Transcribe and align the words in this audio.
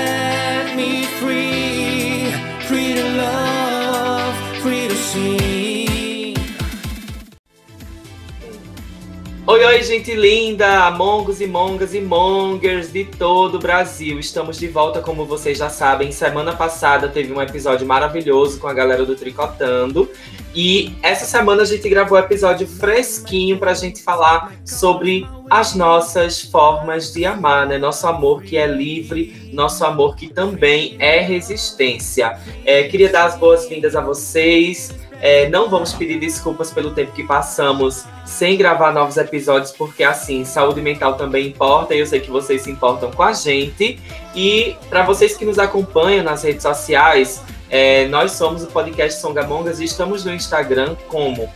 Oi, 9.50 9.64
oi, 9.64 9.82
gente 9.82 10.14
linda! 10.14 10.92
Mongos 10.92 11.40
e 11.40 11.48
mongas 11.48 11.94
e 11.94 12.02
mongers 12.02 12.92
de 12.92 13.06
todo 13.06 13.56
o 13.56 13.60
Brasil. 13.60 14.20
Estamos 14.20 14.60
de 14.60 14.68
volta, 14.68 15.00
como 15.00 15.26
vocês 15.26 15.58
já 15.58 15.70
sabem. 15.70 16.12
Semana 16.12 16.54
passada 16.54 17.08
teve 17.08 17.32
um 17.32 17.42
episódio 17.42 17.88
maravilhoso 17.88 18.60
com 18.60 18.68
a 18.68 18.74
galera 18.74 19.06
do 19.06 19.16
Tricotando. 19.16 20.12
E 20.58 20.92
essa 21.04 21.24
semana 21.24 21.62
a 21.62 21.66
gente 21.66 21.88
gravou 21.88 22.18
um 22.18 22.20
episódio 22.20 22.68
fresquinho 22.68 23.60
pra 23.60 23.76
gente 23.76 24.02
falar 24.02 24.54
sobre 24.66 25.30
as 25.52 25.76
nossas 25.76 26.42
formas 26.42 27.14
de 27.14 27.28
amar, 27.28 27.68
né? 27.68 27.78
Nosso 27.78 28.08
amor 28.08 28.42
que 28.42 28.58
é 28.58 28.66
livre, 28.66 29.52
nosso 29.54 29.86
amor 29.86 30.16
que 30.16 30.34
também 30.34 30.96
é 30.98 31.20
resistência. 31.20 32.40
É, 32.66 32.86
queria 32.86 33.08
dar 33.08 33.26
as 33.26 33.38
boas-vindas 33.38 33.96
a 33.96 34.02
vocês. 34.02 34.96
É, 35.22 35.48
não 35.48 35.70
vamos 35.70 35.94
pedir 35.94 36.20
desculpas 36.20 36.72
pelo 36.72 36.90
tempo 36.90 37.12
que 37.12 37.24
passamos 37.24 38.06
sem 38.26 38.58
gravar 38.58 38.92
novos 38.92 39.18
episódios, 39.18 39.72
porque 39.72 40.04
assim, 40.04 40.44
saúde 40.44 40.82
mental 40.82 41.18
também 41.18 41.50
importa 41.50 41.94
e 41.94 42.00
eu 42.00 42.06
sei 42.08 42.20
que 42.20 42.32
vocês 42.32 42.64
se 42.64 42.72
importam 42.72 43.12
com 43.12 43.22
a 43.22 43.32
gente. 43.32 44.00
E 44.36 44.76
para 44.90 45.04
vocês 45.04 45.38
que 45.38 45.46
nos 45.46 45.60
acompanham 45.60 46.24
nas 46.24 46.42
redes 46.42 46.64
sociais, 46.64 47.44
é, 47.70 48.08
nós 48.08 48.32
somos 48.32 48.64
o 48.64 48.68
podcast 48.68 49.20
Songamongas 49.22 49.80
e 49.80 49.86
estamos 49.86 50.24
no 50.24 50.34
Instagram 50.34 50.96
como 51.10 51.50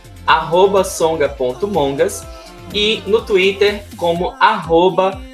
songa.mongas 0.84 2.26
e 2.74 3.02
no 3.06 3.22
Twitter 3.22 3.84
como 3.96 4.34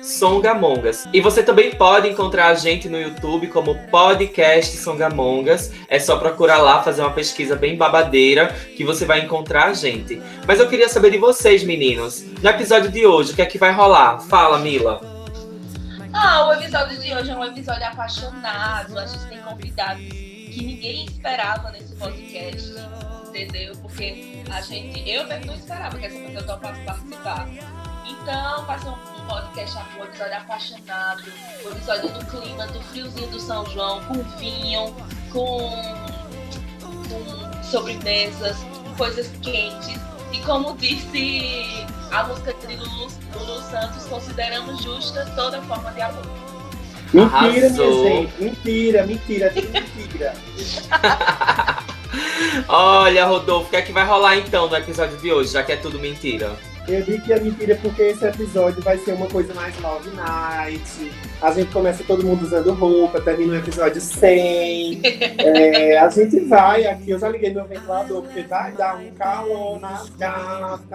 Songamongas. 0.02 1.08
E 1.12 1.20
você 1.20 1.42
também 1.42 1.74
pode 1.74 2.08
encontrar 2.08 2.48
a 2.48 2.54
gente 2.54 2.88
no 2.88 3.00
YouTube 3.00 3.48
como 3.48 3.74
podcast 3.90 4.76
Songamongas. 4.76 5.72
É 5.88 5.98
só 5.98 6.16
procurar 6.16 6.58
lá, 6.58 6.82
fazer 6.82 7.02
uma 7.02 7.12
pesquisa 7.12 7.54
bem 7.54 7.76
babadeira 7.76 8.54
que 8.76 8.84
você 8.84 9.04
vai 9.04 9.20
encontrar 9.20 9.66
a 9.66 9.72
gente. 9.72 10.20
Mas 10.46 10.60
eu 10.60 10.68
queria 10.68 10.88
saber 10.88 11.10
de 11.10 11.18
vocês, 11.18 11.62
meninos. 11.62 12.24
No 12.42 12.50
episódio 12.50 12.90
de 12.90 13.06
hoje, 13.06 13.32
o 13.32 13.34
que 13.34 13.42
é 13.42 13.46
que 13.46 13.58
vai 13.58 13.72
rolar? 13.72 14.20
Fala, 14.20 14.58
Mila. 14.58 15.00
Ah, 16.12 16.48
o 16.48 16.52
episódio 16.54 16.98
de 16.98 17.14
hoje 17.14 17.30
é 17.30 17.36
um 17.36 17.44
episódio 17.44 17.84
apaixonado. 17.84 18.98
A 18.98 19.06
gente 19.06 19.26
tem 19.26 19.38
convidados 19.38 20.27
que 20.58 20.66
ninguém 20.66 21.04
esperava 21.04 21.70
nesse 21.70 21.94
podcast, 21.94 22.74
entendeu? 23.28 23.76
Porque 23.76 24.42
a 24.50 24.60
gente, 24.60 25.08
eu 25.08 25.26
mesmo 25.28 25.46
não 25.46 25.54
esperava 25.54 25.96
que 25.96 26.06
essa 26.06 26.18
pessoa 26.18 26.42
topasse 26.42 26.80
participar. 26.80 27.48
Então, 28.04 28.66
vai 28.66 28.78
um, 28.80 29.26
podcast, 29.28 29.78
um 29.96 30.04
episódio 30.04 30.36
apaixonado, 30.36 31.22
um 31.64 31.70
episódio 31.70 32.08
do 32.08 32.26
clima, 32.26 32.66
do 32.66 32.82
friozinho 32.82 33.30
do 33.30 33.38
São 33.38 33.64
João, 33.66 34.04
com 34.06 34.14
vinho, 34.38 34.94
com, 35.30 35.70
com 36.82 37.62
sobremesas, 37.62 38.56
coisas 38.96 39.28
quentes. 39.42 40.00
E 40.32 40.40
como 40.40 40.76
disse 40.76 41.86
a 42.10 42.24
música 42.24 42.52
de 42.54 42.74
Lulu, 42.74 43.08
Lulu 43.34 43.62
Santos, 43.62 44.04
consideramos 44.06 44.82
justa 44.82 45.24
toda 45.36 45.62
forma 45.62 45.92
de 45.92 46.02
amor. 46.02 46.57
Mentira, 47.12 47.66
Arrasou. 47.66 48.02
minha 48.02 48.20
gente. 48.20 48.42
Mentira, 48.42 49.06
mentira, 49.06 49.52
mentira. 49.54 50.34
Olha, 52.68 53.24
Rodolfo, 53.26 53.66
o 53.68 53.70
que 53.70 53.76
é 53.76 53.82
que 53.82 53.92
vai 53.92 54.04
rolar 54.06 54.36
então 54.36 54.68
no 54.68 54.76
episódio 54.76 55.16
de 55.18 55.32
hoje, 55.32 55.52
já 55.52 55.62
que 55.62 55.72
é 55.72 55.76
tudo 55.76 55.98
mentira? 55.98 56.56
Eu 56.88 57.02
digo 57.02 57.22
que 57.22 57.32
é 57.34 57.38
mentira 57.38 57.78
porque 57.82 58.00
esse 58.02 58.24
episódio 58.24 58.82
vai 58.82 58.96
ser 58.96 59.12
uma 59.12 59.26
coisa 59.26 59.52
mais 59.52 59.78
love 59.78 60.08
night. 60.16 61.12
A 61.42 61.52
gente 61.52 61.70
começa 61.70 62.02
todo 62.04 62.24
mundo 62.24 62.44
usando 62.44 62.72
roupa, 62.72 63.20
termina 63.20 63.52
o 63.52 63.56
episódio 63.56 64.00
sem. 64.00 65.02
É, 65.38 65.98
a 65.98 66.08
gente 66.08 66.40
vai 66.40 66.86
aqui, 66.86 67.10
eu 67.10 67.18
já 67.18 67.28
liguei 67.28 67.52
meu 67.52 67.64
ventilador, 67.66 68.22
porque 68.22 68.42
vai 68.42 68.72
dar 68.72 68.96
um 68.96 69.10
calor 69.12 69.80
nas 69.80 70.08
gatas. 70.10 70.88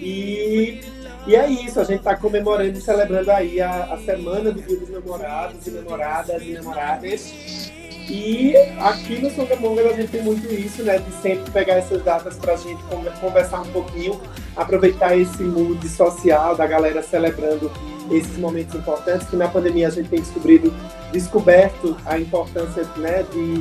E, 0.00 0.80
e 1.28 1.36
é 1.36 1.46
isso, 1.46 1.78
a 1.78 1.84
gente 1.84 2.02
tá 2.02 2.16
comemorando 2.16 2.78
e 2.78 2.80
celebrando 2.80 3.30
aí 3.30 3.60
a, 3.60 3.92
a 3.92 3.98
semana 3.98 4.50
do 4.50 4.62
Dia 4.62 4.78
dos 4.78 4.88
Namorados 4.90 5.66
e 5.66 5.70
Namoradas 5.70 6.42
e 6.42 6.52
Namoradas. 6.54 7.70
E 8.10 8.56
aqui 8.80 9.18
no 9.20 9.30
Songamongas 9.30 9.84
a 9.84 9.92
gente 9.92 10.08
tem 10.08 10.22
muito 10.22 10.50
isso, 10.50 10.82
né? 10.82 10.96
De 10.98 11.12
sempre 11.20 11.50
pegar 11.50 11.74
essas 11.74 12.02
datas 12.02 12.36
pra 12.36 12.56
gente 12.56 12.82
conver- 12.84 13.12
conversar 13.20 13.60
um 13.60 13.66
pouquinho, 13.70 14.18
aproveitar 14.56 15.14
esse 15.14 15.42
mood 15.42 15.86
social 15.86 16.56
da 16.56 16.66
galera 16.66 17.02
celebrando 17.02 17.70
esses 18.10 18.38
momentos 18.38 18.74
importantes, 18.74 19.28
que 19.28 19.36
na 19.36 19.48
pandemia 19.48 19.88
a 19.88 19.90
gente 19.90 20.08
tem 20.08 20.20
descobrido, 20.20 20.72
descoberto 21.12 21.94
a 22.06 22.18
importância 22.18 22.82
né, 22.96 23.26
de, 23.30 23.60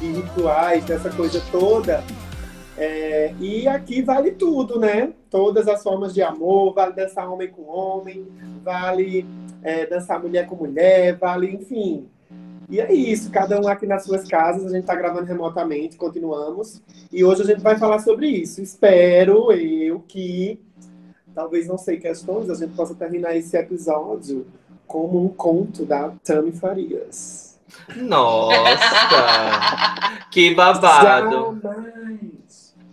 de 0.00 0.20
rituais, 0.20 0.84
dessa 0.84 1.10
coisa 1.10 1.40
toda. 1.52 2.02
É, 2.76 3.32
e 3.38 3.68
aqui 3.68 4.02
vale 4.02 4.32
tudo, 4.32 4.78
né? 4.80 5.12
Todas 5.30 5.68
as 5.68 5.82
formas 5.82 6.12
de 6.12 6.22
amor, 6.22 6.74
vale 6.74 6.92
dançar 6.92 7.30
homem 7.30 7.48
com 7.48 7.62
homem, 7.62 8.26
vale 8.62 9.26
é, 9.62 9.86
dançar 9.86 10.20
mulher 10.20 10.46
com 10.46 10.56
mulher, 10.56 11.16
vale, 11.16 11.50
enfim. 11.50 12.08
E 12.68 12.80
é 12.80 12.92
isso, 12.92 13.30
cada 13.30 13.60
um 13.60 13.68
aqui 13.68 13.86
nas 13.86 14.04
suas 14.04 14.26
casas, 14.26 14.66
a 14.66 14.70
gente 14.70 14.80
está 14.80 14.94
gravando 14.94 15.26
remotamente, 15.26 15.96
continuamos. 15.96 16.82
E 17.12 17.22
hoje 17.22 17.42
a 17.42 17.44
gente 17.44 17.60
vai 17.60 17.78
falar 17.78 17.98
sobre 18.00 18.26
isso. 18.26 18.60
Espero 18.60 19.52
eu 19.52 20.00
que, 20.00 20.60
talvez 21.34 21.68
não 21.68 21.78
sei 21.78 21.98
questões, 21.98 22.48
a 22.50 22.54
gente 22.54 22.74
possa 22.74 22.94
terminar 22.94 23.36
esse 23.36 23.56
episódio 23.56 24.46
como 24.86 25.22
um 25.24 25.28
conto 25.28 25.84
da 25.84 26.10
Tami 26.24 26.52
Farias. 26.52 27.58
Nossa! 27.96 28.56
que 30.30 30.54
babado! 30.54 31.60
Jamais! 31.62 32.33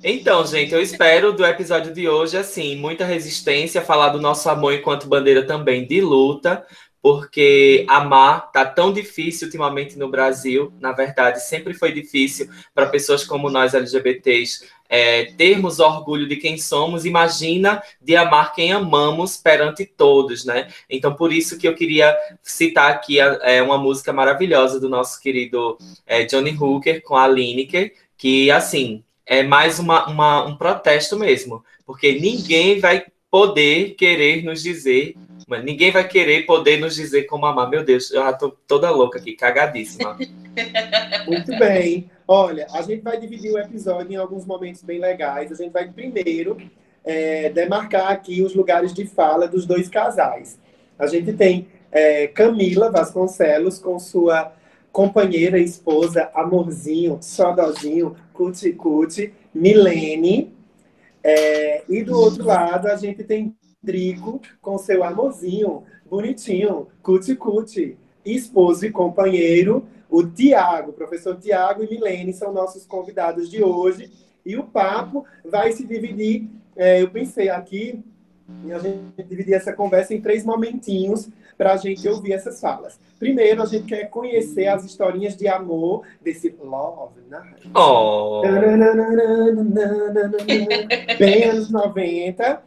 Então, 0.04 0.44
gente, 0.48 0.74
eu 0.74 0.82
espero 0.82 1.32
do 1.32 1.46
episódio 1.46 1.94
de 1.94 2.10
hoje, 2.10 2.36
assim, 2.36 2.76
muita 2.76 3.06
resistência, 3.06 3.84
falar 3.84 4.10
do 4.10 4.20
nosso 4.20 4.50
amor 4.50 4.74
enquanto 4.74 5.08
bandeira 5.08 5.46
também 5.46 5.86
de 5.86 6.02
luta, 6.02 6.66
porque 7.04 7.86
amar 7.88 8.52
tá 8.52 8.66
tão 8.66 8.92
difícil 8.92 9.46
ultimamente 9.46 10.00
no 10.00 10.10
Brasil. 10.10 10.74
Na 10.80 10.92
verdade, 10.92 11.44
sempre 11.44 11.76
foi 11.76 11.92
difícil 11.92 12.50
para 12.74 12.88
pessoas 12.88 13.24
como 13.24 13.48
nós 13.48 13.76
LGBTs 13.76 14.68
é, 14.90 15.26
termos 15.38 15.80
orgulho 15.80 16.28
de 16.28 16.36
quem 16.36 16.58
somos. 16.58 17.06
Imagina 17.06 17.80
de 18.02 18.16
amar 18.16 18.54
quem 18.56 18.72
amamos 18.72 19.38
perante 19.38 19.86
todos, 19.86 20.46
né? 20.46 20.68
Então, 20.90 21.14
por 21.14 21.32
isso 21.32 21.60
que 21.60 21.68
eu 21.68 21.76
queria 21.76 22.18
citar 22.42 22.90
aqui 22.90 23.20
é, 23.20 23.62
uma 23.62 23.78
música 23.78 24.12
maravilhosa 24.12 24.80
do 24.80 24.90
nosso 24.90 25.22
querido 25.22 25.78
é, 26.08 26.24
Johnny 26.24 26.58
Hooker 26.60 27.04
com 27.04 27.16
a 27.16 27.28
Lineker, 27.28 27.94
que 28.18 28.50
assim 28.50 29.04
é 29.26 29.44
mais 29.44 29.80
uma, 29.80 30.08
uma, 30.08 30.46
um 30.46 30.56
protesto 30.56 31.18
mesmo, 31.18 31.64
porque 31.86 32.20
ninguém 32.20 32.80
vai 32.80 33.06
poder 33.30 33.96
querer 33.96 34.44
nos 34.44 34.62
dizer, 34.62 35.16
mas 35.48 35.64
ninguém 35.64 35.92
vai 35.92 36.08
querer 36.08 36.46
poder 36.46 36.80
nos 36.80 36.96
dizer 36.96 37.24
como 37.24 37.46
amar. 37.46 37.70
Meu 37.70 37.84
Deus, 37.84 38.12
eu 38.12 38.22
já 38.22 38.34
tô 38.34 38.50
toda 38.68 38.90
louca 38.90 39.20
aqui, 39.20 39.34
cagadíssima. 39.34 40.18
Muito 41.28 41.58
bem. 41.58 42.10
Olha, 42.28 42.68
a 42.74 42.82
gente 42.82 43.02
vai 43.02 43.20
dividir 43.20 43.52
o 43.52 43.58
episódio 43.58 44.14
em 44.14 44.16
alguns 44.16 44.46
momentos 44.46 44.84
bem 44.84 45.00
legais. 45.00 45.52
A 45.52 45.56
gente 45.56 45.72
vai 45.72 45.88
primeiro 45.90 46.58
é, 47.04 47.50
demarcar 47.50 48.12
aqui 48.12 48.42
os 48.42 48.54
lugares 48.54 48.94
de 48.94 49.06
fala 49.06 49.48
dos 49.48 49.66
dois 49.66 49.90
casais. 49.90 50.58
A 50.98 51.08
gente 51.08 51.34
tem 51.34 51.68
é, 51.92 52.28
Camila 52.28 52.92
Vasconcelos 52.92 53.80
com 53.80 53.98
sua 54.00 54.54
companheira 54.92 55.58
esposa, 55.58 56.30
amorzinho, 56.34 57.20
xodózinho, 58.42 58.76
cuti-cuti, 58.76 59.34
Milene. 59.54 60.54
É, 61.24 61.84
e 61.88 62.04
do 62.04 62.18
outro 62.18 62.46
lado, 62.46 62.88
a 62.88 62.96
gente 62.96 63.24
tem 63.24 63.56
Drico 63.84 64.40
com 64.62 64.78
seu 64.78 65.04
amorzinho, 65.04 65.84
bonitinho, 66.10 66.88
cuti-cuti, 67.02 67.98
esposo 68.24 68.86
e 68.86 68.92
companheiro, 68.92 69.86
o 70.10 70.24
Tiago, 70.24 70.94
professor 70.94 71.36
Tiago 71.40 71.84
e 71.84 71.90
Milene 71.90 72.34
são 72.34 72.54
nossos 72.54 72.86
convidados 72.86 73.50
de 73.50 73.64
hoje. 73.64 74.12
E 74.46 74.58
o 74.58 74.64
papo 74.64 75.26
vai 75.44 75.72
se 75.72 75.86
dividir. 75.86 76.48
é, 76.76 77.02
eu 77.02 77.10
pensei 77.10 77.50
aqui 77.50 78.04
E 78.66 78.72
a 78.74 78.80
gente 78.80 79.24
dividir 79.24 79.54
essa 79.54 79.72
conversa 79.72 80.14
em 80.14 80.22
três 80.22 80.44
momentinhos 80.44 81.30
para 81.58 81.74
a 81.74 81.78
gente 81.78 82.08
ouvir 82.08 82.34
essas 82.34 82.60
falas. 82.60 83.00
Primeiro, 83.22 83.62
a 83.62 83.68
gente 83.68 83.86
quer 83.86 84.10
conhecer 84.10 84.66
as 84.66 84.84
historinhas 84.84 85.36
de 85.38 85.48
amor 85.48 86.02
desse 86.20 86.50
Love 86.60 87.22
Night. 87.30 87.70
Oh. 87.76 88.42
Bem 91.20 91.44
anos 91.44 91.70
90. 91.70 92.64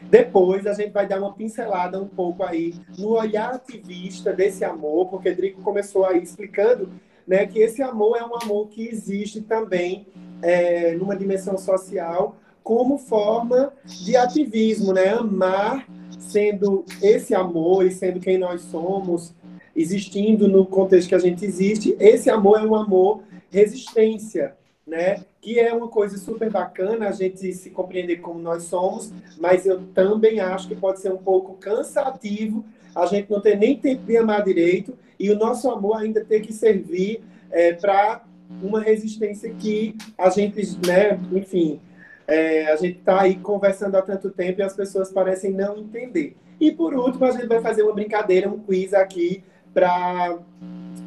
Depois 0.00 0.66
a 0.66 0.72
gente 0.72 0.90
vai 0.90 1.06
dar 1.06 1.18
uma 1.18 1.34
pincelada 1.34 2.00
um 2.00 2.08
pouco 2.08 2.42
aí 2.42 2.72
no 2.96 3.10
olhar 3.10 3.56
ativista 3.56 4.32
desse 4.32 4.64
amor, 4.64 5.08
porque 5.08 5.34
Drico 5.34 5.60
começou 5.60 6.06
aí 6.06 6.22
explicando 6.22 6.88
né, 7.26 7.44
que 7.44 7.58
esse 7.58 7.82
amor 7.82 8.16
é 8.16 8.24
um 8.24 8.34
amor 8.42 8.68
que 8.68 8.88
existe 8.88 9.42
também 9.42 10.06
é, 10.40 10.94
numa 10.94 11.14
dimensão 11.14 11.58
social 11.58 12.36
como 12.62 12.96
forma 12.96 13.74
de 13.84 14.16
ativismo, 14.16 14.94
né? 14.94 15.10
Amar 15.10 15.86
sendo 16.18 16.86
esse 17.02 17.34
amor 17.34 17.84
e 17.84 17.90
sendo 17.90 18.20
quem 18.20 18.38
nós 18.38 18.62
somos, 18.62 19.34
existindo 19.80 20.48
no 20.48 20.66
contexto 20.66 21.08
que 21.08 21.14
a 21.14 21.20
gente 21.20 21.44
existe, 21.44 21.96
esse 21.98 22.28
amor 22.30 22.60
é 22.60 22.62
um 22.62 22.74
amor 22.74 23.22
resistência, 23.50 24.54
né? 24.86 25.24
Que 25.40 25.58
é 25.58 25.72
uma 25.72 25.88
coisa 25.88 26.18
super 26.18 26.50
bacana 26.50 27.08
a 27.08 27.12
gente 27.12 27.52
se 27.52 27.70
compreender 27.70 28.16
como 28.16 28.38
nós 28.38 28.64
somos, 28.64 29.12
mas 29.38 29.66
eu 29.66 29.80
também 29.94 30.40
acho 30.40 30.68
que 30.68 30.74
pode 30.74 31.00
ser 31.00 31.12
um 31.12 31.18
pouco 31.18 31.54
cansativo 31.54 32.64
a 32.94 33.06
gente 33.06 33.30
não 33.30 33.40
ter 33.40 33.56
nem 33.56 33.76
tempo 33.76 34.04
de 34.04 34.16
amar 34.16 34.42
direito 34.42 34.96
e 35.18 35.30
o 35.30 35.38
nosso 35.38 35.70
amor 35.70 35.98
ainda 35.98 36.24
ter 36.24 36.40
que 36.40 36.52
servir 36.52 37.22
é, 37.50 37.72
para 37.72 38.22
uma 38.62 38.80
resistência 38.80 39.52
que 39.54 39.96
a 40.18 40.28
gente, 40.28 40.60
né, 40.86 41.18
enfim, 41.32 41.80
é, 42.26 42.66
a 42.70 42.76
gente 42.76 42.98
está 42.98 43.22
aí 43.22 43.36
conversando 43.36 43.96
há 43.96 44.02
tanto 44.02 44.30
tempo 44.30 44.60
e 44.60 44.62
as 44.62 44.74
pessoas 44.74 45.12
parecem 45.12 45.52
não 45.52 45.78
entender. 45.78 46.36
E 46.60 46.70
por 46.70 46.94
último, 46.94 47.24
a 47.24 47.30
gente 47.30 47.46
vai 47.46 47.60
fazer 47.60 47.82
uma 47.82 47.92
brincadeira, 47.92 48.48
um 48.48 48.58
quiz 48.58 48.92
aqui 48.92 49.42
para 49.72 50.38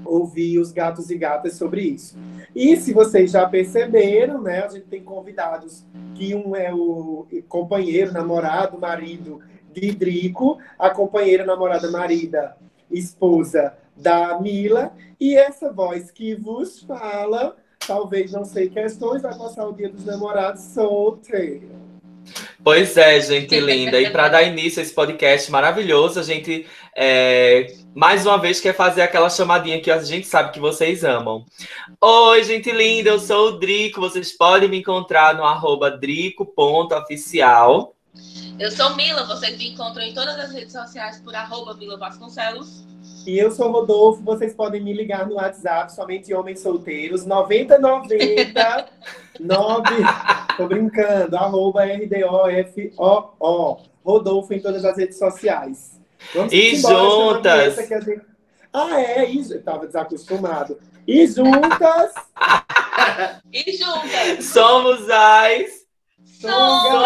ouvir 0.05 0.59
os 0.59 0.71
gatos 0.71 1.09
e 1.09 1.17
gatas 1.17 1.55
sobre 1.55 1.81
isso. 1.81 2.17
E 2.55 2.75
se 2.77 2.93
vocês 2.93 3.31
já 3.31 3.47
perceberam, 3.47 4.41
né, 4.41 4.63
a 4.63 4.67
gente 4.67 4.85
tem 4.85 5.03
convidados 5.03 5.85
que 6.13 6.35
um 6.35 6.55
é 6.55 6.73
o 6.73 7.25
companheiro, 7.47 8.11
namorado, 8.11 8.77
marido 8.77 9.39
de 9.71 9.91
Drico, 9.91 10.59
a 10.77 10.89
companheira, 10.89 11.45
namorada, 11.45 11.89
marida, 11.89 12.55
esposa 12.91 13.73
da 13.95 14.39
Mila, 14.39 14.93
e 15.19 15.35
essa 15.35 15.71
voz 15.71 16.11
que 16.11 16.35
vos 16.35 16.81
fala 16.83 17.55
talvez 17.87 18.31
não 18.31 18.45
sei 18.45 18.69
questões, 18.69 19.21
vai 19.21 19.37
passar 19.37 19.67
o 19.67 19.73
dia 19.73 19.89
dos 19.89 20.05
namorados 20.05 20.61
solteiro. 20.61 21.69
Pois 22.63 22.95
é, 22.95 23.19
gente 23.19 23.59
linda. 23.59 23.99
E 23.99 24.09
para 24.09 24.29
dar 24.29 24.43
início 24.43 24.79
a 24.79 24.83
esse 24.83 24.93
podcast 24.93 25.51
maravilhoso, 25.51 26.19
a 26.19 26.23
gente 26.23 26.65
é, 26.95 27.73
mais 27.95 28.25
uma 28.25 28.39
vez 28.39 28.59
quer 28.59 28.75
fazer 28.75 29.01
aquela 29.01 29.29
chamadinha 29.29 29.81
que 29.81 29.91
a 29.91 30.01
gente 30.01 30.27
sabe 30.27 30.51
que 30.51 30.59
vocês 30.59 31.03
amam. 31.03 31.45
Oi, 32.01 32.43
gente 32.43 32.71
linda, 32.71 33.11
eu 33.11 33.19
sou 33.19 33.49
o 33.49 33.59
Drico. 33.59 34.01
Vocês 34.01 34.35
podem 34.35 34.69
me 34.69 34.79
encontrar 34.79 35.35
no 35.35 35.43
arroba 35.43 35.91
drico.oficial. 35.91 37.93
Eu 38.59 38.71
sou 38.71 38.95
Mila, 38.95 39.25
vocês 39.25 39.57
me 39.57 39.69
encontram 39.69 40.03
em 40.03 40.13
todas 40.13 40.37
as 40.39 40.51
redes 40.51 40.71
sociais 40.71 41.19
por 41.21 41.35
arroba 41.35 41.73
Mila 41.73 41.97
Vasconcelos. 41.97 42.85
E 43.25 43.37
eu 43.37 43.51
sou 43.51 43.71
Rodolfo, 43.71 44.21
vocês 44.21 44.53
podem 44.53 44.81
me 44.81 44.93
ligar 44.93 45.27
no 45.27 45.35
WhatsApp, 45.35 45.93
somente 45.93 46.33
homens 46.33 46.61
solteiros, 46.61 47.25
9090 47.25 48.89
9. 49.39 49.83
Tô 50.57 50.67
brincando, 50.67 51.37
arroba 51.37 51.85
RDOFOO. 51.85 53.81
Rodolfo 54.05 54.53
em 54.53 54.59
todas 54.59 54.83
as 54.83 54.97
redes 54.97 55.17
sociais. 55.17 55.92
Vamos 56.33 56.53
e 56.53 56.75
juntas! 56.75 57.75
Ah, 58.73 58.99
é, 58.99 59.25
isso. 59.25 59.53
Eu 59.53 59.61
tava 59.61 59.85
desacostumado. 59.85 60.79
E 61.07 61.27
juntas. 61.27 62.11
e 63.51 63.71
juntas. 63.73 64.45
Somos 64.45 65.09
as. 65.09 65.83
Songamongas! 66.39 67.03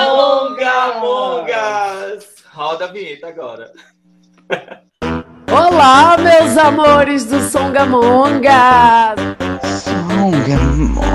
Roda 2.51 2.85
a 2.85 2.87
vinheta 2.87 3.27
agora. 3.27 3.71
Olá, 5.51 6.17
meus 6.17 6.57
amores 6.57 7.25
do 7.25 7.39
Songamonga! 7.41 9.13
Songamonga. 9.83 11.07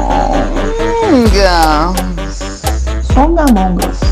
Songamongas. 3.13 4.12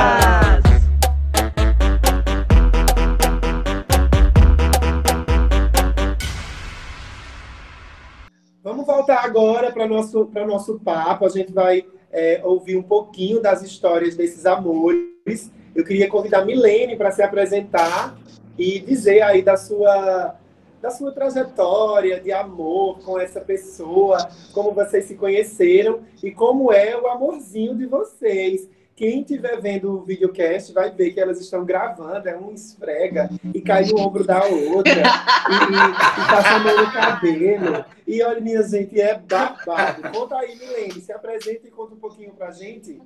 Agora 9.41 9.71
para 9.71 9.87
nosso, 9.87 10.29
nosso 10.47 10.79
papo. 10.79 11.25
A 11.25 11.29
gente 11.29 11.51
vai 11.51 11.83
é, 12.11 12.41
ouvir 12.43 12.77
um 12.77 12.83
pouquinho 12.83 13.41
das 13.41 13.63
histórias 13.63 14.15
desses 14.15 14.45
amores. 14.45 15.51
Eu 15.73 15.83
queria 15.83 16.07
convidar 16.07 16.41
a 16.41 16.45
Milene 16.45 16.95
para 16.95 17.11
se 17.11 17.23
apresentar 17.23 18.15
e 18.57 18.79
dizer 18.79 19.21
aí 19.23 19.41
da 19.41 19.57
sua, 19.57 20.35
da 20.79 20.91
sua 20.91 21.11
trajetória 21.11 22.19
de 22.19 22.31
amor 22.31 22.99
com 22.99 23.19
essa 23.19 23.41
pessoa, 23.41 24.29
como 24.53 24.73
vocês 24.73 25.05
se 25.05 25.15
conheceram 25.15 26.01
e 26.21 26.31
como 26.31 26.71
é 26.71 26.95
o 26.95 27.07
amorzinho 27.07 27.75
de 27.75 27.87
vocês. 27.87 28.69
Quem 28.95 29.21
estiver 29.21 29.59
vendo 29.59 29.91
o 29.91 30.03
videocast 30.03 30.71
vai 30.73 30.91
ver 30.91 31.11
que 31.11 31.19
elas 31.19 31.39
estão 31.39 31.65
gravando, 31.65 32.27
é 32.29 32.37
um 32.37 32.53
esfrega 32.53 33.29
e 33.53 33.61
cai 33.61 33.85
no 33.85 33.99
ombro 33.99 34.23
da 34.23 34.43
outra 34.45 34.93
e, 34.93 35.01
e 35.01 36.27
passa 36.27 36.49
a 36.49 36.59
mão 36.59 36.77
no 36.77 36.91
cabelo. 36.91 37.85
E 38.05 38.21
olha, 38.21 38.41
minha 38.41 38.61
gente, 38.61 38.99
é 38.99 39.17
babado. 39.17 40.11
Conta 40.11 40.37
aí, 40.37 40.55
Milene, 40.55 41.01
se 41.01 41.11
apresenta 41.11 41.67
e 41.67 41.71
conta 41.71 41.95
um 41.95 41.99
pouquinho 41.99 42.33
pra 42.33 42.51
gente. 42.51 43.01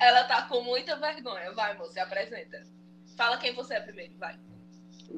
Ela 0.00 0.24
tá 0.24 0.42
com 0.42 0.62
muita 0.62 0.96
vergonha. 0.96 1.52
Vai, 1.52 1.76
moça, 1.76 1.94
se 1.94 2.00
apresenta. 2.00 2.62
Fala 3.16 3.36
quem 3.38 3.54
você 3.54 3.74
é 3.74 3.80
primeiro, 3.80 4.14
vai. 4.16 4.38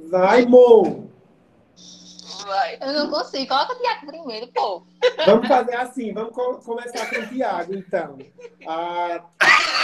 Vai, 0.08 0.46
Mo! 0.46 1.10
Vai. 2.44 2.78
Eu 2.80 2.92
não 2.92 3.10
consigo. 3.10 3.46
Coloca 3.46 3.74
o 3.74 3.78
Tiago 3.78 4.06
primeiro, 4.06 4.48
pô. 4.48 4.82
Vamos 5.24 5.48
fazer 5.48 5.76
assim, 5.76 6.12
vamos 6.12 6.34
co 6.34 6.54
começar 6.58 7.08
com 7.08 7.20
o 7.20 7.26
Tiago, 7.28 7.74
então. 7.74 8.18
A 8.66 9.24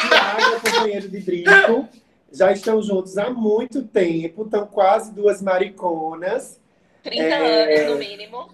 Tiago 0.09 0.41
é 0.41 0.71
companheiro 0.71 1.09
de 1.09 1.21
Drico, 1.21 1.89
já 2.33 2.53
estão 2.53 2.83
juntos 2.83 3.17
há 3.19 3.31
muito 3.31 3.83
tempo, 3.83 4.43
estão 4.43 4.67
quase 4.67 5.13
duas 5.13 5.43
mariconas. 5.43 6.61
30 7.03 7.23
é... 7.23 7.81
anos 7.81 7.93
no 7.93 7.99
mínimo. 7.99 8.49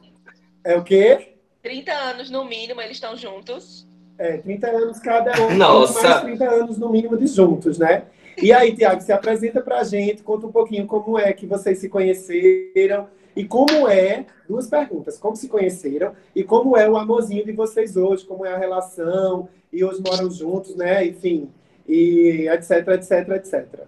É 0.65 0.77
o 0.77 0.85
quê? 0.85 1.35
30 1.63 1.93
anos 1.93 2.31
no 2.31 2.45
mínimo, 2.45 2.81
eles 2.81 2.97
estão 2.97 3.17
juntos. 3.17 3.87
É, 4.19 4.37
30 4.39 4.67
anos 4.69 4.99
cada 5.01 5.33
um. 5.43 5.57
Nossa! 5.57 6.09
Mais 6.09 6.21
30 6.23 6.51
anos 6.51 6.79
no 6.79 6.89
mínimo 6.91 7.17
de 7.17 7.27
juntos, 7.27 7.79
né? 7.79 8.05
E 8.41 8.53
aí, 8.53 8.75
Tiago, 8.75 9.01
se 9.01 9.13
apresenta 9.13 9.61
pra 9.61 9.85
gente, 9.85 10.23
conta 10.23 10.47
um 10.47 10.53
pouquinho 10.53 10.87
como 10.87 11.19
é 11.19 11.33
que 11.33 11.47
vocês 11.47 11.79
se 11.79 11.89
conheceram, 11.89 13.09
e 13.35 13.45
como 13.45 13.89
é, 13.89 14.27
duas 14.49 14.69
perguntas, 14.69 15.19
como 15.19 15.35
se 15.37 15.49
conheceram 15.49 16.15
e 16.35 16.45
como 16.45 16.77
é 16.77 16.89
o 16.89 16.97
amorzinho 16.97 17.45
de 17.45 17.53
vocês 17.53 17.97
hoje, 17.97 18.25
como 18.25 18.45
é 18.45 18.53
a 18.55 18.59
relação, 18.59 19.49
e 19.73 19.83
hoje 19.83 20.03
moram 20.07 20.31
juntos, 20.31 20.77
né? 20.77 21.07
Enfim, 21.07 21.51
e 21.89 22.47
etc, 22.49 22.89
etc, 22.89 23.29
etc. 23.31 23.87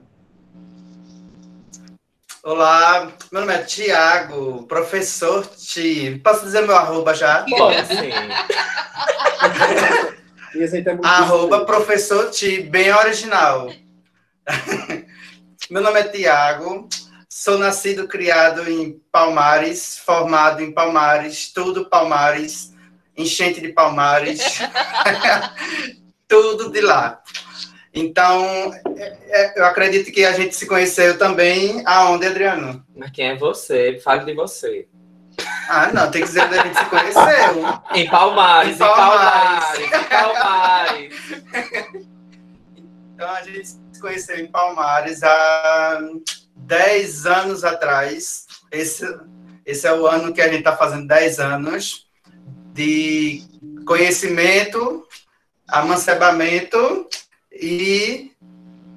Olá, 2.43 3.13
meu 3.33 3.41
nome 3.41 3.55
é 3.55 3.63
Tiago, 3.63 4.65
professor 4.65 5.47
Ti. 5.47 6.21
Posso 6.23 6.45
dizer 6.45 6.61
meu 6.63 6.77
arroba 6.77 7.15
já? 7.15 7.45
Pode, 7.49 7.87
sim. 7.87 8.11
é 10.55 11.07
arroba 11.07 11.65
professor 11.65 12.31
Ti, 12.31 12.61
bem 12.63 12.93
original. 12.93 13.71
meu 15.71 15.83
nome 15.83 16.01
é 16.01 16.05
Tiago, 16.05 16.87
Sou 17.37 17.59
nascido, 17.59 18.07
criado 18.07 18.71
em 18.71 19.03
Palmares, 19.11 19.99
formado 19.99 20.63
em 20.63 20.71
Palmares, 20.71 21.53
tudo 21.53 21.91
Palmares, 21.91 22.73
enchente 23.17 23.61
de 23.61 23.73
Palmares, 23.73 24.61
tudo 26.29 26.71
de 26.71 26.81
lá. 26.81 27.21
Então, 27.93 28.73
é, 28.97 29.19
é, 29.31 29.59
eu 29.59 29.65
acredito 29.65 30.13
que 30.13 30.25
a 30.25 30.31
gente 30.31 30.55
se 30.55 30.65
conheceu 30.65 31.19
também 31.19 31.83
aonde, 31.85 32.25
Adriano? 32.25 32.87
Mas 32.95 33.11
quem 33.11 33.27
é 33.27 33.37
você? 33.37 33.99
Fale 33.99 34.25
de 34.25 34.33
você. 34.33 34.87
Ah, 35.69 35.91
não, 35.93 36.09
tem 36.13 36.23
que 36.23 36.29
dizer 36.29 36.45
onde 36.45 36.57
a 36.57 36.63
gente 36.63 36.79
se 36.79 36.85
conheceu. 36.85 37.65
Em 37.97 38.09
Palmares, 38.09 38.77
em 38.77 38.79
Palmares, 38.79 39.81
em 39.81 39.91
Palmares. 39.91 41.13
Em 41.13 41.19
Palmares. 41.43 42.05
Então 43.13 43.31
a 43.31 43.43
gente 43.43 43.69
se 43.69 44.01
conheceu 44.01 44.37
em 44.39 44.49
Palmares 44.49 45.23
há 45.23 46.01
10 46.67 47.27
anos 47.27 47.65
atrás. 47.65 48.47
Esse, 48.71 49.07
esse 49.65 49.87
é 49.87 49.93
o 49.93 50.07
ano 50.07 50.33
que 50.33 50.41
a 50.41 50.47
gente 50.49 50.59
está 50.59 50.77
fazendo 50.77 51.07
10 51.07 51.39
anos 51.39 52.07
de 52.73 53.43
conhecimento, 53.87 55.07
amancebamento 55.69 57.07
e 57.53 58.33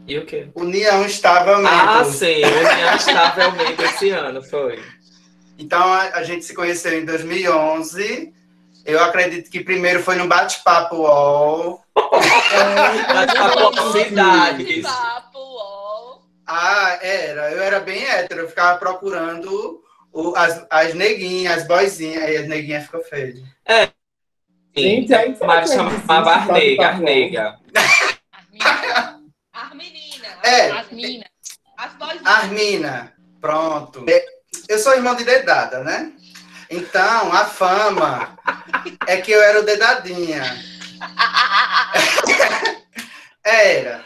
E 0.07 0.17
o 0.17 0.25
quê? 0.25 0.47
união 0.55 1.05
estavelmente. 1.05 1.73
Ah, 1.73 2.03
sim, 2.05 2.43
união 2.43 2.95
estavelmente 2.95 3.83
esse 3.83 4.09
ano, 4.09 4.41
foi. 4.41 4.81
Então 5.59 5.81
a, 5.81 6.01
a 6.15 6.23
gente 6.23 6.45
se 6.45 6.53
conheceu 6.53 6.99
em 6.99 7.05
2011. 7.05 8.33
Eu 8.85 9.03
acredito 9.03 9.49
que 9.51 9.59
primeiro 9.63 10.01
foi 10.01 10.15
no 10.15 10.27
bate-papo 10.27 10.95
UOL. 10.95 11.81
Bate-papo 13.13 13.91
cidades. 13.91 14.83
Papo, 14.83 15.39
ó. 15.39 15.76
Ah, 16.47 16.97
era. 17.01 17.51
Eu 17.51 17.61
era 17.61 17.79
bem 17.81 18.03
hétero. 18.05 18.41
Eu 18.41 18.49
ficava 18.49 18.77
procurando 18.79 19.83
o- 20.13 20.33
as, 20.35 20.65
as 20.69 20.93
neguinhas, 20.93 21.57
as 21.57 21.67
boizinhas. 21.67 22.23
Aí 22.23 22.37
as 22.37 22.47
neguinhas 22.47 22.85
ficam 22.85 23.01
feias. 23.03 23.39
Gente, 24.75 25.13
aí 25.13 25.35
Mário 25.43 25.67
chamava 25.67 26.23
bate-papo 26.45 26.83
Arneiga. 26.83 27.59
As 29.53 29.73
meninas. 29.73 30.31
É. 30.43 30.71
As 30.71 30.89
minas. 30.91 31.27
As 31.77 31.93
boizinhas. 31.93 32.25
Armina, 32.25 33.13
pronto. 33.41 34.05
Eu 34.69 34.79
sou 34.79 34.93
irmão 34.93 35.15
de 35.15 35.23
dedada, 35.23 35.83
né? 35.83 36.13
Então, 36.69 37.31
a 37.33 37.45
fama 37.45 38.37
é 39.07 39.17
que 39.17 39.31
eu 39.31 39.41
era 39.41 39.59
o 39.59 39.63
dedadinha. 39.65 40.43
Era. 43.43 44.03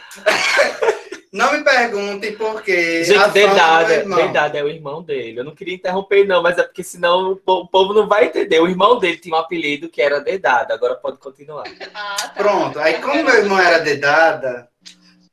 Não 1.32 1.50
me 1.52 1.64
perguntem 1.64 2.36
por 2.36 2.62
quê. 2.62 3.02
Gente, 3.04 3.30
Dedada, 3.30 3.94
irmão. 3.94 4.18
Dedada 4.18 4.58
é 4.58 4.62
o 4.62 4.68
irmão 4.68 5.02
dele. 5.02 5.40
Eu 5.40 5.44
não 5.44 5.54
queria 5.54 5.74
interromper, 5.74 6.26
não, 6.26 6.42
mas 6.42 6.58
é 6.58 6.62
porque 6.62 6.84
senão 6.84 7.32
o 7.32 7.36
po- 7.36 7.60
o 7.60 7.66
povo 7.68 7.94
não 7.94 8.06
vai 8.06 8.26
entender. 8.26 8.60
O 8.60 8.68
irmão 8.68 8.98
dele 8.98 9.16
tinha 9.16 9.34
um 9.34 9.38
apelido 9.38 9.88
que 9.88 10.02
era 10.02 10.20
Dedada. 10.20 10.74
Agora 10.74 10.94
pode 10.94 11.16
continuar. 11.16 11.64
Ah, 11.94 12.16
tá. 12.18 12.28
Pronto. 12.36 12.78
Aí, 12.78 12.94
como 13.00 13.22
meu 13.24 13.34
irmão 13.34 13.58
era 13.58 13.78
dedada, 13.78 14.68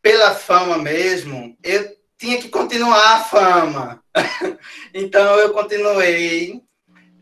pela 0.01 0.33
fama 0.33 0.77
mesmo, 0.77 1.57
eu 1.63 1.89
tinha 2.17 2.37
que 2.39 2.47
continuar 2.49 3.15
a 3.17 3.19
fama. 3.25 4.01
Então, 4.93 5.35
eu 5.37 5.51
continuei 5.51 6.61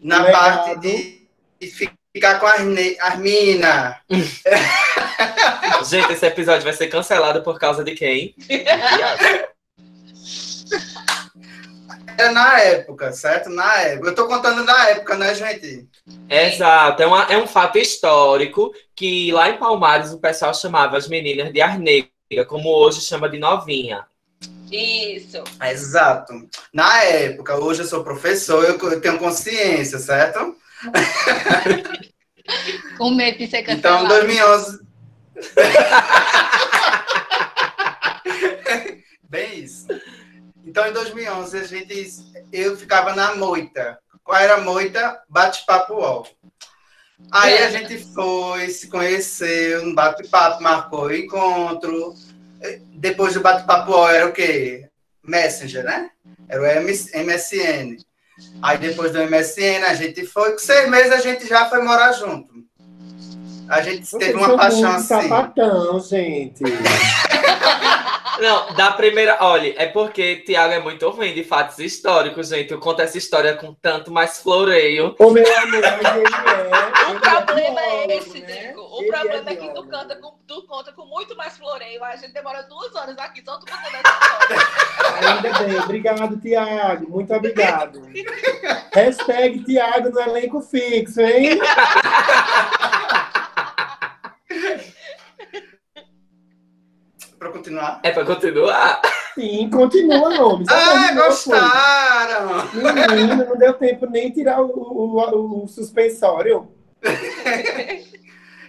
na 0.01 0.24
Legado. 0.24 0.31
parte 0.39 0.79
de, 0.79 1.27
ficar 2.13 2.39
com 2.39 2.46
a 2.46 2.51
Arne- 2.51 2.96
Armina. 3.00 4.00
Gente, 5.89 6.13
esse 6.13 6.25
episódio 6.25 6.63
vai 6.63 6.74
ser 6.74 6.88
cancelado 6.88 7.41
por 7.44 7.60
causa 7.60 7.84
de 7.84 7.94
quem? 7.96 8.36
Era 12.17 12.32
na 12.32 12.60
época, 12.62 13.12
certo? 13.13 13.50
Na 13.50 13.75
época. 13.75 14.10
Eu 14.10 14.15
tô 14.15 14.27
contando 14.27 14.63
na 14.63 14.89
época, 14.89 15.15
né, 15.15 15.36
gente? 15.36 15.88
Exato, 16.29 17.01
é, 17.03 17.06
uma- 17.06 17.24
é 17.32 17.38
um 17.38 17.46
fato 17.48 17.77
histórico 17.77 18.72
que 18.96 19.32
lá 19.32 19.50
em 19.50 19.58
Palmares 19.58 20.12
o 20.12 20.20
pessoal 20.20 20.53
chamava 20.53 20.98
as 20.98 21.08
meninas 21.08 21.53
de 21.53 21.62
Arneiga, 21.62 22.10
como 22.48 22.70
hoje 22.70 23.01
chama 23.01 23.29
de 23.29 23.38
novinha. 23.38 24.06
Isso. 24.72 25.44
Exato. 25.63 26.34
Na 26.74 27.03
época, 27.03 27.56
hoje 27.56 27.84
eu 27.84 27.86
sou 27.88 28.03
professor, 28.03 28.63
eu 28.65 29.00
tenho 29.00 29.17
consciência, 29.20 29.98
certo? 30.00 30.56
Com 32.98 33.12
medo 33.12 33.38
de 33.38 33.48
ser 33.48 33.60
Então, 33.62 34.00
cancelado. 34.00 34.08
2011. 34.08 34.87
Bem 39.29 39.63
isso. 39.63 39.88
Então, 40.65 40.88
em 40.88 40.94
2011, 40.94 41.58
a 41.58 41.63
gente, 41.63 42.10
eu 42.51 42.77
ficava 42.77 43.15
na 43.15 43.36
moita. 43.36 44.00
Qual 44.24 44.38
era 44.38 44.56
a 44.56 44.62
moita? 44.62 45.22
Bate-papo 45.29 45.94
UOL. 45.94 46.27
Aí 47.32 47.58
a 47.60 47.70
gente 47.70 47.98
foi, 48.13 48.70
se 48.70 48.88
conheceu, 48.88 49.86
no 49.86 49.96
bate-papo, 49.96 50.62
marcou 50.62 51.13
encontro. 51.13 52.13
Depois 52.94 53.34
do 53.34 53.41
bate-papo 53.41 53.91
UOL 53.91 54.10
era 54.10 54.27
o 54.27 54.34
quê? 54.34 54.89
Messenger, 55.24 55.84
né? 55.84 56.12
Era 56.48 56.62
o 56.62 56.65
MS 56.65 57.12
MSN. 57.15 57.98
Aí 58.62 58.77
depois 58.77 59.12
do 59.12 59.20
MSN 59.20 59.84
a 59.88 59.94
gente 59.94 60.25
foi, 60.25 60.51
com 60.51 60.60
seis 60.60 60.89
meses 60.89 61.12
a 61.12 61.20
gente 61.20 61.48
já 61.48 61.70
foi 61.70 61.82
morar 61.82 62.12
junto. 62.13 62.67
A 63.70 63.82
gente 63.82 64.08
Vocês 64.08 64.24
teve 64.24 64.38
uma 64.38 64.58
paixão 64.58 64.92
assim. 64.92 65.08
sapatão, 65.08 66.00
gente. 66.00 66.64
Não, 68.40 68.74
da 68.76 68.92
primeira. 68.92 69.38
Olha, 69.42 69.74
é 69.78 69.88
porque 69.88 70.38
Tiago 70.38 70.74
é 70.74 70.80
muito 70.80 71.10
ruim 71.10 71.34
de 71.34 71.44
fatos 71.44 71.80
históricos, 71.80 72.50
gente. 72.50 72.72
Eu 72.72 72.80
conto 72.80 73.02
essa 73.02 73.18
história 73.18 73.56
com 73.56 73.74
tanto 73.74 74.12
mais 74.12 74.40
floreio. 74.42 75.16
Ô, 75.20 75.32
meu 75.32 75.58
amor, 75.58 75.82
mas 75.82 76.16
ele 76.16 76.28
é. 76.28 77.12
O 77.12 77.20
problema 77.20 77.82
é 77.82 78.08
biólogo, 78.08 78.12
esse, 78.12 78.40
né? 78.42 78.48
Diego. 78.48 78.82
O 78.82 79.02
Ele 79.02 79.12
problema 79.12 79.50
é, 79.50 79.56
que 79.56 79.74
tu, 79.74 79.88
canta 79.88 80.16
com, 80.18 80.34
tu 80.48 80.68
conta 80.68 80.92
com 80.94 81.06
muito 81.06 81.36
mais 81.36 81.58
floreio. 81.58 82.04
A 82.04 82.16
gente 82.16 82.34
demora 82.34 82.64
duas 82.64 82.94
horas 82.96 83.18
aqui 83.18 83.44
só 83.44 83.58
tu 83.58 83.66
contando 83.66 83.96
essa 83.96 84.14
história. 84.22 85.36
Ainda 85.36 85.60
bem. 85.60 85.80
Obrigado, 85.80 86.38
Tiago. 86.40 87.10
Muito 87.10 87.34
obrigado. 87.34 88.02
Hashtag 88.94 89.64
Tiago 89.64 90.10
no 90.10 90.20
elenco 90.22 90.62
fixo, 90.62 91.22
hein? 91.22 91.60
Pra 97.38 97.50
continuar. 97.50 98.00
É 98.03 98.12
pra 98.12 98.25
continuar? 98.25 99.01
Sim, 99.36 99.70
continua, 99.70 100.41
homem. 100.41 100.65
Só 100.70 100.74
Ah, 100.75 101.12
gostaram! 101.13 102.70
Menino, 102.74 103.46
não 103.46 103.58
deu 103.58 103.74
tempo 103.74 104.10
nem 104.10 104.32
tirar 104.32 104.62
o, 104.62 104.67
o, 104.67 105.63
o 105.63 105.67
suspensório. 105.67 106.72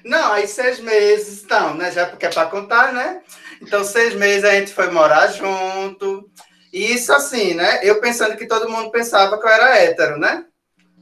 Não, 0.04 0.32
aí 0.32 0.46
seis 0.46 0.80
meses, 0.80 1.42
então, 1.44 1.74
né? 1.74 1.90
Já 1.90 2.06
porque 2.06 2.24
é 2.24 2.30
pra 2.30 2.46
contar, 2.46 2.92
né? 2.92 3.20
Então, 3.60 3.84
seis 3.84 4.14
meses 4.14 4.44
a 4.44 4.52
gente 4.52 4.72
foi 4.72 4.90
morar 4.90 5.26
junto. 5.28 6.30
E 6.72 6.94
isso 6.94 7.12
assim, 7.12 7.52
né? 7.54 7.80
Eu 7.82 8.00
pensando 8.00 8.36
que 8.36 8.46
todo 8.46 8.70
mundo 8.70 8.90
pensava 8.90 9.38
que 9.38 9.46
eu 9.46 9.50
era 9.50 9.76
hétero, 9.78 10.18
né? 10.18 10.44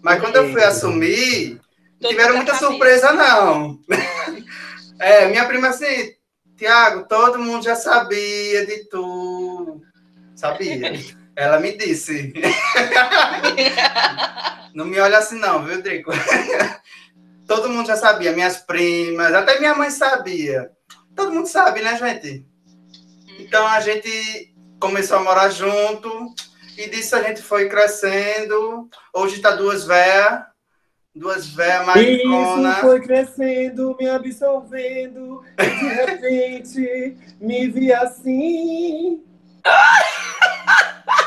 Mas 0.02 0.20
quando 0.20 0.36
eu 0.36 0.50
fui 0.50 0.62
assumir, 0.62 1.60
tiveram 2.00 2.36
muita 2.36 2.54
surpresa, 2.54 3.12
não. 3.12 3.78
É, 4.98 5.26
minha 5.26 5.44
prima 5.44 5.68
assim, 5.68 6.15
Tiago, 6.56 7.06
todo 7.06 7.38
mundo 7.38 7.64
já 7.64 7.76
sabia 7.76 8.64
de 8.66 8.84
tu. 8.88 9.82
Sabia. 10.34 10.92
Ela 11.36 11.60
me 11.60 11.76
disse. 11.76 12.32
Não 14.74 14.86
me 14.86 14.98
olha 14.98 15.18
assim, 15.18 15.38
não, 15.38 15.64
viu, 15.64 15.82
Drico? 15.82 16.10
Todo 17.46 17.68
mundo 17.68 17.86
já 17.86 17.96
sabia, 17.96 18.32
minhas 18.32 18.56
primas, 18.58 19.32
até 19.32 19.58
minha 19.58 19.74
mãe 19.74 19.90
sabia. 19.90 20.70
Todo 21.14 21.32
mundo 21.32 21.46
sabe, 21.46 21.80
né, 21.80 21.96
gente? 21.96 22.46
Então 23.38 23.66
a 23.66 23.80
gente 23.80 24.54
começou 24.80 25.18
a 25.18 25.22
morar 25.22 25.48
junto 25.50 26.34
e 26.76 26.88
disso 26.90 27.16
a 27.16 27.22
gente 27.22 27.40
foi 27.42 27.68
crescendo. 27.68 28.88
Hoje 29.14 29.40
tá 29.40 29.52
duas 29.52 29.84
véias, 29.84 30.40
duas 31.16 31.46
Isso 31.46 31.56
mariconas. 31.56 32.78
foi 32.78 33.00
crescendo, 33.00 33.96
me 33.98 34.08
absorvendo. 34.08 35.42
E 35.58 35.64
de 35.64 35.88
repente, 35.88 37.16
me 37.40 37.68
vi 37.68 37.92
assim. 37.92 39.22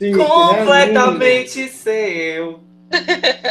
Né, 0.00 0.12
Completamente 0.16 1.68
seu. 1.68 2.60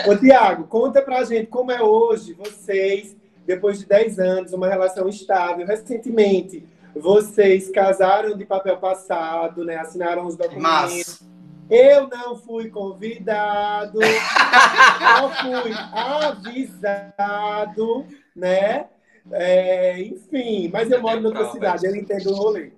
Ô, 0.08 0.16
Tiago, 0.18 0.66
conta 0.66 1.02
pra 1.02 1.24
gente 1.24 1.48
como 1.48 1.72
é 1.72 1.82
hoje, 1.82 2.34
vocês, 2.34 3.16
depois 3.46 3.80
de 3.80 3.86
10 3.86 4.20
anos, 4.20 4.54
uma 4.54 4.68
relação 4.68 5.08
estável, 5.08 5.66
recentemente, 5.66 6.66
vocês 6.96 7.70
casaram 7.70 8.36
de 8.36 8.46
papel 8.46 8.78
passado, 8.78 9.64
né? 9.64 9.78
Assinaram 9.78 10.26
os 10.26 10.36
documentos. 10.36 10.62
Mas, 10.62 11.22
Eu 11.70 12.08
não 12.08 12.36
fui 12.36 12.70
convidado, 12.70 14.00
não 14.00 15.30
fui 15.30 15.72
avisado, 15.94 18.08
né? 18.36 18.88
É, 19.32 20.02
enfim, 20.02 20.68
mas 20.74 20.90
eu 20.90 21.00
moro 21.00 21.20
em 21.20 21.26
outra 21.26 21.52
cidade, 21.52 21.86
eu 21.86 21.96
entendo 21.96 22.32
o 22.32 22.36
rolê. 22.36 22.72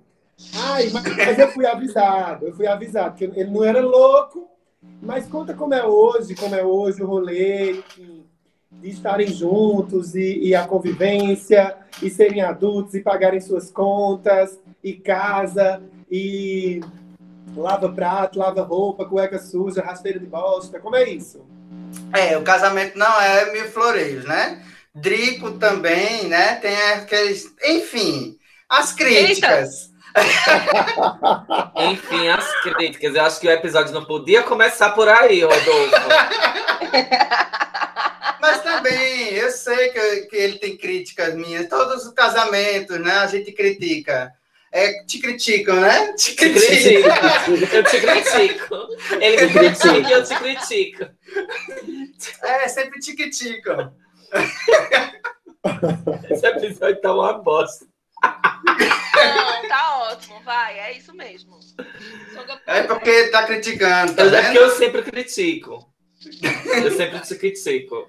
Ai, 0.55 0.89
mas, 0.89 1.15
mas 1.15 1.39
eu 1.39 1.47
fui 1.49 1.65
avisado, 1.65 2.47
eu 2.47 2.53
fui 2.53 2.67
avisado, 2.67 3.15
que 3.15 3.23
ele 3.23 3.45
não 3.45 3.63
era 3.63 3.79
louco, 3.79 4.49
mas 5.01 5.25
conta 5.27 5.53
como 5.53 5.73
é 5.73 5.85
hoje, 5.85 6.35
como 6.35 6.55
é 6.55 6.63
hoje 6.63 7.01
o 7.01 7.07
rolê, 7.07 7.79
enfim, 7.79 8.25
de 8.71 8.89
estarem 8.89 9.27
juntos 9.27 10.15
e, 10.15 10.39
e 10.39 10.55
a 10.55 10.67
convivência, 10.67 11.77
e 12.01 12.09
serem 12.09 12.41
adultos 12.41 12.95
e 12.95 13.01
pagarem 13.01 13.39
suas 13.39 13.71
contas, 13.71 14.59
e 14.83 14.93
casa, 14.93 15.81
e 16.09 16.81
lava 17.55 17.91
prato, 17.91 18.39
lava 18.39 18.63
roupa, 18.63 19.05
cueca 19.05 19.39
suja, 19.39 19.81
rasteira 19.81 20.19
de 20.19 20.25
bosta, 20.25 20.79
como 20.79 20.95
é 20.95 21.09
isso? 21.09 21.45
é, 22.13 22.37
o 22.37 22.43
casamento 22.43 22.97
não 22.97 23.21
é 23.21 23.51
mil 23.51 23.69
floreios, 23.71 24.23
né? 24.25 24.63
Drico 24.93 25.51
também, 25.51 26.27
né? 26.27 26.55
Tem 26.55 26.75
aqueles. 26.93 27.45
Enfim, 27.63 28.37
As 28.69 28.93
críticas. 28.93 29.89
Enfim, 31.77 32.27
as 32.27 32.61
críticas. 32.61 33.15
Eu 33.15 33.23
acho 33.23 33.39
que 33.39 33.47
o 33.47 33.51
episódio 33.51 33.93
não 33.93 34.03
podia 34.03 34.43
começar 34.43 34.89
por 34.89 35.07
aí, 35.07 35.41
Rodolfo. 35.41 35.95
Mas 38.41 38.61
também, 38.61 39.33
eu 39.33 39.49
sei 39.51 39.89
que, 39.89 40.21
que 40.23 40.35
ele 40.35 40.59
tem 40.59 40.77
críticas 40.77 41.33
minhas. 41.35 41.69
Todos 41.69 42.05
os 42.05 42.13
casamentos, 42.13 42.99
né? 42.99 43.19
A 43.19 43.27
gente 43.27 43.53
critica. 43.53 44.33
É, 44.71 45.03
te 45.03 45.19
criticam, 45.19 45.75
né? 45.75 46.13
Te 46.13 46.33
critico. 46.33 47.09
Eu 47.73 47.83
te 47.83 47.99
critico. 47.99 48.75
Ele 49.19 49.45
me 49.45 49.53
critica 49.53 50.09
e 50.09 50.11
eu 50.11 50.23
te 50.23 50.35
critico. 50.35 51.09
É, 52.43 52.67
sempre 52.69 52.99
te 52.99 53.15
criticam. 53.15 53.93
Esse 56.29 56.47
episódio 56.47 57.01
tá 57.01 57.13
uma 57.13 57.33
bosta. 57.33 57.85
Não, 58.23 59.67
tá 59.67 59.99
ótimo, 60.11 60.41
vai, 60.43 60.79
é 60.79 60.97
isso 60.97 61.13
mesmo. 61.13 61.59
É 62.65 62.83
porque 62.83 63.27
tá 63.27 63.45
criticando, 63.45 64.13
tá 64.13 64.23
é 64.23 64.41
porque 64.43 64.57
eu 64.57 64.69
sempre 64.71 65.03
critico. 65.03 65.91
Eu 66.83 66.91
sempre 66.95 67.19
te 67.19 67.35
critico. 67.35 68.07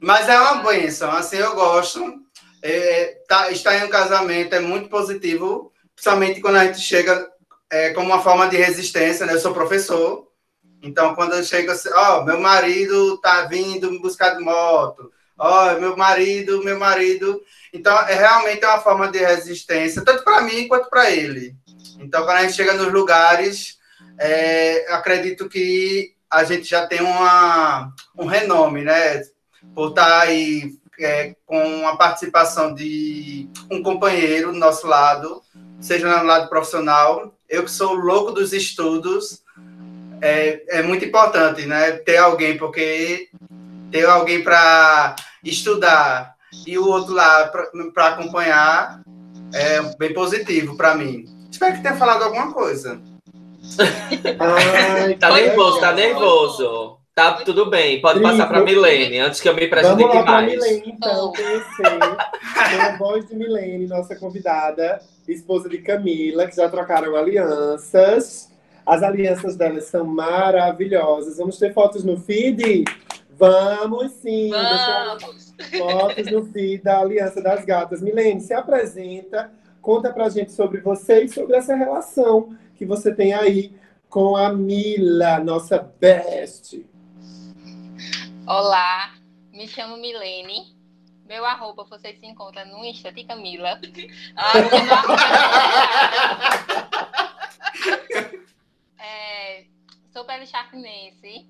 Mas 0.00 0.28
é 0.28 0.38
uma 0.38 0.62
benção, 0.62 1.10
assim, 1.12 1.36
eu 1.36 1.54
gosto. 1.54 2.00
É, 2.62 3.18
tá, 3.26 3.50
estar 3.50 3.76
em 3.76 3.84
um 3.84 3.88
casamento 3.88 4.54
é 4.54 4.60
muito 4.60 4.88
positivo, 4.88 5.72
principalmente 5.94 6.40
quando 6.40 6.56
a 6.56 6.66
gente 6.66 6.80
chega 6.80 7.30
é, 7.70 7.90
como 7.90 8.06
uma 8.06 8.22
forma 8.22 8.48
de 8.48 8.56
resistência, 8.56 9.24
né? 9.24 9.34
Eu 9.34 9.40
sou 9.40 9.54
professor, 9.54 10.28
então 10.82 11.14
quando 11.14 11.34
eu 11.34 11.44
chego 11.44 11.70
assim, 11.70 11.88
ó, 11.94 12.24
meu 12.24 12.40
marido 12.40 13.18
tá 13.18 13.46
vindo 13.46 13.90
me 13.90 13.98
buscar 13.98 14.36
de 14.36 14.42
moto, 14.42 15.10
ó, 15.40 15.74
meu 15.80 15.96
marido, 15.96 16.62
meu 16.62 16.78
marido. 16.78 17.42
Então, 17.72 17.98
é 18.00 18.14
realmente 18.14 18.64
uma 18.64 18.78
forma 18.80 19.10
de 19.10 19.18
resistência, 19.18 20.04
tanto 20.04 20.22
para 20.22 20.42
mim 20.42 20.68
quanto 20.68 20.90
para 20.90 21.10
ele. 21.10 21.56
Então, 21.98 22.24
quando 22.24 22.36
a 22.36 22.42
gente 22.42 22.54
chega 22.54 22.74
nos 22.74 22.92
lugares, 22.92 23.78
é, 24.18 24.92
acredito 24.92 25.48
que 25.48 26.14
a 26.30 26.44
gente 26.44 26.68
já 26.68 26.86
tem 26.86 27.00
uma, 27.00 27.92
um 28.16 28.26
renome, 28.26 28.82
né? 28.82 29.22
Por 29.74 29.90
estar 29.90 30.20
aí 30.20 30.72
é, 31.04 31.34
com 31.46 31.86
a 31.88 31.96
participação 31.96 32.74
de 32.74 33.48
um 33.70 33.82
companheiro 33.82 34.52
do 34.52 34.58
nosso 34.58 34.86
lado, 34.86 35.42
seja 35.80 36.18
no 36.18 36.26
lado 36.26 36.48
profissional. 36.48 37.34
Eu 37.48 37.64
que 37.64 37.70
sou 37.70 37.94
louco 37.94 38.32
dos 38.32 38.52
estudos, 38.52 39.42
é, 40.20 40.78
é 40.78 40.82
muito 40.82 41.04
importante, 41.04 41.66
né? 41.66 41.92
Ter 41.92 42.18
alguém, 42.18 42.56
porque 42.56 43.28
ter 43.90 44.06
alguém 44.06 44.42
para 44.42 45.16
estudar 45.42 46.34
e 46.66 46.78
o 46.78 46.86
outro 46.86 47.14
lá 47.14 47.50
para 47.94 48.06
acompanhar 48.08 49.02
é 49.52 49.82
bem 49.98 50.12
positivo 50.12 50.76
para 50.76 50.94
mim. 50.94 51.24
Espero 51.50 51.76
que 51.76 51.82
tenha 51.82 51.96
falado 51.96 52.22
alguma 52.22 52.52
coisa. 52.52 53.00
Ai, 54.38 55.14
Tá 55.18 55.32
nervoso, 55.32 55.80
tá 55.80 55.92
nervoso. 55.92 56.99
Tá 57.14 57.32
tudo 57.44 57.68
bem, 57.68 58.00
pode 58.00 58.20
passar 58.20 58.46
pra 58.46 58.62
Milene, 58.62 59.18
antes 59.18 59.40
que 59.40 59.48
eu 59.48 59.54
me 59.54 59.66
Vamos 59.66 59.80
prejudique 59.80 60.16
lá 60.16 60.22
para 60.22 60.32
mais. 60.32 60.52
Milene, 60.52 60.82
então, 60.86 61.32
conhecer 61.32 62.80
a 62.80 62.96
voz 62.96 63.26
de 63.26 63.34
Milene, 63.34 63.86
nossa 63.86 64.16
convidada, 64.16 65.00
esposa 65.28 65.68
de 65.68 65.78
Camila, 65.78 66.46
que 66.46 66.56
já 66.56 66.68
trocaram 66.68 67.16
alianças. 67.16 68.50
As 68.86 69.02
alianças 69.02 69.56
delas 69.56 69.84
são 69.84 70.04
maravilhosas. 70.04 71.36
Vamos 71.36 71.58
ter 71.58 71.74
fotos 71.74 72.04
no 72.04 72.16
feed? 72.16 72.84
Vamos 73.30 74.12
sim! 74.12 74.50
Vamos. 74.50 75.54
fotos 75.78 76.30
no 76.30 76.44
feed 76.46 76.82
da 76.82 77.00
Aliança 77.00 77.42
das 77.42 77.64
Gatas. 77.64 78.00
Milene, 78.00 78.40
se 78.40 78.54
apresenta, 78.54 79.50
conta 79.82 80.12
pra 80.12 80.28
gente 80.28 80.52
sobre 80.52 80.80
você 80.80 81.24
e 81.24 81.28
sobre 81.28 81.56
essa 81.56 81.74
relação 81.74 82.56
que 82.76 82.84
você 82.84 83.14
tem 83.14 83.34
aí 83.34 83.72
com 84.08 84.36
a 84.36 84.52
Mila, 84.52 85.38
nossa 85.38 85.78
best. 86.00 86.84
Olá, 88.46 89.14
me 89.52 89.66
chamo 89.68 89.96
Milene. 89.96 90.74
Meu 91.26 91.44
arroba 91.44 91.84
você 91.84 92.14
se 92.14 92.26
encontra 92.26 92.64
no 92.64 92.84
Insta 92.84 93.12
de 93.12 93.24
Camila. 93.24 93.80
Ah, 94.36 94.52
É, 98.98 99.64
sou 100.12 100.24
pele 100.24 100.46
charquinense. 100.46 101.46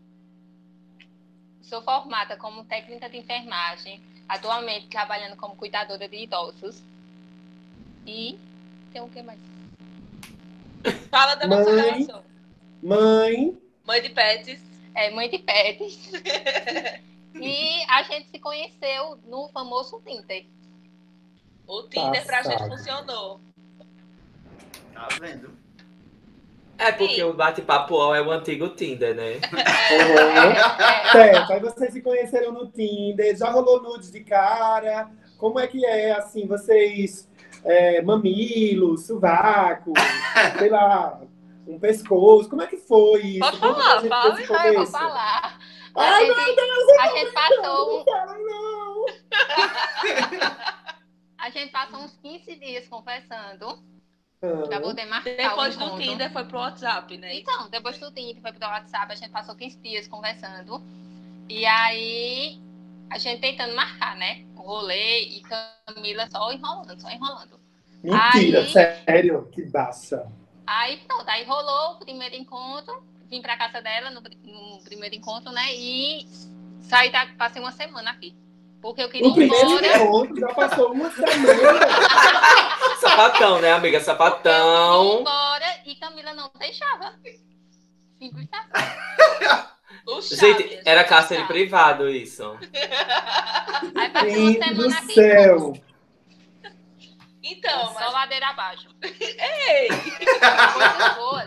Sou 1.62 1.82
formada 1.82 2.36
como 2.36 2.64
técnica 2.64 3.08
de 3.08 3.18
enfermagem. 3.18 4.02
Atualmente 4.28 4.88
trabalhando 4.88 5.36
como 5.36 5.56
cuidadora 5.56 6.08
de 6.08 6.16
idosos. 6.16 6.82
E 8.06 8.38
tem 8.92 9.02
o 9.02 9.08
que 9.08 9.22
mais? 9.22 9.38
Fala 11.10 11.34
da 11.34 11.46
nossa 11.46 11.70
Mãe. 11.70 11.82
relação. 11.82 12.24
Mãe, 12.82 13.58
Mãe 13.84 14.02
de 14.02 14.08
pets. 14.10 14.60
É 14.94 15.10
mãe 15.10 15.28
de 15.30 15.38
pets. 15.38 16.12
e 17.34 17.84
a 17.88 18.02
gente 18.04 18.30
se 18.30 18.38
conheceu 18.38 19.18
no 19.26 19.48
famoso 19.50 20.02
Tinder. 20.04 20.46
O 21.66 21.82
Tinder 21.84 22.24
pra 22.26 22.42
gente 22.42 22.52
Passado. 22.54 22.70
funcionou. 22.70 23.40
Tá 24.92 25.08
vendo? 25.20 25.58
É 26.76 26.92
porque 26.92 27.22
o 27.22 27.34
bate-papo 27.34 28.14
é 28.14 28.22
o 28.22 28.30
antigo 28.30 28.70
Tinder, 28.70 29.14
né? 29.14 29.34
Uhum. 29.34 31.12
Certo, 31.12 31.52
aí 31.52 31.60
vocês 31.60 31.92
se 31.92 32.00
conheceram 32.00 32.52
no 32.52 32.66
Tinder, 32.66 33.36
já 33.36 33.50
rolou 33.50 33.82
nudes 33.82 34.10
de 34.10 34.20
cara. 34.24 35.10
Como 35.36 35.60
é 35.60 35.66
que 35.66 35.84
é, 35.84 36.12
assim, 36.12 36.46
vocês... 36.46 37.28
É, 37.62 38.00
mamilo, 38.00 38.96
sovaco, 38.96 39.92
sei 40.58 40.70
lá, 40.70 41.20
um 41.74 41.78
pescoço. 41.78 42.48
Como 42.48 42.62
é 42.62 42.66
que 42.66 42.76
foi 42.76 43.20
isso? 43.22 43.38
Pode 43.40 43.58
falar, 43.58 44.02
fala. 44.02 44.66
eu 44.68 44.74
vou 44.74 44.86
falar. 44.86 45.58
A 45.94 46.02
Ai, 46.02 46.26
gente, 46.26 46.36
meu 46.36 46.54
Deus, 46.56 46.98
a 47.00 47.06
gente 47.16 47.32
passou 47.32 48.04
não 48.04 49.06
a 51.38 51.50
gente 51.50 51.72
passou 51.72 52.00
uns 52.00 52.16
15 52.22 52.56
dias 52.56 52.86
conversando 52.88 53.82
Ah, 54.42 54.66
pra 54.68 54.80
poder 54.80 55.06
marcar 55.06 55.36
Depois 55.36 55.76
do. 55.76 55.96
Tinder 55.98 56.32
foi 56.32 56.44
pro 56.44 56.58
WhatsApp, 56.58 57.16
né? 57.18 57.34
Então, 57.38 57.68
depois 57.70 57.98
do 57.98 58.10
Tinder, 58.12 58.40
foi 58.40 58.52
pro 58.52 58.66
WhatsApp, 58.68 59.12
a 59.12 59.16
gente 59.16 59.30
passou 59.30 59.54
15 59.56 59.78
dias 59.78 60.06
conversando. 60.06 60.80
E 61.48 61.66
aí, 61.66 62.60
a 63.10 63.18
gente 63.18 63.40
tentando 63.40 63.74
marcar, 63.74 64.14
né? 64.16 64.44
O 64.56 64.60
rolê 64.62 65.22
e 65.24 65.42
Camila 65.42 66.28
só 66.30 66.52
enrolando, 66.52 67.00
só 67.00 67.10
enrolando. 67.10 67.58
Mentira, 68.02 68.60
Aí- 68.60 68.72
sério, 68.72 69.48
que 69.52 69.62
baixa. 69.64 70.24
Aí 70.72 70.98
pronto, 70.98 71.28
aí 71.28 71.42
rolou 71.44 71.94
o 71.94 71.98
primeiro 71.98 72.36
encontro, 72.36 73.02
vim 73.28 73.42
pra 73.42 73.56
casa 73.56 73.82
dela 73.82 74.08
no, 74.10 74.20
no 74.20 74.80
primeiro 74.84 75.16
encontro, 75.16 75.50
né? 75.50 75.74
E 75.74 76.24
saí 76.82 77.10
da, 77.10 77.26
passei 77.36 77.60
uma 77.60 77.72
semana 77.72 78.12
aqui. 78.12 78.36
Porque 78.80 79.02
eu 79.02 79.10
queria 79.10 79.26
O 79.26 79.30
ir 79.32 79.34
primeiro 79.34 79.66
embora. 79.68 79.96
encontro 79.96 80.40
já 80.40 80.54
passou 80.54 80.92
uma 80.92 81.10
semana. 81.10 81.80
Sapatão, 83.00 83.60
né, 83.60 83.72
amiga? 83.72 83.98
Ir 83.98 84.00
Sapatão. 84.00 85.20
embora 85.20 85.66
e 85.86 85.96
Camila 85.96 86.32
não 86.34 86.48
deixava. 86.58 87.14
Simples 88.18 88.48
assim. 90.06 90.36
Gente, 90.36 90.80
era 90.84 91.02
cárcere 91.04 91.44
privado 91.46 92.08
isso. 92.08 92.56
Aí 93.96 94.08
passei 94.10 94.30
uma 94.36 94.52
Gente 94.52 94.74
do 94.74 94.82
semana 94.82 94.98
aqui. 94.98 95.14
céu. 95.14 95.72
Então, 97.50 97.86
Só 97.88 97.94
mas... 97.94 98.12
ladeira 98.12 98.46
abaixo. 98.48 98.88
Ei, 99.02 99.88
só 100.38 100.72
coisas 100.72 101.14
boas. 101.16 101.44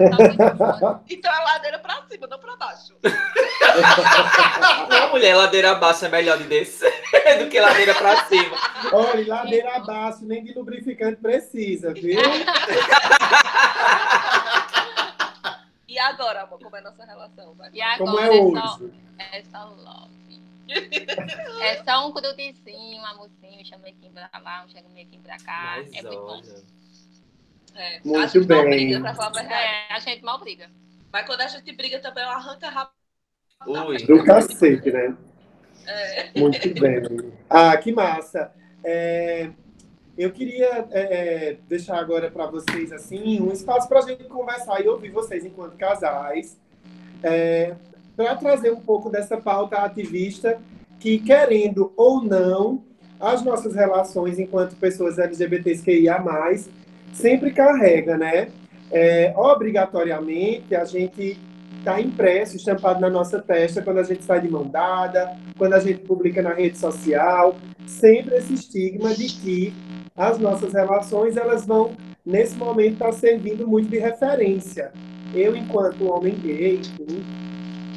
então 1.10 1.32
a 1.32 1.40
ladeira 1.44 1.80
pra 1.80 2.04
cima, 2.10 2.28
não 2.28 2.38
pra 2.40 2.56
baixo. 2.58 2.94
Não, 4.90 5.10
mulher, 5.12 5.36
ladeira 5.36 5.72
abaixo 5.72 6.06
é 6.06 6.10
melhor 6.10 6.38
de 6.38 6.44
descer 6.44 6.92
do 7.40 7.50
que 7.50 7.60
ladeira 7.60 7.96
pra 7.96 8.26
cima. 8.26 8.56
Olha, 8.92 9.28
ladeira 9.28 9.76
abaixo, 9.78 10.20
nem 10.26 10.44
de 10.44 10.54
lubrificante 10.54 11.16
precisa, 11.22 11.94
viu? 11.94 12.20
E 15.88 15.98
agora, 16.00 16.42
amor, 16.44 16.60
como 16.60 16.76
é 16.76 16.80
a 16.80 16.84
nossa 16.84 17.06
relação? 17.06 17.54
Vai. 17.56 17.70
E 17.74 17.82
agora 17.82 17.98
Como 18.12 18.20
é 18.20 18.26
é, 18.26 18.62
só, 18.68 18.76
hoje? 18.76 18.94
é 19.32 19.44
só 19.44 19.66
love. 19.66 20.43
É 21.62 21.84
só 21.84 22.08
um 22.08 22.12
crudizinho, 22.14 23.02
um 23.02 23.06
amorzinho, 23.06 23.62
um 23.62 23.66
chamequinho 23.66 24.12
pra 24.14 24.30
lá, 24.40 24.66
um 24.66 24.70
chamequinho 24.70 25.22
pra 25.22 25.38
cá. 25.38 25.76
Mas 25.78 25.94
é 25.94 26.02
muito 26.02 26.22
bom. 26.22 26.28
olha. 26.28 26.84
É, 27.76 28.00
Muito 28.04 28.20
a 28.20 28.28
gente 28.28 28.46
bem. 28.46 28.66
briga, 28.66 29.02
pra 29.02 29.16
falar 29.16 29.28
a 29.28 29.32
verdade. 29.32 29.64
É, 29.64 29.94
a 29.94 30.00
gente 30.00 30.24
mal 30.24 30.40
briga. 30.40 30.70
Mas 31.12 31.26
quando 31.26 31.42
a 31.42 31.48
gente 31.48 31.72
briga 31.76 32.00
também, 32.00 32.24
ela 32.24 32.36
arranca 32.36 32.70
rápido. 32.70 32.94
Ui. 33.66 33.98
Do 33.98 34.24
cacete, 34.24 34.92
né? 34.92 35.16
É. 35.86 36.40
Muito 36.40 36.74
bem. 36.80 37.34
Ah, 37.50 37.76
que 37.78 37.92
massa. 37.92 38.52
É, 38.84 39.50
eu 40.18 40.32
queria 40.32 40.88
é, 40.92 41.02
é, 41.50 41.58
deixar 41.68 41.98
agora 41.98 42.30
para 42.30 42.46
vocês 42.46 42.92
assim 42.92 43.42
um 43.42 43.52
espaço 43.52 43.88
para 43.88 44.00
a 44.00 44.02
gente 44.04 44.24
conversar 44.26 44.80
e 44.82 44.88
ouvir 44.88 45.10
vocês 45.10 45.46
enquanto 45.46 45.78
casais, 45.78 46.58
para 48.16 48.36
trazer 48.36 48.72
um 48.72 48.80
pouco 48.80 49.10
dessa 49.10 49.38
pauta 49.38 49.78
ativista 49.78 50.60
que, 51.00 51.20
querendo 51.20 51.92
ou 51.98 52.24
não, 52.24 52.84
as 53.20 53.44
nossas 53.44 53.76
relações 53.76 54.40
enquanto 54.40 54.76
pessoas 54.76 55.18
LGBTQIA+, 55.18 56.24
sempre 57.14 57.52
carrega, 57.52 58.18
né? 58.18 58.50
É, 58.92 59.34
obrigatoriamente, 59.36 60.76
a 60.76 60.86
gente 60.86 61.40
está 61.80 62.00
impresso, 62.00 62.56
estampado 62.56 63.02
na 63.02 63.10
nossa 63.10 63.42
testa 63.42 63.82
quando 63.82 64.00
a 64.00 64.04
gente 64.04 64.24
sai 64.24 64.40
de 64.42 64.50
mão 64.50 64.66
dada, 64.66 65.36
quando 65.58 65.74
a 65.74 65.80
gente 65.80 66.00
publica 66.02 66.42
na 66.42 66.54
rede 66.54 66.78
social, 66.78 67.56
sempre 67.86 68.36
esse 68.36 68.54
estigma 68.54 69.14
de 69.14 69.28
que 69.28 69.74
as 70.16 70.38
nossas 70.38 70.74
relações 70.74 71.36
elas 71.36 71.66
vão 71.66 71.92
nesse 72.26 72.56
momento 72.56 72.94
estar 72.94 73.08
tá 73.08 73.12
servindo 73.12 73.68
muito 73.68 73.90
de 73.90 73.98
referência. 73.98 74.92
Eu, 75.34 75.56
enquanto 75.56 76.10
homem 76.10 76.36
gay, 76.36 76.82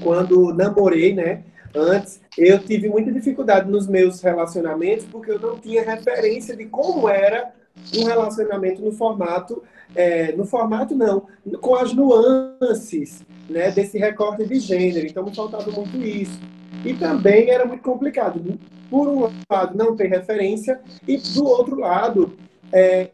quando 0.03 0.53
namorei, 0.53 1.15
né, 1.15 1.43
antes, 1.75 2.21
eu 2.37 2.59
tive 2.59 2.89
muita 2.89 3.13
dificuldade 3.13 3.71
nos 3.71 3.87
meus 3.87 4.21
relacionamentos 4.21 5.07
porque 5.07 5.31
eu 5.31 5.39
não 5.39 5.59
tinha 5.59 5.83
referência 5.83 6.57
de 6.57 6.67
como 6.67 7.09
era 7.09 7.53
um 7.95 8.05
relacionamento 8.05 8.81
no 8.83 8.93
formato, 8.93 9.63
é, 9.95 10.33
no 10.33 10.45
formato 10.45 10.95
não, 10.95 11.27
com 11.61 11.75
as 11.75 11.93
nuances, 11.93 13.25
né, 13.49 13.71
desse 13.71 13.99
recorte 13.99 14.47
de 14.47 14.59
gênero. 14.59 15.07
Então 15.07 15.25
me 15.25 15.35
faltava 15.35 15.71
muito 15.71 15.97
isso. 15.99 16.39
E 16.85 16.95
também 16.95 17.51
era 17.51 17.65
muito 17.65 17.83
complicado. 17.83 18.59
Por 18.89 19.09
um 19.09 19.31
lado, 19.51 19.77
não 19.77 19.97
ter 19.97 20.07
referência, 20.07 20.81
e 21.07 21.17
do 21.17 21.45
outro 21.45 21.79
lado, 21.79 22.33
é, 22.73 23.11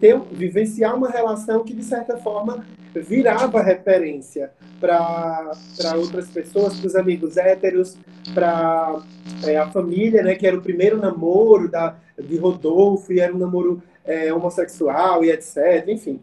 ter, 0.00 0.18
vivenciar 0.32 0.94
uma 0.94 1.08
relação 1.08 1.64
que, 1.64 1.72
de 1.72 1.82
certa 1.82 2.16
forma, 2.18 2.64
virava 3.00 3.62
referência 3.62 4.50
para 4.80 5.52
outras 5.96 6.28
pessoas, 6.28 6.78
para 6.78 6.86
os 6.86 6.96
amigos 6.96 7.36
héteros, 7.36 7.96
para 8.34 9.02
é, 9.44 9.56
a 9.56 9.66
família, 9.68 10.22
né, 10.22 10.34
que 10.34 10.46
era 10.46 10.56
o 10.56 10.62
primeiro 10.62 10.98
namoro 10.98 11.70
da, 11.70 11.96
de 12.18 12.36
Rodolfo, 12.36 13.12
e 13.12 13.20
era 13.20 13.34
um 13.34 13.38
namoro 13.38 13.82
é, 14.04 14.32
homossexual 14.32 15.24
e 15.24 15.30
etc. 15.30 15.84
Enfim. 15.88 16.20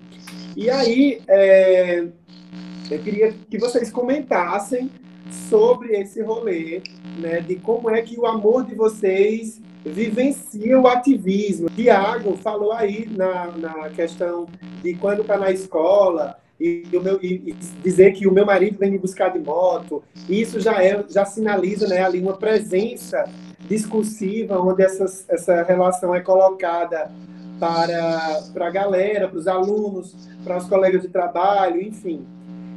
E 0.55 0.69
aí, 0.69 1.21
é, 1.27 2.07
eu 2.89 2.99
queria 2.99 3.33
que 3.49 3.57
vocês 3.57 3.91
comentassem 3.91 4.89
sobre 5.49 5.93
esse 5.95 6.21
rolê, 6.21 6.81
né, 7.19 7.41
de 7.41 7.55
como 7.55 7.89
é 7.89 8.01
que 8.01 8.19
o 8.19 8.25
amor 8.25 8.65
de 8.65 8.75
vocês 8.75 9.61
vivencia 9.85 10.79
o 10.79 10.87
ativismo. 10.87 11.69
Tiago 11.69 12.37
falou 12.37 12.71
aí 12.71 13.07
na, 13.09 13.47
na 13.57 13.89
questão 13.89 14.47
de 14.81 14.93
quando 14.95 15.21
está 15.21 15.37
na 15.37 15.51
escola 15.51 16.37
e, 16.63 16.99
meu, 16.99 17.19
e, 17.21 17.53
dizer 17.83 18.13
que 18.13 18.25
o 18.25 18.31
meu 18.31 18.45
marido 18.45 18.77
vem 18.77 18.91
me 18.91 18.97
buscar 18.97 19.29
de 19.29 19.39
moto. 19.39 20.01
Isso 20.29 20.61
já 20.61 20.81
é 20.81 21.03
já 21.09 21.25
sinaliza 21.25 21.87
né, 21.87 22.01
ali 22.01 22.21
uma 22.21 22.37
presença 22.37 23.25
discursiva 23.67 24.59
onde 24.59 24.81
essas, 24.83 25.25
essa 25.29 25.63
relação 25.63 26.15
é 26.15 26.21
colocada 26.21 27.11
para, 27.59 28.43
para 28.53 28.67
a 28.67 28.69
galera, 28.69 29.27
para 29.27 29.37
os 29.37 29.47
alunos, 29.47 30.15
para 30.43 30.57
os 30.57 30.65
colegas 30.67 31.01
de 31.01 31.09
trabalho, 31.09 31.81
enfim. 31.81 32.25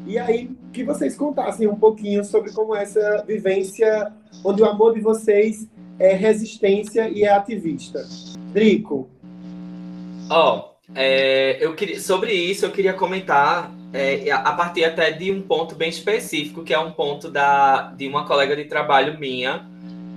E 0.06 0.18
aí, 0.18 0.50
que 0.72 0.84
vocês 0.84 1.16
contassem 1.16 1.66
um 1.66 1.76
pouquinho 1.76 2.24
sobre 2.24 2.52
como 2.52 2.74
é 2.74 2.82
essa 2.82 3.24
vivência, 3.26 4.12
onde 4.44 4.62
o 4.62 4.66
amor 4.66 4.94
de 4.94 5.00
vocês 5.00 5.68
é 5.98 6.12
resistência 6.12 7.08
e 7.08 7.24
é 7.24 7.32
ativista. 7.32 8.04
Drico. 8.52 9.08
Ó, 10.30 10.58
oh, 10.58 10.76
é, 10.94 11.64
eu 11.64 11.74
queria, 11.74 12.00
sobre 12.00 12.32
isso 12.32 12.64
eu 12.64 12.70
queria 12.70 12.92
comentar 12.92 13.75
é, 13.92 14.30
a 14.30 14.52
partir 14.52 14.84
até 14.84 15.10
de 15.10 15.30
um 15.30 15.40
ponto 15.40 15.74
bem 15.74 15.88
específico, 15.88 16.62
que 16.62 16.74
é 16.74 16.78
um 16.78 16.92
ponto 16.92 17.30
da, 17.30 17.92
de 17.96 18.06
uma 18.08 18.26
colega 18.26 18.54
de 18.56 18.64
trabalho 18.64 19.18
minha, 19.18 19.66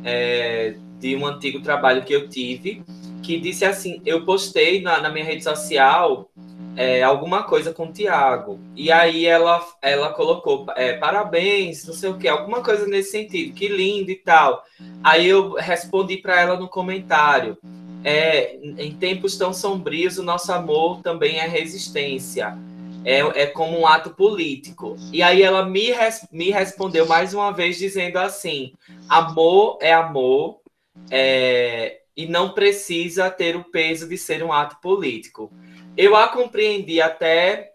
é, 0.03 0.75
de 0.99 1.15
um 1.15 1.25
antigo 1.25 1.61
trabalho 1.61 2.03
que 2.03 2.13
eu 2.13 2.27
tive, 2.27 2.83
que 3.21 3.39
disse 3.39 3.65
assim: 3.65 4.01
eu 4.05 4.25
postei 4.25 4.81
na, 4.81 4.99
na 4.99 5.09
minha 5.09 5.25
rede 5.25 5.43
social 5.43 6.29
é, 6.75 7.03
alguma 7.03 7.43
coisa 7.43 7.73
com 7.73 7.87
o 7.87 7.91
Tiago. 7.91 8.59
E 8.75 8.91
aí 8.91 9.25
ela, 9.25 9.61
ela 9.81 10.13
colocou 10.13 10.65
é, 10.75 10.93
parabéns, 10.93 11.85
não 11.85 11.93
sei 11.93 12.09
o 12.09 12.17
que, 12.17 12.27
alguma 12.27 12.63
coisa 12.63 12.87
nesse 12.87 13.11
sentido, 13.11 13.53
que 13.53 13.67
lindo 13.67 14.09
e 14.11 14.15
tal. 14.15 14.63
Aí 15.03 15.27
eu 15.27 15.53
respondi 15.53 16.17
para 16.17 16.39
ela 16.39 16.57
no 16.57 16.67
comentário. 16.67 17.57
É, 18.01 18.55
em 18.55 18.93
tempos 18.93 19.37
tão 19.37 19.53
sombrios, 19.53 20.17
o 20.17 20.23
nosso 20.23 20.53
amor 20.53 21.01
também 21.01 21.39
é 21.39 21.47
resistência. 21.47 22.57
É, 23.05 23.43
é 23.43 23.45
como 23.47 23.79
um 23.79 23.87
ato 23.87 24.11
político. 24.11 24.95
E 25.11 25.23
aí 25.23 25.41
ela 25.41 25.65
me, 25.65 25.91
res, 25.91 26.27
me 26.31 26.51
respondeu 26.51 27.05
mais 27.05 27.33
uma 27.33 27.51
vez 27.51 27.77
dizendo 27.77 28.17
assim: 28.17 28.73
amor 29.07 29.77
é 29.81 29.93
amor, 29.93 30.59
é, 31.09 32.01
e 32.15 32.27
não 32.27 32.53
precisa 32.53 33.29
ter 33.29 33.55
o 33.55 33.63
peso 33.63 34.07
de 34.07 34.17
ser 34.17 34.43
um 34.43 34.51
ato 34.51 34.77
político. 34.81 35.51
Eu 35.95 36.15
a 36.15 36.27
compreendi 36.27 37.01
até. 37.01 37.71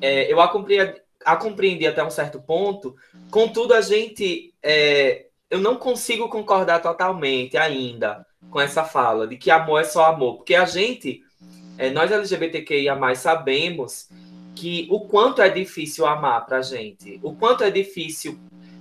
É, 0.00 0.32
eu 0.32 0.40
a 0.40 0.48
compreendi, 0.48 1.00
a 1.24 1.36
compreendi 1.36 1.86
até 1.86 2.02
um 2.04 2.10
certo 2.10 2.40
ponto, 2.40 2.94
contudo, 3.30 3.74
a 3.74 3.80
gente. 3.80 4.54
É, 4.62 5.26
eu 5.50 5.60
não 5.60 5.76
consigo 5.76 6.28
concordar 6.28 6.80
totalmente 6.80 7.56
ainda 7.56 8.24
com 8.50 8.60
essa 8.60 8.84
fala 8.84 9.26
de 9.26 9.36
que 9.36 9.50
amor 9.50 9.80
é 9.80 9.84
só 9.84 10.06
amor, 10.06 10.36
porque 10.36 10.54
a 10.54 10.64
gente, 10.64 11.20
é, 11.76 11.90
nós 11.90 12.10
LGBTQIA, 12.10 12.96
sabemos 13.14 14.08
que 14.54 14.86
o 14.90 15.00
quanto 15.00 15.40
é 15.40 15.48
difícil 15.48 16.06
amar 16.06 16.44
pra 16.46 16.62
gente, 16.62 17.18
o 17.22 17.34
quanto 17.34 17.64
é 17.64 17.70
difícil 17.70 18.38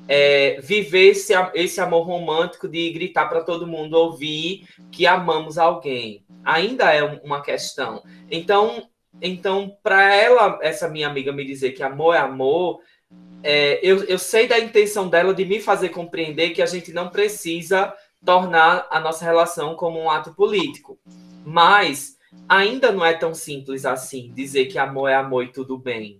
é, 0.08 0.60
viver 0.62 1.10
esse, 1.12 1.34
esse 1.54 1.80
amor 1.80 2.06
romântico 2.06 2.68
de 2.68 2.90
gritar 2.92 3.28
para 3.28 3.44
todo 3.44 3.68
mundo 3.68 3.94
ouvir 3.94 4.68
que 4.92 5.06
amamos 5.06 5.58
alguém. 5.58 6.24
Ainda 6.44 6.92
é 6.92 7.04
uma 7.24 7.42
questão. 7.42 8.04
Então, 8.30 8.90
então 9.22 9.78
para 9.82 10.14
ela, 10.14 10.60
essa 10.62 10.90
minha 10.90 11.08
amiga 11.08 11.32
me 11.32 11.46
dizer 11.46 11.72
que 11.72 11.84
amor 11.84 12.16
é 12.16 12.20
amor, 12.20 12.80
é, 13.44 13.80
eu, 13.82 14.04
eu 14.04 14.20
sei 14.20 14.48
da 14.48 14.60
intenção 14.60 15.08
dela 15.08 15.34
de 15.34 15.46
me 15.46 15.60
fazer 15.60 15.90
compreender 15.90 16.52
que 16.52 16.62
a 16.62 16.66
gente 16.66 16.92
não 16.92 17.10
precisa 17.10 17.94
tornar 18.24 18.88
a 18.90 19.00
nossa 19.00 19.26
relação 19.26 19.76
como 19.76 20.00
um 20.00 20.10
ato 20.10 20.34
político. 20.34 21.00
Mas 21.46 22.18
ainda 22.48 22.92
não 22.92 23.06
é 23.06 23.14
tão 23.14 23.34
simples 23.34 23.86
assim 23.86 24.32
dizer 24.34 24.66
que 24.66 24.78
amor 24.78 25.10
é 25.10 25.16
amor 25.16 25.44
e 25.44 25.52
tudo 25.52 25.78
bem 25.78 26.20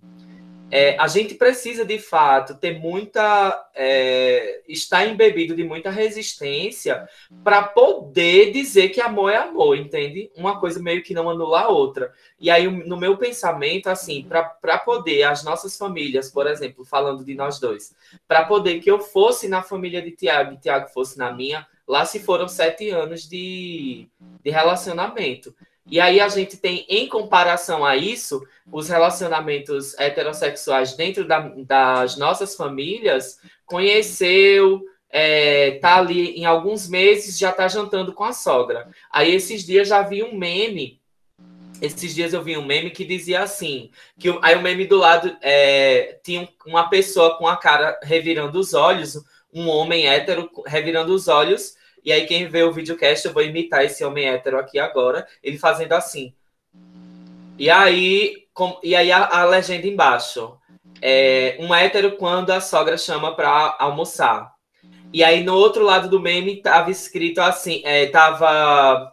é, 0.74 0.96
a 0.98 1.06
gente 1.06 1.34
precisa 1.34 1.84
de 1.84 1.98
fato 1.98 2.54
ter 2.54 2.78
muita 2.78 3.70
é, 3.74 4.62
estar 4.66 5.06
embebido 5.06 5.54
de 5.54 5.62
muita 5.62 5.90
resistência 5.90 7.06
para 7.44 7.62
poder 7.62 8.52
dizer 8.52 8.88
que 8.88 8.98
amor 8.98 9.30
é 9.30 9.36
amor, 9.36 9.76
entende? 9.76 10.30
Uma 10.34 10.58
coisa 10.58 10.82
meio 10.82 11.02
que 11.02 11.12
não 11.12 11.28
anula 11.28 11.60
a 11.60 11.68
outra. 11.68 12.10
E 12.40 12.50
aí, 12.50 12.66
no 12.66 12.96
meu 12.96 13.18
pensamento, 13.18 13.88
assim, 13.88 14.26
para 14.26 14.78
poder 14.78 15.24
as 15.24 15.44
nossas 15.44 15.76
famílias, 15.76 16.30
por 16.30 16.46
exemplo, 16.46 16.86
falando 16.86 17.22
de 17.22 17.34
nós 17.34 17.60
dois, 17.60 17.94
para 18.26 18.46
poder 18.46 18.80
que 18.80 18.90
eu 18.90 18.98
fosse 18.98 19.48
na 19.48 19.62
família 19.62 20.00
de 20.00 20.12
Tiago 20.12 20.54
e 20.54 20.56
Tiago 20.56 20.88
fosse 20.88 21.18
na 21.18 21.30
minha, 21.34 21.66
lá 21.86 22.06
se 22.06 22.18
foram 22.18 22.48
sete 22.48 22.88
anos 22.88 23.28
de, 23.28 24.08
de 24.42 24.50
relacionamento. 24.50 25.54
E 25.86 25.98
aí 26.00 26.20
a 26.20 26.28
gente 26.28 26.56
tem, 26.56 26.86
em 26.88 27.08
comparação 27.08 27.84
a 27.84 27.96
isso, 27.96 28.46
os 28.70 28.88
relacionamentos 28.88 29.98
heterossexuais 29.98 30.94
dentro 30.94 31.26
da, 31.26 31.40
das 31.40 32.16
nossas 32.16 32.54
famílias, 32.54 33.40
conheceu, 33.66 34.82
é, 35.10 35.72
tá 35.72 35.96
ali 35.96 36.38
em 36.38 36.44
alguns 36.44 36.88
meses, 36.88 37.38
já 37.38 37.52
tá 37.52 37.66
jantando 37.68 38.12
com 38.12 38.24
a 38.24 38.32
sogra. 38.32 38.88
Aí 39.10 39.34
esses 39.34 39.64
dias 39.64 39.88
já 39.88 40.02
vi 40.02 40.22
um 40.22 40.36
meme, 40.36 41.00
esses 41.82 42.14
dias 42.14 42.32
eu 42.32 42.42
vi 42.42 42.56
um 42.56 42.64
meme 42.64 42.90
que 42.90 43.04
dizia 43.04 43.42
assim, 43.42 43.90
que 44.16 44.28
aí 44.40 44.54
o 44.54 44.62
meme 44.62 44.86
do 44.86 44.98
lado 44.98 45.36
é, 45.42 46.18
tinha 46.22 46.48
uma 46.64 46.88
pessoa 46.88 47.36
com 47.36 47.48
a 47.48 47.56
cara 47.56 47.98
revirando 48.04 48.58
os 48.58 48.72
olhos, 48.72 49.20
um 49.52 49.68
homem 49.68 50.06
hétero 50.06 50.48
revirando 50.64 51.12
os 51.12 51.26
olhos, 51.26 51.74
e 52.04 52.10
aí, 52.10 52.26
quem 52.26 52.48
vê 52.48 52.62
o 52.64 52.72
videocast, 52.72 53.24
eu 53.24 53.32
vou 53.32 53.42
imitar 53.42 53.84
esse 53.84 54.04
homem 54.04 54.28
hétero 54.28 54.58
aqui 54.58 54.78
agora, 54.78 55.26
ele 55.42 55.58
fazendo 55.58 55.92
assim. 55.92 56.34
E 57.58 57.70
aí, 57.70 58.48
com, 58.52 58.78
e 58.82 58.96
aí 58.96 59.12
a, 59.12 59.24
a 59.24 59.44
legenda 59.44 59.86
embaixo. 59.86 60.58
É, 61.00 61.56
um 61.60 61.74
hétero 61.74 62.16
quando 62.16 62.50
a 62.50 62.60
sogra 62.60 62.98
chama 62.98 63.34
para 63.36 63.76
almoçar. 63.78 64.52
E 65.12 65.22
aí, 65.22 65.44
no 65.44 65.54
outro 65.54 65.84
lado 65.84 66.08
do 66.08 66.18
meme, 66.18 66.60
tava 66.60 66.90
escrito 66.90 67.40
assim: 67.40 67.82
é, 67.84 68.06
tava 68.06 69.12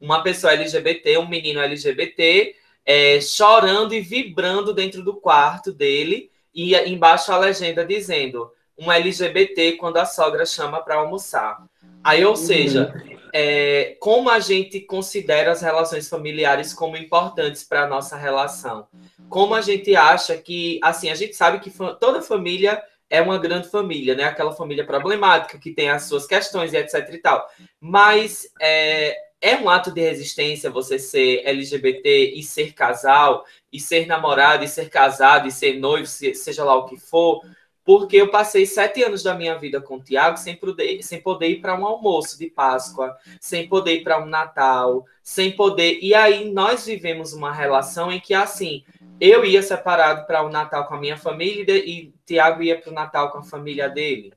uma 0.00 0.22
pessoa 0.22 0.52
LGBT, 0.54 1.18
um 1.18 1.28
menino 1.28 1.60
LGBT, 1.60 2.54
é, 2.86 3.20
chorando 3.20 3.94
e 3.94 4.00
vibrando 4.00 4.72
dentro 4.72 5.02
do 5.02 5.14
quarto 5.14 5.72
dele, 5.72 6.30
e 6.54 6.74
embaixo 6.74 7.32
a 7.32 7.38
legenda 7.38 7.84
dizendo: 7.84 8.50
um 8.78 8.90
LGBT 8.90 9.72
quando 9.72 9.98
a 9.98 10.06
sogra 10.06 10.46
chama 10.46 10.80
para 10.82 10.96
almoçar. 10.96 11.62
Aí, 12.02 12.24
ou 12.24 12.36
seja, 12.36 12.92
uhum. 12.94 13.18
é, 13.32 13.96
como 14.00 14.30
a 14.30 14.40
gente 14.40 14.80
considera 14.80 15.52
as 15.52 15.62
relações 15.62 16.08
familiares 16.08 16.72
como 16.72 16.96
importantes 16.96 17.64
para 17.64 17.82
a 17.82 17.88
nossa 17.88 18.16
relação? 18.16 18.86
Como 19.28 19.54
a 19.54 19.60
gente 19.60 19.94
acha 19.94 20.36
que, 20.36 20.80
assim, 20.82 21.10
a 21.10 21.14
gente 21.14 21.34
sabe 21.34 21.60
que 21.60 21.70
toda 22.00 22.22
família 22.22 22.82
é 23.08 23.20
uma 23.20 23.38
grande 23.38 23.68
família, 23.68 24.14
né? 24.14 24.24
Aquela 24.24 24.52
família 24.52 24.86
problemática 24.86 25.58
que 25.58 25.72
tem 25.72 25.90
as 25.90 26.04
suas 26.04 26.26
questões 26.26 26.72
e 26.72 26.76
etc 26.76 27.08
e 27.12 27.18
tal. 27.18 27.48
Mas 27.80 28.48
é, 28.60 29.16
é 29.40 29.56
um 29.56 29.68
ato 29.68 29.90
de 29.90 30.00
resistência 30.00 30.70
você 30.70 30.98
ser 30.98 31.42
LGBT 31.44 32.34
e 32.34 32.42
ser 32.42 32.72
casal, 32.72 33.44
e 33.72 33.80
ser 33.80 34.06
namorado, 34.06 34.64
e 34.64 34.68
ser 34.68 34.88
casado, 34.88 35.48
e 35.48 35.50
ser 35.50 35.78
noivo, 35.78 36.06
seja 36.06 36.64
lá 36.64 36.76
o 36.76 36.86
que 36.86 36.96
for, 36.96 37.40
porque 37.90 38.18
eu 38.18 38.28
passei 38.28 38.64
sete 38.66 39.02
anos 39.02 39.20
da 39.20 39.34
minha 39.34 39.58
vida 39.58 39.80
com 39.80 39.96
o 39.96 40.00
Tiago 40.00 40.36
sem 40.36 40.54
poder, 40.54 41.02
sem 41.02 41.20
poder 41.20 41.48
ir 41.48 41.60
para 41.60 41.76
um 41.76 41.84
almoço 41.84 42.38
de 42.38 42.46
Páscoa, 42.46 43.16
sem 43.40 43.66
poder 43.66 43.94
ir 43.94 44.04
para 44.04 44.22
um 44.22 44.26
Natal, 44.26 45.04
sem 45.24 45.50
poder. 45.50 45.98
E 46.00 46.14
aí 46.14 46.52
nós 46.52 46.86
vivemos 46.86 47.32
uma 47.32 47.52
relação 47.52 48.12
em 48.12 48.20
que, 48.20 48.32
assim, 48.32 48.84
eu 49.20 49.44
ia 49.44 49.60
separado 49.60 50.24
para 50.24 50.40
o 50.40 50.46
um 50.46 50.50
Natal 50.50 50.86
com 50.86 50.94
a 50.94 51.00
minha 51.00 51.16
família 51.16 51.76
e 51.78 52.14
Tiago 52.24 52.62
ia 52.62 52.80
para 52.80 52.92
o 52.92 52.94
Natal 52.94 53.32
com 53.32 53.38
a 53.38 53.42
família 53.42 53.88
dele. 53.88 54.32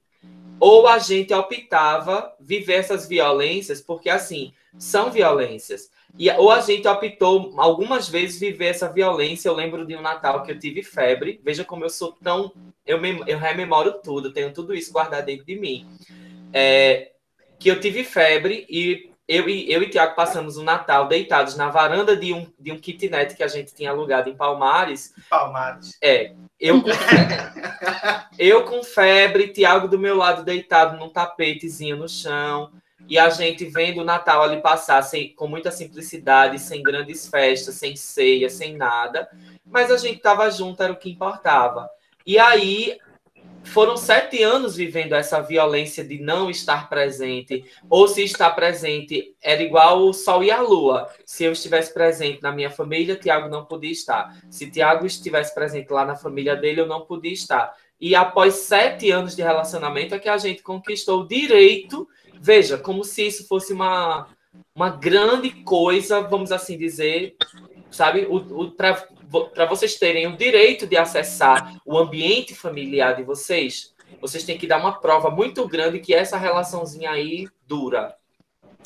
Ou 0.60 0.88
a 0.88 0.98
gente 0.98 1.32
optava 1.32 2.34
viver 2.40 2.74
essas 2.74 3.08
violências, 3.08 3.80
porque, 3.80 4.10
assim, 4.10 4.52
são 4.80 5.12
violências. 5.12 5.92
E, 6.18 6.30
ou 6.32 6.52
a 6.52 6.62
gente 6.62 6.88
optou 6.88 7.54
algumas 7.58 8.08
vezes 8.08 8.40
viver 8.40 8.68
essa 8.68 8.92
violência. 8.92 9.50
Eu 9.50 9.56
lembro 9.56 9.86
de 9.86 9.96
um 9.96 10.02
Natal 10.02 10.44
que 10.44 10.52
eu 10.52 10.60
tive 10.60 10.84
febre. 10.84 11.42
Veja 11.44 11.64
como 11.64 11.84
eu 11.84 11.90
sou 11.90 12.12
tão. 12.24 12.54
Eu, 12.86 13.00
me, 13.02 13.24
eu 13.28 13.38
rememoro 13.38 13.94
tudo, 14.04 14.32
tenho 14.32 14.54
tudo 14.54 14.74
isso 14.74 14.92
guardado 14.92 15.26
dentro 15.26 15.46
de 15.46 15.56
mim. 15.56 15.88
É, 16.52 17.12
que 17.60 17.70
eu 17.70 17.80
tive 17.80 18.04
febre 18.04 18.66
e 18.70 19.12
eu 19.28 19.48
e, 19.48 19.72
eu 19.72 19.82
e 19.82 19.90
Tiago 19.90 20.16
passamos 20.16 20.58
o 20.58 20.64
Natal 20.64 21.08
deitados 21.08 21.56
na 21.56 21.70
varanda 21.70 22.16
de 22.16 22.34
um, 22.34 22.52
de 22.60 22.72
um 22.72 22.78
kitnet 22.78 23.36
que 23.36 23.44
a 23.44 23.48
gente 23.48 23.74
tinha 23.74 23.90
alugado 23.90 24.30
em 24.30 24.36
Palmares. 24.36 25.14
Palmares. 25.30 25.98
É. 26.02 26.34
Eu 26.60 26.82
com 26.82 26.94
febre, 26.94 27.38
eu 28.38 28.64
com 28.66 28.84
febre 28.84 29.48
Tiago 29.50 29.88
do 29.88 30.00
meu 30.00 30.16
lado 30.16 30.44
deitado 30.44 30.98
num 30.98 31.10
tapetezinho 31.10 31.98
no 31.98 32.08
chão. 32.08 32.72
E 33.08 33.18
a 33.20 33.30
gente 33.30 33.66
vendo 33.66 34.02
o 34.02 34.06
Natal 34.06 34.42
ali 34.42 34.62
passar 34.62 35.02
sem, 35.02 35.34
com 35.34 35.48
muita 35.48 35.72
simplicidade, 35.72 36.60
sem 36.60 36.82
grandes 36.82 37.28
festas, 37.28 37.76
sem 37.76 37.96
ceia, 37.96 38.50
sem 38.50 38.76
nada. 38.76 39.30
Mas 39.66 39.92
a 39.92 39.98
gente 39.98 40.18
estava 40.18 40.50
junto, 40.50 40.82
era 40.82 40.94
o 40.94 40.98
que 40.98 41.12
importava. 41.12 41.90
E 42.26 42.40
aí 42.40 42.98
foram 43.64 43.96
sete 43.96 44.44
anos 44.44 44.76
vivendo 44.76 45.14
essa 45.14 45.42
violência 45.42 46.04
de 46.04 46.20
não 46.20 46.50
estar 46.50 46.90
presente, 46.90 47.64
ou 47.90 48.08
se 48.08 48.24
estar 48.24 48.52
presente 48.52 49.36
era 49.42 49.62
igual 49.62 50.02
o 50.02 50.14
sol 50.14 50.44
e 50.44 50.52
a 50.52 50.62
lua. 50.62 51.10
Se 51.26 51.44
eu 51.44 51.52
estivesse 51.52 51.94
presente 51.94 52.42
na 52.42 52.52
minha 52.52 52.70
família, 52.70 53.16
Tiago 53.16 53.48
não 53.48 53.66
podia 53.66 53.92
estar. 53.92 54.38
Se 54.50 54.70
Tiago 54.70 55.06
estivesse 55.06 55.54
presente 55.56 55.92
lá 55.92 56.06
na 56.06 56.16
família 56.16 56.56
dele, 56.56 56.82
eu 56.82 56.88
não 56.88 57.02
podia 57.02 57.32
estar. 57.32 57.74
E 58.00 58.16
após 58.16 58.56
sete 58.56 59.12
anos 59.12 59.36
de 59.36 59.42
relacionamento 59.42 60.14
é 60.14 60.20
que 60.20 60.30
a 60.30 60.38
gente 60.38 60.62
conquistou 60.62 61.22
o 61.22 61.28
direito 61.28 62.08
Veja, 62.40 62.78
como 62.78 63.04
se 63.04 63.28
isso 63.28 63.48
fosse 63.48 63.74
uma, 63.74 64.28
uma 64.76 64.90
grande 64.90 65.50
coisa, 65.64 66.22
vamos 66.22 66.52
assim 66.52 66.78
dizer, 66.78 67.36
sabe? 67.90 68.26
O, 68.30 68.36
o 68.36 68.72
Para 68.72 69.66
vocês 69.66 69.96
terem 69.96 70.28
o 70.28 70.38
direito 70.38 70.86
de 70.86 70.98
acessar 70.98 71.76
o 71.86 71.98
ambiente 71.98 72.54
familiar 72.54 73.16
de 73.16 73.24
vocês, 73.24 73.94
vocês 74.22 74.44
têm 74.44 74.58
que 74.58 74.68
dar 74.68 74.78
uma 74.78 75.00
prova 75.00 75.30
muito 75.30 75.68
grande 75.68 76.00
que 76.00 76.14
essa 76.14 76.38
relaçãozinha 76.38 77.12
aí 77.12 77.48
dura. 77.68 78.16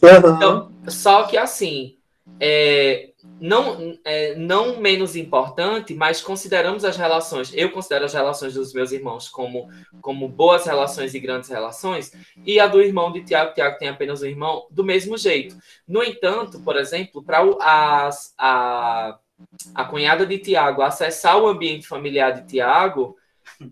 Uhum. 0.01 0.35
Então, 0.35 0.71
só 0.87 1.23
que 1.23 1.37
assim, 1.37 1.96
é, 2.39 3.11
não, 3.39 3.97
é, 4.03 4.35
não 4.35 4.79
menos 4.79 5.15
importante, 5.15 5.93
mas 5.93 6.21
consideramos 6.21 6.83
as 6.85 6.97
relações, 6.97 7.51
eu 7.53 7.71
considero 7.71 8.05
as 8.05 8.13
relações 8.13 8.53
dos 8.53 8.73
meus 8.73 8.91
irmãos 8.91 9.27
como, 9.29 9.69
como 10.01 10.27
boas 10.27 10.65
relações 10.65 11.13
e 11.13 11.19
grandes 11.19 11.49
relações, 11.49 12.11
e 12.45 12.59
a 12.59 12.67
do 12.67 12.81
irmão 12.81 13.11
de 13.11 13.23
Tiago, 13.23 13.53
Tiago 13.53 13.77
tem 13.77 13.89
apenas 13.89 14.21
um 14.21 14.25
irmão, 14.25 14.67
do 14.69 14.83
mesmo 14.83 15.17
jeito. 15.17 15.57
No 15.87 16.03
entanto, 16.03 16.59
por 16.59 16.75
exemplo, 16.77 17.23
para 17.23 17.39
a, 17.59 18.09
a, 18.37 19.19
a 19.73 19.85
cunhada 19.85 20.25
de 20.25 20.37
Tiago 20.37 20.81
acessar 20.81 21.37
o 21.37 21.47
ambiente 21.47 21.87
familiar 21.87 22.31
de 22.33 22.47
Tiago, 22.47 23.15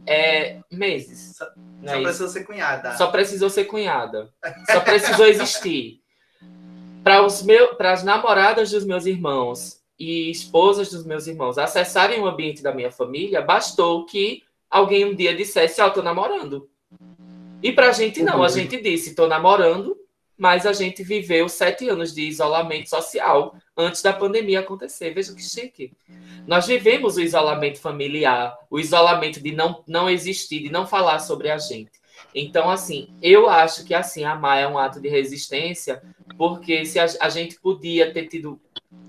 é 0.08 0.60
meses. 0.72 1.36
Só, 1.38 1.46
só 1.46 1.94
é 1.94 2.02
precisou 2.02 2.30
ser 2.30 2.44
cunhada. 2.44 2.98
Só 2.98 3.08
precisou 3.08 3.50
ser 3.50 3.65
cunhada. 3.65 4.30
Só 4.72 4.80
precisou 4.80 5.28
existir 5.28 6.02
para 7.06 7.24
os 7.24 7.46
para 7.78 7.91
as 7.91 8.04
namoradas 8.04 8.72
dos 8.72 8.84
meus 8.84 9.06
irmãos 9.06 9.80
e 9.98 10.32
esposas 10.32 10.89
dos 10.89 11.06
meus 11.06 11.28
irmãos 11.28 11.56
acessarem 11.56 12.20
o 12.20 12.26
ambiente 12.26 12.63
da 12.63 12.74
minha 12.74 12.91
família, 12.91 13.44
bastou 13.44 14.08
que 14.08 14.41
alguém 14.68 15.06
um 15.06 15.13
dia 15.13 15.36
dissesse, 15.36 15.80
ó, 15.80 15.86
oh, 15.86 15.91
tô 15.91 16.02
namorando. 16.02 16.68
E 17.62 17.72
para 17.72 17.89
a 17.89 17.91
gente 17.91 18.24
não, 18.24 18.41
a 18.41 18.48
gente 18.48 18.82
disse, 18.82 19.13
tô 19.13 19.28
namorando, 19.28 19.96
mas 20.36 20.65
a 20.65 20.74
gente 20.74 21.04
viveu 21.04 21.48
sete 21.48 21.88
anos 21.88 22.12
de 22.12 22.24
isolamento 22.24 22.89
social 22.89 23.56
antes 23.78 24.02
da 24.02 24.12
pandemia 24.12 24.62
acontecer. 24.62 25.13
Veja 25.13 25.36
que 25.36 25.44
chique. 25.44 25.91
Nós 26.48 26.65
vivemos 26.65 27.18
o 27.18 27.22
isolamento 27.22 27.80
familiar, 27.80 28.58
o 28.68 28.80
isolamento 28.80 29.39
de 29.39 29.52
não, 29.52 29.84
não 29.88 30.10
existir, 30.10 30.60
de 30.60 30.72
não 30.72 30.88
falar 30.88 31.20
sobre 31.20 31.52
a 31.52 31.60
gente. 31.60 31.91
Então, 32.36 32.69
assim, 32.69 33.08
eu 33.21 33.50
acho 33.50 33.86
que 33.86 33.93
assim 33.93 34.26
amar 34.26 34.62
é 34.62 34.67
um 34.67 34.78
ato 34.78 35.00
de 35.00 35.08
resistência, 35.08 36.04
porque 36.38 36.86
se 36.86 37.00
a, 37.00 37.06
a 37.21 37.30
gente 37.30 37.58
podia 37.62 38.12
ter 38.12 38.28
tido, 38.28 38.60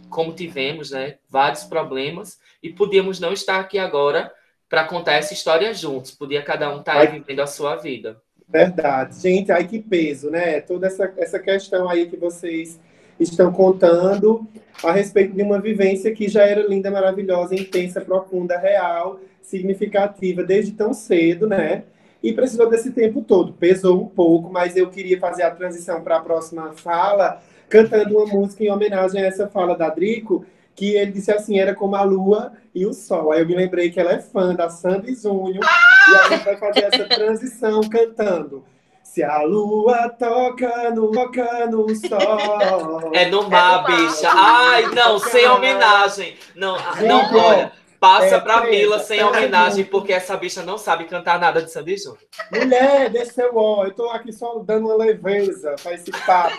como 0.09 0.33
tivemos, 0.33 0.93
né, 0.93 1.17
vários 1.29 1.65
problemas, 1.65 2.39
e 2.63 2.71
podíamos 2.71 3.19
não 3.19 3.33
estar 3.33 3.59
aqui 3.59 3.81
agora 3.81 4.33
para 4.69 4.85
contar 4.85 5.15
essa 5.15 5.33
história 5.33 5.75
juntos. 5.75 6.13
Podia 6.13 6.41
cada 6.41 6.73
um 6.73 6.79
estar 6.79 7.05
tá 7.05 7.11
vivendo 7.11 7.41
a 7.41 7.49
sua 7.49 7.75
vida. 7.75 8.17
Verdade. 8.49 9.21
Gente, 9.21 9.51
ai 9.51 9.67
que 9.67 9.81
peso, 9.81 10.31
né? 10.31 10.61
Toda 10.61 10.87
essa, 10.87 11.13
essa 11.17 11.39
questão 11.41 11.89
aí 11.89 12.07
que 12.07 12.17
vocês 12.17 12.79
estão 13.19 13.53
contando 13.53 14.47
a 14.85 14.93
respeito 14.93 15.35
de 15.35 15.43
uma 15.43 15.61
vivência 15.61 16.15
que 16.15 16.29
já 16.29 16.43
era 16.43 16.65
linda, 16.65 16.93
maravilhosa, 16.93 17.57
intensa, 17.57 18.01
profunda, 18.01 18.57
real, 18.57 19.19
significativa 19.43 20.45
desde 20.45 20.73
tão 20.73 20.95
cedo, 20.95 21.49
né? 21.49 21.83
E 22.23 22.33
precisou 22.33 22.69
desse 22.69 22.91
tempo 22.91 23.23
todo. 23.23 23.53
Pesou 23.53 24.03
um 24.03 24.09
pouco, 24.09 24.51
mas 24.51 24.77
eu 24.77 24.89
queria 24.89 25.19
fazer 25.19 25.43
a 25.43 25.51
transição 25.51 26.03
para 26.03 26.17
a 26.17 26.21
próxima 26.21 26.73
fala, 26.75 27.41
cantando 27.69 28.17
uma 28.17 28.27
música 28.27 28.65
em 28.65 28.71
homenagem 28.71 29.23
a 29.23 29.27
essa 29.27 29.49
fala 29.49 29.77
da 29.77 29.89
Drico, 29.89 30.45
que 30.75 30.95
ele 30.95 31.13
disse 31.13 31.33
assim, 31.33 31.59
era 31.59 31.75
como 31.75 31.97
a 31.97 32.03
lua 32.03 32.53
e 32.75 32.85
o 32.85 32.93
sol. 32.93 33.33
Aí 33.33 33.41
eu 33.41 33.47
me 33.47 33.55
lembrei 33.55 33.91
que 33.91 33.99
ela 33.99 34.13
é 34.13 34.19
fã 34.19 34.55
da 34.55 34.69
Sandy 34.69 35.15
Júnior, 35.15 35.65
e 35.65 36.15
a 36.15 36.29
gente 36.29 36.45
vai 36.45 36.57
fazer 36.57 36.85
essa 36.93 37.05
transição 37.05 37.81
cantando. 37.89 38.65
Se 39.03 39.23
a 39.23 39.41
lua 39.41 40.11
toca 40.11 40.91
no, 40.91 41.11
toca 41.11 41.67
no 41.67 41.89
sol. 41.95 43.15
É 43.15 43.25
no 43.31 43.49
mar, 43.49 43.87
bicha. 43.87 44.29
Ai, 44.31 44.87
não, 44.95 45.19
sem 45.19 45.49
homenagem. 45.49 46.37
Não, 46.55 46.77
não, 47.01 47.35
olha. 47.35 47.73
Passa 47.99 48.37
é, 48.37 48.41
pra 48.41 48.61
preta, 48.61 48.77
Mila 48.77 48.99
sem 48.99 49.23
homenagem, 49.23 49.85
porque 49.85 50.13
essa 50.13 50.37
bicha 50.37 50.63
não 50.63 50.77
sabe 50.77 51.05
cantar 51.05 51.39
nada 51.39 51.63
de 51.63 51.71
Sandy 51.71 51.97
Júnior. 51.97 52.19
Mulher, 52.53 53.11
desceu 53.11 53.53
ó. 53.55 53.85
Eu 53.85 53.93
tô 53.93 54.11
aqui 54.11 54.33
só 54.33 54.59
dando 54.59 54.87
uma 54.87 54.97
leveza 54.97 55.75
pra 55.83 55.95
esse 55.95 56.11
papo. 56.11 56.57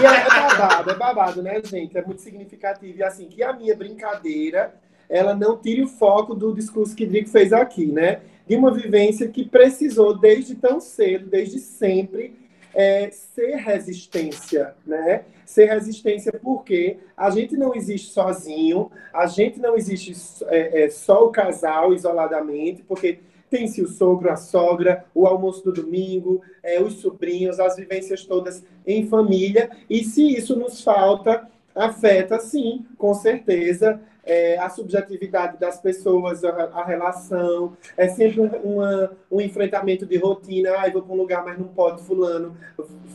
E 0.00 0.06
é, 0.06 0.20
é 0.20 0.28
babado, 0.28 0.90
é 0.90 0.94
babado, 0.94 1.42
né, 1.42 1.60
gente? 1.62 1.96
É 1.96 2.04
muito 2.04 2.22
significativo. 2.22 2.98
E 2.98 3.02
assim, 3.02 3.28
que 3.28 3.42
a 3.42 3.52
minha 3.52 3.76
brincadeira, 3.76 4.74
ela 5.08 5.34
não 5.34 5.56
tire 5.56 5.82
o 5.82 5.88
foco 5.88 6.34
do 6.34 6.54
discurso 6.54 6.96
que 6.96 7.06
Drico 7.06 7.28
fez 7.28 7.52
aqui, 7.52 7.86
né? 7.86 8.20
De 8.46 8.56
uma 8.56 8.72
vivência 8.72 9.28
que 9.28 9.44
precisou 9.44 10.18
desde 10.18 10.54
tão 10.54 10.80
cedo, 10.80 11.26
desde 11.26 11.58
sempre, 11.58 12.41
é, 12.74 13.10
ser 13.10 13.56
resistência, 13.56 14.74
né? 14.86 15.24
Ser 15.44 15.66
resistência 15.66 16.32
porque 16.42 16.98
a 17.16 17.30
gente 17.30 17.56
não 17.56 17.74
existe 17.74 18.10
sozinho, 18.10 18.90
a 19.12 19.26
gente 19.26 19.60
não 19.60 19.76
existe 19.76 20.14
é, 20.46 20.84
é, 20.84 20.90
só 20.90 21.26
o 21.26 21.30
casal 21.30 21.92
isoladamente, 21.92 22.82
porque 22.82 23.20
tem-se 23.50 23.82
o 23.82 23.88
sogro, 23.88 24.30
a 24.30 24.36
sogra, 24.36 25.04
o 25.14 25.26
almoço 25.26 25.62
do 25.62 25.72
domingo, 25.72 26.40
é, 26.62 26.80
os 26.80 26.94
sobrinhos, 26.94 27.60
as 27.60 27.76
vivências 27.76 28.24
todas 28.24 28.64
em 28.86 29.06
família, 29.06 29.70
e 29.90 30.02
se 30.02 30.34
isso 30.34 30.56
nos 30.56 30.82
falta, 30.82 31.46
afeta 31.74 32.38
sim, 32.38 32.86
com 32.96 33.12
certeza, 33.12 34.00
é, 34.24 34.58
a 34.58 34.68
subjetividade 34.68 35.58
das 35.58 35.80
pessoas, 35.80 36.44
a, 36.44 36.48
a 36.48 36.84
relação, 36.84 37.76
é 37.96 38.08
sempre 38.08 38.40
um, 38.40 38.46
uma, 38.46 39.12
um 39.30 39.40
enfrentamento 39.40 40.06
de 40.06 40.16
rotina, 40.16 40.70
ah, 40.78 40.90
vou 40.90 41.02
para 41.02 41.12
um 41.12 41.18
lugar, 41.18 41.44
mas 41.44 41.58
não 41.58 41.68
pode, 41.68 42.02
fulano, 42.02 42.56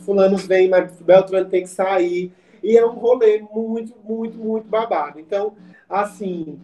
fulano 0.04 0.36
vem, 0.36 0.68
mas 0.68 0.92
Beltrano 1.00 1.48
tem 1.48 1.62
que 1.62 1.70
sair, 1.70 2.32
e 2.62 2.76
é 2.76 2.84
um 2.84 2.94
rolê 2.94 3.40
muito, 3.40 3.94
muito, 4.04 4.36
muito 4.36 4.68
babado. 4.68 5.18
Então, 5.18 5.54
assim, 5.88 6.58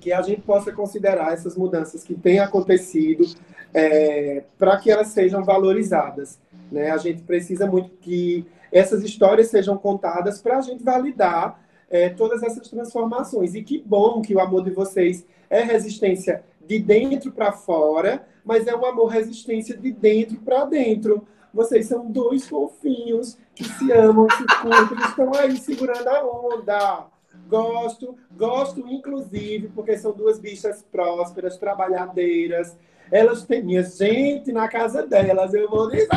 que 0.00 0.12
a 0.12 0.22
gente 0.22 0.42
possa 0.42 0.72
considerar 0.72 1.32
essas 1.32 1.56
mudanças 1.56 2.02
que 2.02 2.14
têm 2.14 2.38
acontecido 2.38 3.24
é, 3.74 4.44
para 4.58 4.76
que 4.78 4.90
elas 4.90 5.08
sejam 5.08 5.44
valorizadas. 5.44 6.38
Né? 6.70 6.90
A 6.90 6.96
gente 6.96 7.22
precisa 7.22 7.66
muito 7.66 7.90
que 8.00 8.46
essas 8.72 9.02
histórias 9.02 9.48
sejam 9.48 9.76
contadas 9.76 10.40
para 10.40 10.58
a 10.58 10.60
gente 10.60 10.82
validar 10.82 11.60
é, 11.90 12.08
todas 12.10 12.42
essas 12.42 12.68
transformações. 12.68 13.54
E 13.54 13.62
que 13.62 13.82
bom 13.84 14.20
que 14.22 14.34
o 14.34 14.40
amor 14.40 14.62
de 14.64 14.70
vocês 14.70 15.26
é 15.48 15.62
resistência 15.62 16.44
de 16.66 16.78
dentro 16.78 17.32
para 17.32 17.52
fora, 17.52 18.26
mas 18.44 18.66
é 18.66 18.76
um 18.76 18.84
amor 18.84 19.06
resistência 19.06 19.76
de 19.76 19.90
dentro 19.90 20.38
para 20.40 20.64
dentro. 20.64 21.26
Vocês 21.52 21.86
são 21.86 22.10
dois 22.10 22.46
fofinhos 22.46 23.38
que 23.54 23.64
se 23.64 23.90
amam, 23.90 24.26
se 24.30 24.44
curtem, 24.62 24.98
estão 25.06 25.34
aí 25.34 25.56
segurando 25.56 26.08
a 26.08 26.24
onda. 26.24 27.06
Gosto, 27.48 28.14
gosto 28.36 28.86
inclusive, 28.86 29.68
porque 29.68 29.96
são 29.96 30.12
duas 30.12 30.38
bichas 30.38 30.84
prósperas, 30.92 31.56
trabalhadeiras. 31.56 32.76
Elas 33.10 33.44
têm, 33.44 33.62
minha 33.62 33.82
gente, 33.82 34.52
na 34.52 34.68
casa 34.68 35.06
delas, 35.06 35.54
eu 35.54 35.70
vou 35.70 35.88
dizer, 35.88 36.08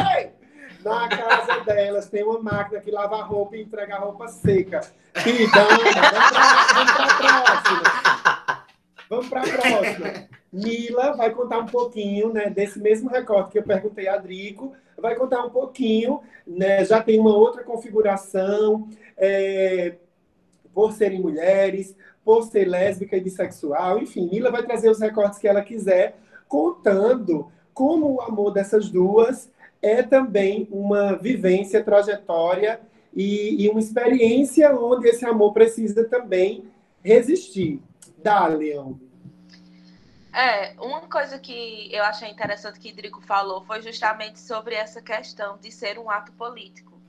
na 0.83 1.07
casa 1.07 1.59
delas 1.61 2.09
tem 2.09 2.23
uma 2.23 2.39
máquina 2.39 2.79
que 2.81 2.91
lava 2.91 3.21
roupa 3.23 3.55
e 3.55 3.61
entrega 3.61 3.97
roupa 3.97 4.27
seca. 4.27 4.81
Então, 5.15 5.67
vamos 6.73 6.91
para 6.91 7.05
a 7.05 7.17
próxima. 7.17 8.63
Vamos 9.09 9.29
para 9.29 9.41
a 9.41 9.43
próxima. 9.43 10.29
Mila 10.51 11.15
vai 11.15 11.29
contar 11.31 11.59
um 11.59 11.65
pouquinho 11.65 12.33
né, 12.33 12.49
desse 12.49 12.79
mesmo 12.79 13.09
recorte 13.09 13.51
que 13.51 13.59
eu 13.59 13.63
perguntei 13.63 14.07
a 14.07 14.17
Drico. 14.17 14.73
Vai 14.97 15.15
contar 15.15 15.43
um 15.43 15.49
pouquinho, 15.49 16.21
né, 16.45 16.85
já 16.85 17.01
tem 17.01 17.19
uma 17.19 17.35
outra 17.35 17.63
configuração, 17.63 18.87
é, 19.17 19.95
por 20.73 20.91
serem 20.91 21.19
mulheres, 21.19 21.95
por 22.23 22.43
ser 22.43 22.65
lésbica 22.65 23.17
e 23.17 23.21
bissexual, 23.21 23.99
enfim, 23.99 24.29
Mila 24.31 24.51
vai 24.51 24.63
trazer 24.63 24.89
os 24.89 24.99
recortes 24.99 25.39
que 25.39 25.47
ela 25.47 25.61
quiser, 25.61 26.17
contando 26.47 27.51
como 27.73 28.13
o 28.13 28.21
amor 28.21 28.51
dessas 28.51 28.89
duas 28.89 29.49
é 29.81 30.03
também 30.03 30.67
uma 30.71 31.15
vivência, 31.15 31.83
trajetória 31.83 32.79
e, 33.13 33.63
e 33.63 33.69
uma 33.69 33.79
experiência 33.79 34.73
onde 34.75 35.07
esse 35.07 35.25
amor 35.25 35.53
precisa 35.53 36.07
também 36.07 36.65
resistir. 37.03 37.81
Dá, 38.17 38.47
Leão. 38.47 38.99
É, 40.33 40.73
uma 40.79 41.01
coisa 41.01 41.37
que 41.39 41.93
eu 41.93 42.03
achei 42.03 42.29
interessante 42.29 42.79
que 42.79 42.93
Drico 42.93 43.21
falou 43.21 43.65
foi 43.65 43.81
justamente 43.81 44.39
sobre 44.39 44.75
essa 44.75 45.01
questão 45.01 45.57
de 45.57 45.71
ser 45.71 45.99
um 45.99 46.09
ato 46.09 46.31
político. 46.33 47.01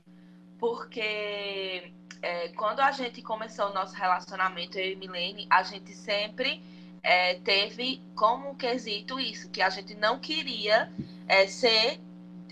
Porque 0.59 1.93
é, 2.21 2.49
quando 2.49 2.81
a 2.81 2.91
gente 2.91 3.21
começou 3.21 3.67
o 3.67 3.73
nosso 3.73 3.95
relacionamento, 3.95 4.77
eu 4.77 4.91
e 4.91 4.95
Milene, 4.95 5.47
a 5.49 5.63
gente 5.63 5.93
sempre 5.95 6.61
é, 7.01 7.35
teve 7.35 8.01
como 8.15 8.55
quesito 8.55 9.19
isso, 9.19 9.49
que 9.49 9.61
a 9.61 9.69
gente 9.69 9.95
não 9.95 10.19
queria 10.19 10.91
é, 11.27 11.47
ser 11.47 11.99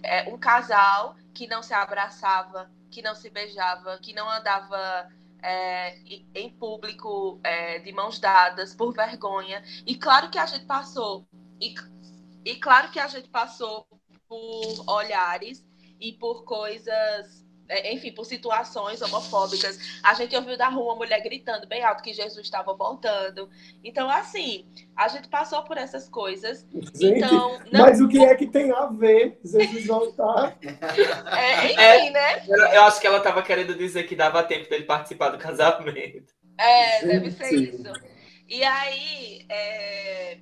é, 0.04 0.30
um 0.30 0.38
casal 0.38 1.16
que 1.34 1.48
não 1.48 1.64
se 1.64 1.74
abraçava, 1.74 2.70
que 2.90 3.02
não 3.02 3.16
se 3.16 3.30
beijava, 3.30 3.98
que 4.00 4.14
não 4.14 4.30
andava 4.30 5.10
é, 5.42 5.98
em 6.36 6.50
público 6.50 7.40
é, 7.44 7.80
de 7.80 7.92
mãos 7.92 8.20
dadas 8.20 8.76
por 8.76 8.94
vergonha. 8.94 9.64
E 9.86 9.96
claro 9.96 10.30
que 10.30 10.38
a 10.38 10.46
gente 10.46 10.66
passou, 10.66 11.28
e, 11.60 11.74
e 12.46 12.56
claro 12.58 12.92
que 12.92 13.00
a 13.00 13.08
gente 13.08 13.30
passou 13.30 13.88
por 14.28 14.84
olhares 14.88 15.66
e 16.00 16.14
por 16.14 16.44
coisas 16.44 17.46
enfim, 17.94 18.12
por 18.12 18.26
situações 18.26 19.02
homofóbicas. 19.02 20.00
A 20.04 20.14
gente 20.14 20.36
ouviu 20.36 20.58
da 20.58 20.68
rua 20.68 20.94
uma 20.94 20.96
mulher 20.98 21.22
gritando 21.22 21.68
bem 21.68 21.84
alto 21.84 22.04
que 22.04 22.14
Jesus 22.14 22.46
estava 22.46 22.74
voltando. 22.74 23.50
Então, 23.84 24.10
assim, 24.10 24.66
a 24.96 25.08
gente 25.08 25.28
passou 25.28 25.64
por 25.64 25.78
essas 25.78 26.10
coisas. 26.10 26.66
Gente, 26.94 27.20
então, 27.20 27.60
não... 27.72 27.82
Mas 27.82 28.02
o 28.02 28.08
que 28.08 28.20
é 28.20 28.36
que 28.36 28.48
tem 28.48 28.72
a 28.72 28.88
ver 28.88 29.40
Jesus 29.44 29.86
voltar? 29.86 30.58
É, 30.62 31.66
enfim, 31.66 31.80
é, 31.80 32.10
né? 32.12 32.46
Eu 32.76 32.84
acho 32.84 33.00
que 33.00 33.08
ela 33.08 33.18
estava 33.18 33.42
querendo 33.42 33.76
dizer 33.76 34.04
que 34.04 34.16
dava 34.16 34.44
tempo 34.44 34.70
dele 34.70 34.84
participar 34.84 35.30
do 35.30 35.38
casamento. 35.38 36.34
É, 36.58 37.00
gente. 37.00 37.08
deve 37.08 37.32
ser 37.32 37.54
isso. 37.56 37.94
E 38.48 38.64
aí, 38.64 39.46
é 39.50 40.38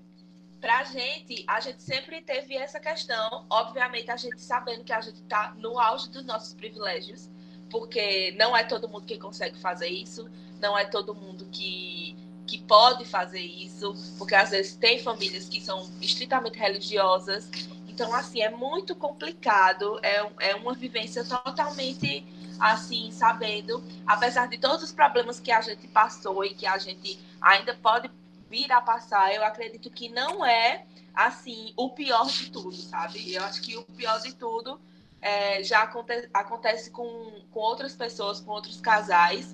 pra 0.60 0.84
gente, 0.84 1.44
a 1.48 1.60
gente 1.60 1.82
sempre 1.82 2.22
teve 2.22 2.56
essa 2.56 2.80
questão, 2.80 3.46
obviamente 3.50 4.12
a 4.12 4.18
gente 4.18 4.42
sabendo 4.42 4.84
que 4.84 4.94
a 4.94 5.02
gente 5.02 5.22
tá 5.24 5.54
no 5.58 5.80
auge 5.80 6.10
dos 6.10 6.26
nossos 6.26 6.54
privilégios, 6.54 7.30
porque 7.70 8.36
não 8.38 8.56
é 8.56 8.64
todo 8.64 8.90
mundo 8.90 9.06
que 9.06 9.18
consegue 9.18 9.58
fazer 9.60 9.88
isso, 9.88 10.30
não 10.60 10.78
é 10.78 10.86
todo 10.86 11.16
mundo 11.16 11.48
que, 11.52 12.16
que 12.46 12.60
pode 12.64 13.06
fazer 13.06 13.42
isso, 13.42 13.94
porque 14.18 14.36
às 14.36 14.50
vezes 14.50 14.76
tem 14.76 15.00
famílias 15.00 15.48
que 15.48 15.62
são 15.62 15.90
estritamente 16.02 16.58
religiosas, 16.58 17.50
então 17.88 18.14
assim, 18.14 18.42
é 18.42 18.50
muito 18.50 18.96
complicado, 18.96 20.00
é, 20.04 20.50
é 20.52 20.56
uma 20.56 20.74
vivência 20.74 21.24
totalmente 21.24 22.26
assim, 22.60 23.10
sabendo, 23.12 23.82
apesar 24.06 24.48
de 24.48 24.58
todos 24.58 24.84
os 24.84 24.92
problemas 24.92 25.40
que 25.40 25.52
a 25.52 25.62
gente 25.62 25.88
passou 25.88 26.44
e 26.44 26.54
que 26.54 26.66
a 26.66 26.78
gente 26.78 27.18
ainda 27.42 27.74
pode 27.76 28.10
vir 28.50 28.72
a 28.72 28.82
passar, 28.82 29.34
eu 29.34 29.44
acredito 29.44 29.90
que 29.90 30.10
não 30.10 30.46
é 30.46 30.86
assim 31.14 31.74
o 31.78 31.90
pior 31.90 32.28
de 32.28 32.50
tudo, 32.52 32.76
sabe? 32.76 33.34
Eu 33.34 33.44
acho 33.44 33.62
que 33.62 33.78
o 33.78 33.84
pior 33.84 34.20
de 34.22 34.34
tudo 34.34 34.80
é, 35.22 35.64
já 35.64 35.84
aconte 35.84 36.30
acontece 36.34 36.90
com, 36.92 37.42
com 37.52 37.60
outras 37.60 37.96
pessoas, 37.96 38.40
com 38.40 38.52
outros 38.52 38.82
casais. 38.82 39.54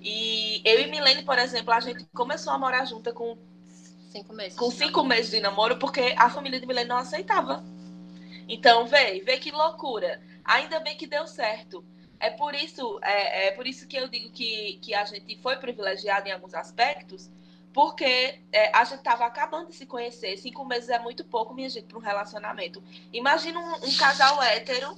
E 0.00 0.62
eu 0.64 0.80
e 0.80 0.86
Milene, 0.86 1.24
por 1.24 1.38
exemplo, 1.38 1.72
a 1.72 1.80
gente 1.80 2.04
começou 2.14 2.52
a 2.52 2.58
morar 2.58 2.84
junta 2.84 3.12
com 3.12 3.36
cinco 4.10 4.32
meses. 4.32 4.58
Com 4.58 4.70
cinco 4.70 5.02
meses 5.02 5.30
de 5.30 5.40
namoro, 5.40 5.78
porque 5.78 6.14
a 6.16 6.30
família 6.30 6.60
de 6.60 6.66
Milene 6.66 6.88
não 6.88 6.98
aceitava. 6.98 7.64
Então, 8.48 8.86
vê, 8.86 9.20
vê 9.20 9.38
que 9.38 9.50
loucura. 9.50 10.22
Ainda 10.44 10.78
bem 10.78 10.96
que 10.96 11.06
deu 11.06 11.26
certo. 11.26 11.84
É 12.20 12.30
por 12.30 12.54
isso, 12.54 12.98
é, 13.02 13.48
é 13.48 13.50
por 13.52 13.66
isso 13.66 13.86
que 13.86 13.96
eu 13.96 14.08
digo 14.08 14.30
que, 14.30 14.78
que 14.80 14.94
a 14.94 15.04
gente 15.04 15.36
foi 15.42 15.56
privilegiado 15.56 16.28
em 16.28 16.32
alguns 16.32 16.54
aspectos, 16.54 17.28
porque 17.76 18.40
é, 18.50 18.74
a 18.74 18.84
gente 18.84 19.00
estava 19.00 19.26
acabando 19.26 19.68
de 19.68 19.76
se 19.76 19.84
conhecer. 19.84 20.38
Cinco 20.38 20.64
meses 20.64 20.88
é 20.88 20.98
muito 20.98 21.22
pouco, 21.22 21.52
minha 21.52 21.68
gente, 21.68 21.84
para 21.84 21.98
um 21.98 22.00
relacionamento. 22.00 22.82
Imagina 23.12 23.60
um, 23.60 23.86
um 23.86 23.96
casal 23.98 24.42
hétero 24.42 24.96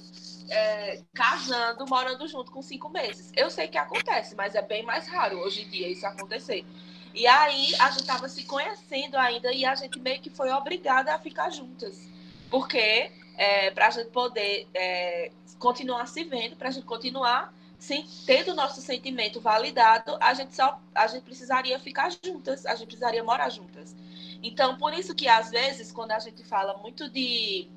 é, 0.49 1.03
casando, 1.13 1.85
morando 1.89 2.25
junto 2.25 2.49
com 2.53 2.61
cinco 2.61 2.87
meses. 2.87 3.33
Eu 3.35 3.49
sei 3.49 3.67
que 3.67 3.77
acontece, 3.77 4.33
mas 4.33 4.55
é 4.55 4.61
bem 4.61 4.81
mais 4.81 5.09
raro 5.09 5.39
hoje 5.39 5.63
em 5.63 5.69
dia 5.69 5.89
isso 5.89 6.07
acontecer. 6.07 6.65
E 7.13 7.27
aí 7.27 7.75
a 7.79 7.89
gente 7.89 7.99
estava 7.99 8.29
se 8.29 8.45
conhecendo 8.45 9.17
ainda 9.17 9.51
e 9.51 9.65
a 9.65 9.75
gente 9.75 9.99
meio 9.99 10.21
que 10.21 10.29
foi 10.29 10.49
obrigada 10.49 11.13
a 11.13 11.19
ficar 11.19 11.49
juntas. 11.49 12.07
Porque 12.49 13.11
é, 13.35 13.71
para 13.71 13.87
a 13.87 13.91
gente 13.91 14.09
poder 14.09 14.69
é, 14.73 15.33
continuar 15.57 16.05
se 16.05 16.23
vendo, 16.23 16.55
para 16.55 16.69
a 16.69 16.71
gente 16.71 16.85
continuar 16.85 17.53
sem 17.79 18.05
tendo 18.25 18.51
o 18.51 18.55
nosso 18.55 18.81
sentimento 18.81 19.39
validado, 19.39 20.17
a 20.19 20.33
gente 20.33 20.53
só 20.53 20.79
a 20.93 21.07
gente 21.07 21.23
precisaria 21.23 21.79
ficar 21.79 22.11
juntas, 22.23 22.65
a 22.65 22.75
gente 22.75 22.87
precisaria 22.87 23.23
morar 23.23 23.49
juntas. 23.49 23.95
Então, 24.43 24.77
por 24.77 24.93
isso 24.93 25.15
que 25.15 25.27
às 25.27 25.49
vezes 25.49 25.91
quando 25.91 26.11
a 26.11 26.19
gente 26.19 26.43
fala 26.43 26.77
muito 26.77 27.09
de 27.09 27.69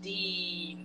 de, 0.00 0.78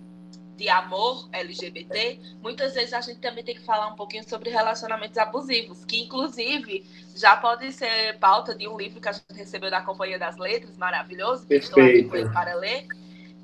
de 0.56 0.68
amor 0.68 1.28
LGBT, 1.32 2.20
muitas 2.42 2.74
vezes 2.74 2.92
a 2.92 3.00
gente 3.00 3.20
também 3.20 3.42
tem 3.42 3.54
que 3.54 3.64
falar 3.64 3.88
um 3.88 3.96
pouquinho 3.96 4.28
sobre 4.28 4.50
relacionamentos 4.50 5.16
abusivos, 5.16 5.84
que 5.86 6.02
inclusive 6.02 6.84
já 7.16 7.36
pode 7.36 7.72
ser 7.72 8.18
pauta 8.18 8.54
de 8.54 8.68
um 8.68 8.76
livro 8.76 9.00
que 9.00 9.08
a 9.08 9.12
gente 9.12 9.32
recebeu 9.32 9.70
da 9.70 9.80
Companhia 9.80 10.18
das 10.18 10.36
Letras, 10.36 10.76
maravilhoso, 10.76 11.46
que 11.46 11.54
estou 11.54 11.82
aqui 11.82 12.04
com 12.04 12.16
ele 12.16 12.28
para 12.30 12.54
ler, 12.54 12.86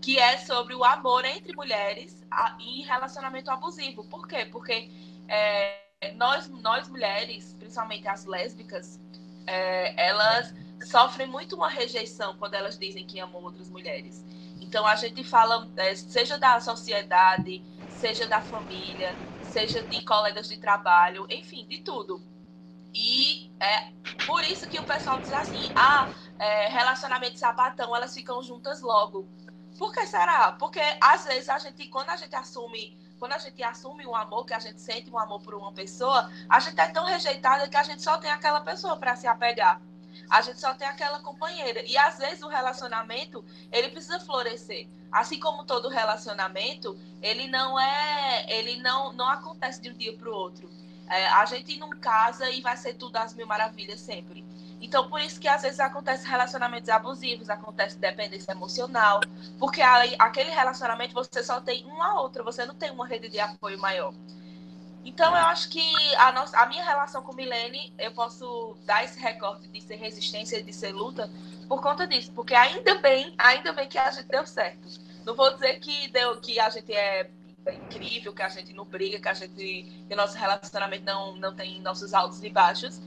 que 0.00 0.18
é 0.18 0.36
sobre 0.36 0.74
o 0.74 0.84
amor 0.84 1.24
entre 1.24 1.56
mulheres 1.56 2.22
em 2.60 2.82
relacionamento 2.82 3.50
abusivo. 3.50 4.04
Por 4.04 4.28
quê? 4.28 4.46
Porque 4.52 4.90
é, 5.28 6.12
nós, 6.16 6.48
nós 6.48 6.88
mulheres, 6.88 7.54
principalmente 7.58 8.06
as 8.08 8.24
lésbicas, 8.24 9.00
é, 9.46 10.08
elas 10.08 10.54
sofrem 10.84 11.26
muito 11.26 11.56
uma 11.56 11.68
rejeição 11.68 12.36
quando 12.36 12.54
elas 12.54 12.78
dizem 12.78 13.06
que 13.06 13.18
amam 13.18 13.42
outras 13.42 13.68
mulheres. 13.70 14.24
Então 14.60 14.86
a 14.86 14.96
gente 14.96 15.22
fala, 15.24 15.70
é, 15.76 15.94
seja 15.94 16.38
da 16.38 16.60
sociedade, 16.60 17.62
seja 17.88 18.26
da 18.26 18.40
família, 18.40 19.18
seja 19.40 19.82
de 19.82 20.04
colegas 20.04 20.48
de 20.48 20.58
trabalho, 20.58 21.26
enfim, 21.30 21.66
de 21.66 21.82
tudo. 21.82 22.22
E 22.94 23.52
é 23.60 23.92
por 24.26 24.42
isso 24.44 24.68
que 24.68 24.78
o 24.78 24.84
pessoal 24.84 25.20
diz 25.20 25.32
assim: 25.32 25.72
ah, 25.74 26.10
é, 26.38 26.68
relacionamento 26.68 27.38
sapatão, 27.38 27.94
elas 27.94 28.14
ficam 28.14 28.42
juntas 28.42 28.80
logo. 28.80 29.28
Por 29.76 29.92
que 29.92 30.06
será? 30.06 30.52
Porque 30.52 30.80
às 31.00 31.24
vezes 31.24 31.48
a 31.48 31.58
gente, 31.58 31.88
quando 31.88 32.10
a 32.10 32.16
gente 32.16 32.34
assume 32.36 32.96
quando 33.18 33.32
a 33.32 33.38
gente 33.38 33.62
assume 33.62 34.06
um 34.06 34.14
amor, 34.14 34.44
que 34.44 34.54
a 34.54 34.58
gente 34.58 34.80
sente 34.80 35.10
um 35.10 35.18
amor 35.18 35.40
por 35.40 35.54
uma 35.54 35.72
pessoa, 35.72 36.30
a 36.48 36.60
gente 36.60 36.78
é 36.80 36.88
tão 36.88 37.04
rejeitada 37.04 37.68
que 37.68 37.76
a 37.76 37.82
gente 37.82 38.02
só 38.02 38.18
tem 38.18 38.30
aquela 38.30 38.60
pessoa 38.60 38.96
para 38.96 39.16
se 39.16 39.26
apegar. 39.26 39.80
A 40.28 40.40
gente 40.40 40.60
só 40.60 40.74
tem 40.74 40.86
aquela 40.86 41.20
companheira. 41.20 41.82
E 41.86 41.96
às 41.96 42.18
vezes 42.18 42.42
o 42.42 42.48
relacionamento, 42.48 43.44
ele 43.70 43.88
precisa 43.88 44.20
florescer. 44.20 44.88
Assim 45.10 45.38
como 45.38 45.64
todo 45.64 45.88
relacionamento, 45.88 46.98
ele 47.22 47.46
não 47.48 47.78
é, 47.78 48.46
ele 48.48 48.76
não, 48.82 49.12
não 49.12 49.28
acontece 49.28 49.80
de 49.80 49.90
um 49.90 49.94
dia 49.94 50.16
para 50.16 50.28
o 50.28 50.34
outro. 50.34 50.68
É, 51.08 51.26
a 51.28 51.44
gente 51.44 51.76
não 51.78 51.90
casa 51.90 52.50
e 52.50 52.60
vai 52.60 52.76
ser 52.76 52.94
tudo 52.94 53.16
às 53.16 53.34
mil 53.34 53.46
maravilhas 53.46 54.00
sempre. 54.00 54.44
Então, 54.84 55.08
por 55.08 55.18
isso 55.18 55.40
que 55.40 55.48
às 55.48 55.62
vezes 55.62 55.80
acontece 55.80 56.28
relacionamentos 56.28 56.90
abusivos, 56.90 57.48
acontece 57.48 57.96
dependência 57.96 58.52
emocional, 58.52 59.18
porque 59.58 59.80
aí, 59.80 60.14
aquele 60.18 60.50
relacionamento 60.50 61.14
você 61.14 61.42
só 61.42 61.58
tem 61.58 61.86
uma 61.86 62.20
outra, 62.20 62.42
você 62.42 62.66
não 62.66 62.74
tem 62.74 62.90
uma 62.90 63.06
rede 63.06 63.30
de 63.30 63.40
apoio 63.40 63.78
maior. 63.78 64.12
Então, 65.02 65.34
eu 65.34 65.46
acho 65.46 65.70
que 65.70 65.82
a, 66.16 66.32
nossa, 66.32 66.58
a 66.58 66.66
minha 66.66 66.84
relação 66.84 67.22
com 67.22 67.32
Milene, 67.32 67.94
eu 67.98 68.12
posso 68.12 68.76
dar 68.84 69.02
esse 69.02 69.18
recorte 69.18 69.66
de 69.68 69.80
ser 69.80 69.96
resistência, 69.96 70.62
de 70.62 70.72
ser 70.74 70.92
luta, 70.92 71.30
por 71.66 71.80
conta 71.80 72.06
disso, 72.06 72.30
porque 72.32 72.54
ainda 72.54 72.96
bem, 72.96 73.34
ainda 73.38 73.72
bem 73.72 73.88
que 73.88 73.96
a 73.96 74.10
gente 74.10 74.28
deu 74.28 74.46
certo. 74.46 74.86
Não 75.24 75.34
vou 75.34 75.50
dizer 75.54 75.80
que 75.80 76.08
deu 76.08 76.38
que 76.42 76.60
a 76.60 76.68
gente 76.68 76.92
é 76.92 77.30
incrível, 77.72 78.34
que 78.34 78.42
a 78.42 78.50
gente 78.50 78.74
não 78.74 78.84
briga, 78.84 79.18
que 79.18 79.28
a 79.28 79.32
gente 79.32 80.04
que 80.06 80.14
nosso 80.14 80.36
relacionamento 80.36 81.06
não 81.06 81.36
não 81.36 81.54
tem 81.54 81.80
nossos 81.80 82.12
altos 82.12 82.42
e 82.42 82.50
baixos, 82.50 83.00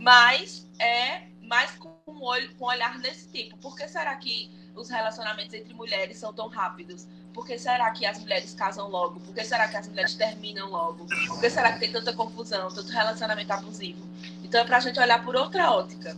mas 0.00 0.66
é 0.78 1.22
mais 1.42 1.70
com 1.72 1.92
um 2.06 2.22
olho, 2.22 2.52
com 2.54 2.64
um 2.64 2.68
olhar 2.68 2.98
desse 2.98 3.28
tipo. 3.28 3.56
Por 3.58 3.76
que 3.76 3.86
será 3.86 4.16
que 4.16 4.50
os 4.74 4.88
relacionamentos 4.88 5.52
entre 5.52 5.74
mulheres 5.74 6.16
são 6.16 6.32
tão 6.32 6.48
rápidos? 6.48 7.06
Por 7.34 7.46
que 7.46 7.58
será 7.58 7.90
que 7.90 8.06
as 8.06 8.18
mulheres 8.18 8.54
casam 8.54 8.88
logo? 8.88 9.20
Por 9.20 9.34
que 9.34 9.44
será 9.44 9.68
que 9.68 9.76
as 9.76 9.86
mulheres 9.86 10.14
terminam 10.14 10.70
logo? 10.70 11.06
Por 11.28 11.40
que 11.40 11.50
será 11.50 11.72
que 11.72 11.80
tem 11.80 11.92
tanta 11.92 12.12
confusão, 12.14 12.68
tanto 12.68 12.90
relacionamento 12.90 13.52
abusivo? 13.52 14.02
Então 14.42 14.62
é 14.62 14.64
pra 14.64 14.80
gente 14.80 14.98
olhar 14.98 15.22
por 15.24 15.36
outra 15.36 15.70
ótica. 15.70 16.16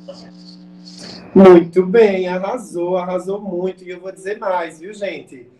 Muito 1.34 1.84
bem, 1.84 2.28
arrasou, 2.28 2.96
arrasou 2.96 3.40
muito. 3.40 3.82
E 3.82 3.90
eu 3.90 4.00
vou 4.00 4.12
dizer 4.12 4.38
mais, 4.38 4.78
viu, 4.78 4.94
gente? 4.94 5.50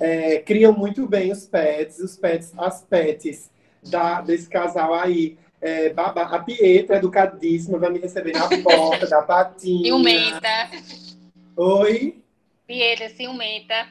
É, 0.00 0.38
criam 0.38 0.72
muito 0.72 1.06
bem 1.06 1.30
os 1.30 1.46
pets, 1.46 1.98
os 2.00 2.16
pets, 2.16 2.52
as 2.58 2.82
pets 2.82 3.50
da, 3.82 4.20
desse 4.20 4.48
casal 4.48 4.94
aí. 4.94 5.38
É, 5.60 5.90
baba, 5.90 6.22
a 6.22 6.38
Pietra, 6.38 6.96
educadíssima, 6.96 7.78
vai 7.78 7.90
me 7.90 7.98
receber 7.98 8.32
na 8.32 8.48
porta 8.62 9.06
da 9.06 9.22
patinha. 9.22 9.84
Ciumenta. 9.84 10.70
Oi? 11.56 12.22
Pietra, 12.66 13.08
ciumenta. 13.08 13.88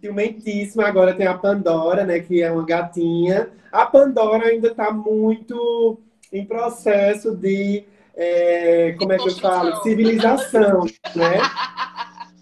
Ciumentíssima. 0.00 0.86
Agora 0.86 1.14
tem 1.14 1.26
a 1.26 1.36
Pandora, 1.36 2.04
né? 2.04 2.20
Que 2.20 2.42
é 2.42 2.50
uma 2.50 2.64
gatinha. 2.64 3.50
A 3.72 3.86
Pandora 3.86 4.46
ainda 4.46 4.68
está 4.68 4.92
muito 4.92 6.00
em 6.32 6.44
processo 6.44 7.34
de 7.34 7.84
é, 8.22 8.94
como 8.98 9.12
é 9.12 9.16
que 9.18 9.28
eu 9.28 9.36
falo? 9.36 9.82
Civilização, 9.82 10.84
né? 11.16 11.38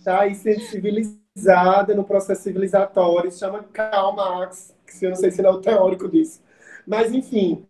Tá 0.05 0.21
aí 0.21 0.35
sendo 0.35 0.61
civilizada 0.63 1.95
no 1.95 2.03
processo 2.03 2.43
civilizatório, 2.43 3.31
se 3.31 3.41
chama 3.41 3.63
Karl 3.75 4.15
Marx, 4.15 4.75
que 4.87 5.05
eu 5.05 5.11
não 5.11 5.17
sei 5.17 5.31
se 5.31 5.43
ele 5.43 5.49
é 5.49 5.51
o 5.51 5.61
teórico 5.61 6.09
disso. 6.09 6.41
Mas, 6.87 7.13
enfim, 7.13 7.68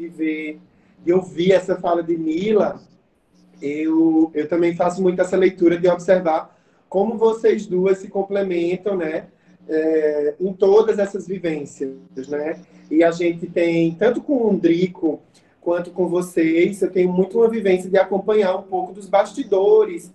de, 0.00 0.08
ver, 0.08 0.60
de 1.04 1.12
ouvir 1.12 1.52
essa 1.52 1.76
fala 1.76 2.02
de 2.02 2.16
Mila, 2.16 2.80
eu, 3.60 4.30
eu 4.34 4.48
também 4.48 4.74
faço 4.74 5.02
muito 5.02 5.20
essa 5.20 5.36
leitura 5.36 5.78
de 5.78 5.86
observar 5.86 6.56
como 6.88 7.18
vocês 7.18 7.66
duas 7.66 7.98
se 7.98 8.08
complementam, 8.08 8.96
né? 8.96 9.26
É, 9.68 10.34
em 10.40 10.52
todas 10.52 10.98
essas 10.98 11.28
vivências, 11.28 11.92
né? 12.28 12.60
E 12.90 13.04
a 13.04 13.10
gente 13.10 13.46
tem, 13.46 13.94
tanto 13.94 14.20
com 14.20 14.48
o 14.48 14.56
Drico 14.58 15.20
quanto 15.60 15.90
com 15.90 16.08
vocês, 16.08 16.80
eu 16.80 16.90
tenho 16.90 17.12
muito 17.12 17.38
uma 17.38 17.48
vivência 17.48 17.88
de 17.88 17.98
acompanhar 17.98 18.56
um 18.56 18.62
pouco 18.62 18.92
dos 18.92 19.06
bastidores, 19.06 20.10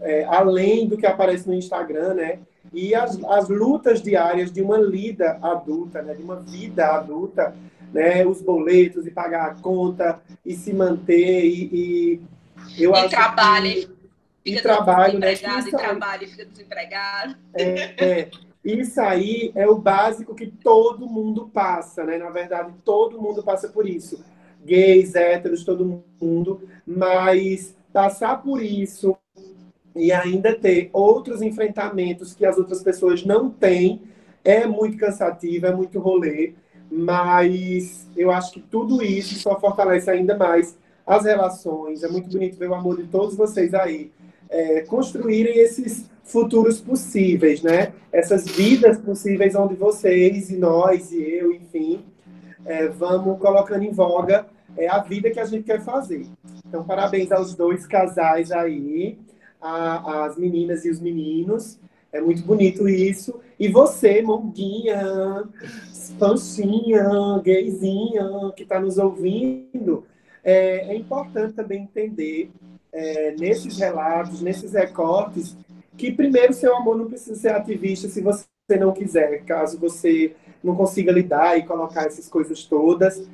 é, 0.00 0.24
além 0.24 0.88
do 0.88 0.96
que 0.96 1.06
aparece 1.06 1.46
no 1.46 1.54
Instagram, 1.54 2.14
né? 2.14 2.38
E 2.72 2.94
as, 2.94 3.22
as 3.24 3.48
lutas 3.48 4.02
diárias 4.02 4.50
de 4.50 4.62
uma 4.62 4.78
lida 4.78 5.38
adulta, 5.42 6.02
né? 6.02 6.14
De 6.14 6.22
uma 6.22 6.36
vida 6.36 6.86
adulta, 6.86 7.54
né? 7.92 8.26
Os 8.26 8.40
boletos 8.40 9.06
e 9.06 9.10
pagar 9.10 9.50
a 9.50 9.54
conta 9.54 10.20
e 10.44 10.54
se 10.54 10.72
manter 10.72 11.44
e, 11.44 12.20
e 12.76 12.82
eu 12.82 12.92
e 12.92 12.98
acho 12.98 13.10
trabalho, 13.10 13.72
que, 13.72 13.88
fica 14.44 14.58
e 14.58 14.62
trabalho, 14.62 15.18
né? 15.18 15.32
e 15.32 15.34
e 15.34 16.26
fica 16.26 16.44
desempregado. 16.44 17.36
é, 17.54 18.04
é. 18.04 18.30
Isso 18.64 19.00
aí 19.00 19.50
é 19.54 19.66
o 19.66 19.78
básico 19.78 20.34
que 20.34 20.46
todo 20.46 21.06
mundo 21.06 21.48
passa, 21.48 22.04
né? 22.04 22.18
Na 22.18 22.28
verdade, 22.28 22.72
todo 22.84 23.20
mundo 23.20 23.42
passa 23.42 23.68
por 23.68 23.88
isso. 23.88 24.22
Gays, 24.64 25.14
héteros, 25.14 25.64
todo 25.64 26.04
mundo. 26.20 26.68
Mas 26.86 27.74
passar 27.92 28.42
por 28.42 28.62
isso 28.62 29.16
e 29.96 30.12
ainda 30.12 30.54
ter 30.54 30.90
outros 30.92 31.40
enfrentamentos 31.40 32.34
que 32.34 32.44
as 32.44 32.58
outras 32.58 32.82
pessoas 32.82 33.24
não 33.24 33.48
têm 33.48 34.02
é 34.44 34.66
muito 34.66 34.96
cansativo, 34.96 35.66
é 35.66 35.74
muito 35.74 35.98
rolê. 35.98 36.52
Mas 36.90 38.06
eu 38.16 38.30
acho 38.30 38.52
que 38.52 38.60
tudo 38.60 39.02
isso 39.02 39.34
só 39.38 39.58
fortalece 39.60 40.10
ainda 40.10 40.36
mais 40.36 40.76
as 41.06 41.24
relações. 41.24 42.02
É 42.02 42.08
muito 42.08 42.28
bonito 42.28 42.58
ver 42.58 42.68
o 42.68 42.74
amor 42.74 42.96
de 42.96 43.04
todos 43.04 43.36
vocês 43.36 43.72
aí 43.74 44.10
é, 44.50 44.80
construírem 44.82 45.58
esses 45.58 46.08
futuros 46.24 46.80
possíveis, 46.80 47.62
né? 47.62 47.92
Essas 48.12 48.46
vidas 48.46 48.98
possíveis 48.98 49.54
onde 49.54 49.74
vocês 49.74 50.50
e 50.50 50.56
nós 50.56 51.10
e 51.12 51.22
eu, 51.22 51.52
enfim, 51.52 52.04
é, 52.66 52.88
vamos 52.88 53.38
colocando 53.38 53.82
em 53.84 53.92
voga 53.92 54.46
é, 54.76 54.88
a 54.88 54.98
vida 54.98 55.30
que 55.30 55.40
a 55.40 55.44
gente 55.44 55.64
quer 55.64 55.82
fazer. 55.82 56.26
Então, 56.66 56.84
parabéns 56.84 57.32
aos 57.32 57.54
dois 57.54 57.86
casais 57.86 58.52
aí, 58.52 59.18
a- 59.60 60.24
as 60.26 60.36
meninas 60.36 60.84
e 60.84 60.90
os 60.90 61.00
meninos. 61.00 61.78
É 62.12 62.20
muito 62.20 62.42
bonito 62.42 62.88
isso. 62.88 63.40
E 63.58 63.68
você, 63.68 64.22
monguinha, 64.22 65.44
panchinha, 66.18 67.08
gayzinha, 67.44 68.52
que 68.56 68.62
está 68.62 68.78
nos 68.78 68.98
ouvindo, 68.98 70.04
é, 70.44 70.92
é 70.92 70.96
importante 70.96 71.54
também 71.54 71.82
entender 71.82 72.50
é, 72.92 73.34
nesses 73.38 73.78
relatos, 73.78 74.40
nesses 74.40 74.72
recortes, 74.72 75.56
que 75.96 76.12
primeiro 76.12 76.52
seu 76.52 76.76
amor 76.76 76.96
não 76.96 77.06
precisa 77.06 77.34
ser 77.34 77.48
ativista 77.48 78.08
se 78.08 78.20
você 78.20 78.46
não 78.78 78.92
quiser, 78.92 79.44
caso 79.44 79.78
você 79.78 80.34
não 80.62 80.76
consiga 80.76 81.10
lidar 81.10 81.58
e 81.58 81.66
colocar 81.66 82.06
essas 82.06 82.28
coisas 82.28 82.64
todas. 82.64 83.28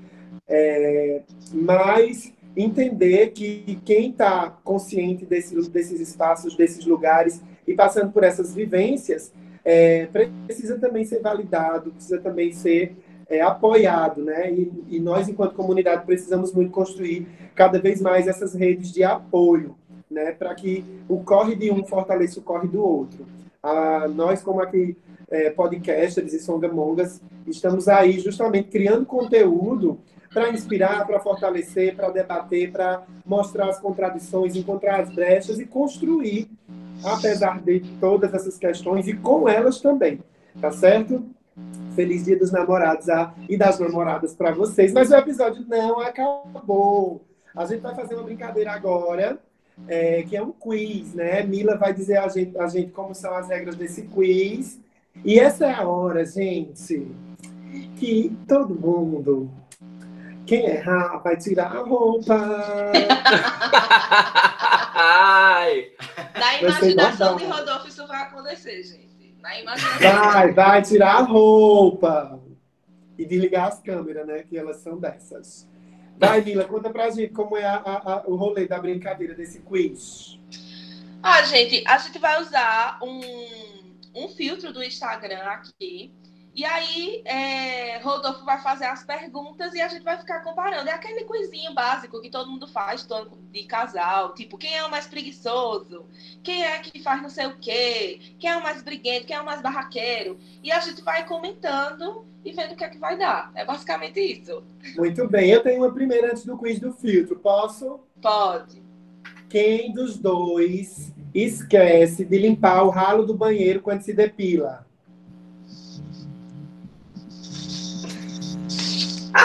É, 0.49 1.23
mas 1.53 2.33
entender 2.57 3.31
que 3.33 3.81
quem 3.85 4.11
está 4.11 4.51
consciente 4.63 5.25
desse, 5.25 5.55
desses 5.69 6.01
espaços, 6.01 6.57
desses 6.57 6.85
lugares 6.85 7.43
e 7.67 7.75
passando 7.75 8.13
por 8.13 8.23
essas 8.23 8.55
vivências, 8.55 9.33
é, 9.65 10.07
precisa 10.47 10.79
também 10.79 11.05
ser 11.05 11.21
validado, 11.21 11.91
precisa 11.91 12.21
também 12.21 12.53
ser 12.53 12.97
é, 13.29 13.41
apoiado, 13.41 14.23
né? 14.23 14.53
E, 14.53 14.71
e 14.91 15.01
nós, 15.01 15.29
enquanto 15.29 15.55
comunidade, 15.55 16.05
precisamos 16.05 16.53
muito 16.53 16.71
construir 16.71 17.27
cada 17.55 17.79
vez 17.79 18.01
mais 18.01 18.27
essas 18.27 18.55
redes 18.55 18.93
de 18.93 19.03
apoio, 19.03 19.77
né? 20.11 20.33
Para 20.33 20.55
que 20.55 20.85
o 21.09 21.23
corre 21.23 21.55
de 21.55 21.71
um 21.71 21.85
fortaleça 21.85 22.41
o 22.41 22.43
corre 22.43 22.69
do 22.69 22.83
outro. 22.83 23.27
Ah, 23.63 24.07
nós, 24.09 24.43
como 24.43 24.61
aqui, 24.61 24.97
é, 25.31 25.49
podcasters 25.51 26.35
e 26.35 26.39
songamongas, 26.39 27.21
estamos 27.47 27.89
aí 27.89 28.21
justamente 28.21 28.69
criando 28.69 29.07
conteúdo 29.07 29.99
para 30.33 30.51
inspirar, 30.51 31.07
para 31.07 31.21
fortalecer, 31.21 31.95
para 31.95 32.11
debater, 32.11 32.71
para 32.73 33.05
mostrar 33.25 33.69
as 33.69 33.79
contradições, 33.79 34.57
encontrar 34.57 35.01
as 35.01 35.15
brechas 35.15 35.61
e 35.61 35.65
construir, 35.65 36.51
apesar 37.03 37.61
de 37.61 37.81
todas 38.01 38.33
essas 38.35 38.59
questões 38.59 39.07
e 39.09 39.15
com 39.15 39.49
elas 39.49 39.81
também, 39.81 40.21
tá 40.61 40.71
certo? 40.71 41.25
Feliz 41.95 42.25
Dia 42.25 42.39
dos 42.39 42.51
Namorados 42.51 43.07
e 43.49 43.57
das 43.57 43.79
Namoradas 43.79 44.35
para 44.35 44.53
vocês. 44.53 44.93
Mas 44.93 45.11
o 45.11 45.15
episódio 45.15 45.65
não 45.69 46.01
acabou. 46.01 47.25
A 47.55 47.65
gente 47.65 47.81
vai 47.81 47.95
fazer 47.95 48.15
uma 48.15 48.25
brincadeira 48.25 48.73
agora, 48.73 49.39
é, 49.87 50.23
que 50.25 50.37
é 50.37 50.43
um 50.43 50.51
quiz, 50.51 51.15
né? 51.15 51.43
Mila 51.45 51.77
vai 51.77 51.95
dizer 51.95 52.17
a 52.17 52.29
gente, 52.29 52.59
a 52.59 52.67
gente 52.67 52.91
como 52.91 53.15
são 53.15 53.33
as 53.35 53.49
regras 53.49 53.77
desse 53.77 54.03
quiz. 54.03 54.81
E 55.25 55.39
essa 55.39 55.67
é 55.67 55.73
a 55.73 55.87
hora, 55.87 56.25
gente, 56.25 57.07
que 57.97 58.37
todo 58.49 58.75
mundo, 58.75 59.49
quem 60.47 60.67
errar, 60.67 61.19
vai 61.19 61.37
tirar 61.37 61.75
a 61.77 61.81
roupa. 61.83 62.35
Ai! 64.95 65.93
Na 66.39 66.59
imaginação 66.61 67.37
de. 67.37 67.45
Rodolfo, 67.45 67.89
isso 67.89 68.07
vai 68.07 68.23
acontecer, 68.23 68.83
gente. 68.83 69.35
Na 69.41 69.59
imaginação. 69.61 69.99
Vai, 70.33 70.53
vai 70.53 70.83
tirar 70.83 71.17
a 71.17 71.23
roupa. 71.23 72.41
E 73.19 73.25
desligar 73.25 73.69
as 73.69 73.81
câmeras, 73.81 74.27
né? 74.27 74.43
Que 74.43 74.59
elas 74.59 74.79
são 74.79 74.99
dessas. 74.99 75.69
Vai, 76.19 76.41
Mila, 76.41 76.65
conta 76.65 76.91
pra 76.91 77.11
gente 77.11 77.33
como 77.33 77.57
é 77.57 77.65
a- 77.65 77.77
a- 77.85 78.13
a- 78.15 78.23
o 78.27 78.35
rolê 78.37 78.67
da 78.67 78.79
brincadeira 78.79 79.35
desse 79.35 79.61
quiz. 79.61 80.39
Ah, 81.23 81.43
gente, 81.43 81.85
a 81.87 81.97
gente 81.99 82.19
vai 82.19 82.41
usar 82.43 82.99
um, 83.03 83.21
um 84.15 84.29
filtro 84.29 84.73
do 84.73 84.83
Instagram 84.83 85.43
aqui. 85.45 86.13
E 86.55 86.65
aí, 86.65 87.21
é, 87.25 87.99
Rodolfo 87.99 88.45
vai 88.45 88.63
fazer 88.63 88.85
as 88.85 89.03
perguntas 89.03 89.75
e 89.75 89.81
a 89.81 89.89
gente 89.89 90.05
vai 90.05 90.17
ficar 90.17 90.41
comparando. 90.45 90.89
É 90.89 90.93
aquele 90.93 91.25
coisinho 91.25 91.75
básico 91.75 92.21
que 92.21 92.31
todo 92.31 92.49
mundo 92.49 92.69
faz 92.69 93.05
de 93.51 93.65
casal. 93.65 94.35
Tipo, 94.35 94.57
quem 94.57 94.77
é 94.77 94.85
o 94.85 94.91
mais 94.91 95.05
preguiçoso? 95.05 96.07
Quem 96.45 96.63
é 96.65 96.79
que 96.79 97.03
faz 97.03 97.21
não 97.21 97.29
sei 97.29 97.47
o 97.47 97.59
quê? 97.59 98.21
Quem 98.39 98.51
é 98.51 98.57
o 98.57 98.63
mais 98.63 98.83
briguento? 98.83 99.27
Quem 99.27 99.35
é 99.35 99.41
o 99.41 99.45
mais 99.45 99.61
barraqueiro? 99.61 100.39
E 100.63 100.71
a 100.71 100.79
gente 100.79 101.03
vai 101.03 101.27
comentando 101.27 102.25
e 102.45 102.53
vendo 102.53 102.73
o 102.73 102.77
que 102.77 102.85
é 102.85 102.89
que 102.89 102.99
vai 102.99 103.19
dar. 103.19 103.51
É 103.57 103.65
basicamente 103.65 104.21
isso. 104.21 104.63
Muito 104.97 105.27
bem, 105.29 105.51
eu 105.51 105.61
tenho 105.61 105.83
uma 105.83 105.93
primeira 105.93 106.29
antes 106.29 106.45
do 106.47 106.57
quiz 106.57 106.79
do 106.79 106.93
filtro. 106.93 107.37
Posso? 107.37 107.99
Pode. 108.23 108.81
Quem 109.49 109.93
dos 109.93 110.19
dois 110.19 111.13
esquece 111.35 112.25
de 112.25 112.39
limpar 112.39 112.85
o 112.85 112.91
ralo 112.91 113.27
do 113.27 113.35
banheiro 113.35 113.83
quando 113.83 114.03
se 114.03 114.13
depila? 114.13 114.87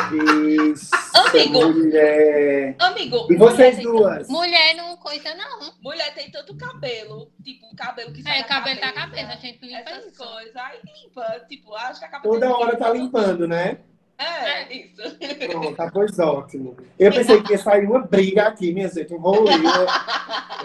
Amigo. 0.10 1.74
mulher. 1.74 2.76
Amigo, 2.80 3.28
E 3.30 3.36
vocês 3.36 3.76
mulher 3.76 3.76
tem 3.76 3.84
duas? 3.84 4.28
Mulher 4.30 4.76
não 4.76 4.98
coisa, 4.98 5.34
não. 5.36 5.74
mulher 5.82 6.14
tem 6.14 6.30
tanto 6.32 6.56
cabelo, 6.58 7.32
tipo, 7.44 7.66
um 7.68 7.76
cabelo 7.76 8.12
que 8.14 8.22
sai 8.24 8.40
É, 8.40 8.44
cabelo 8.44 8.80
da 8.80 8.92
cabeça, 8.92 9.24
cabeça, 9.28 9.34
a 9.34 9.36
gente 9.38 9.66
limpa 9.66 9.90
Essas 9.90 10.06
isso. 10.14 10.24
coisas. 10.24 10.56
Aí 10.56 10.80
limpa, 10.84 11.46
tipo, 11.48 11.76
acho 11.76 12.00
que 12.00 12.06
a 12.06 12.10
cabeça 12.10 12.34
Toda 12.34 12.58
hora 12.58 12.78
tá 12.78 12.90
limpando, 12.92 13.48
né? 13.48 13.78
É, 14.18 14.74
isso. 14.76 15.02
Pronto, 15.50 15.76
tá, 15.78 15.90
pois 15.94 16.20
ótimo. 16.20 16.76
Eu 17.00 17.10
pensei 17.12 17.42
que 17.42 17.54
ia 17.54 17.58
sair 17.58 17.86
uma 17.86 18.00
briga 18.02 18.48
aqui, 18.48 18.74
minha 18.74 18.90
gente, 18.90 19.14
um 19.14 19.18
rolê. 19.20 19.58
né? 19.58 19.70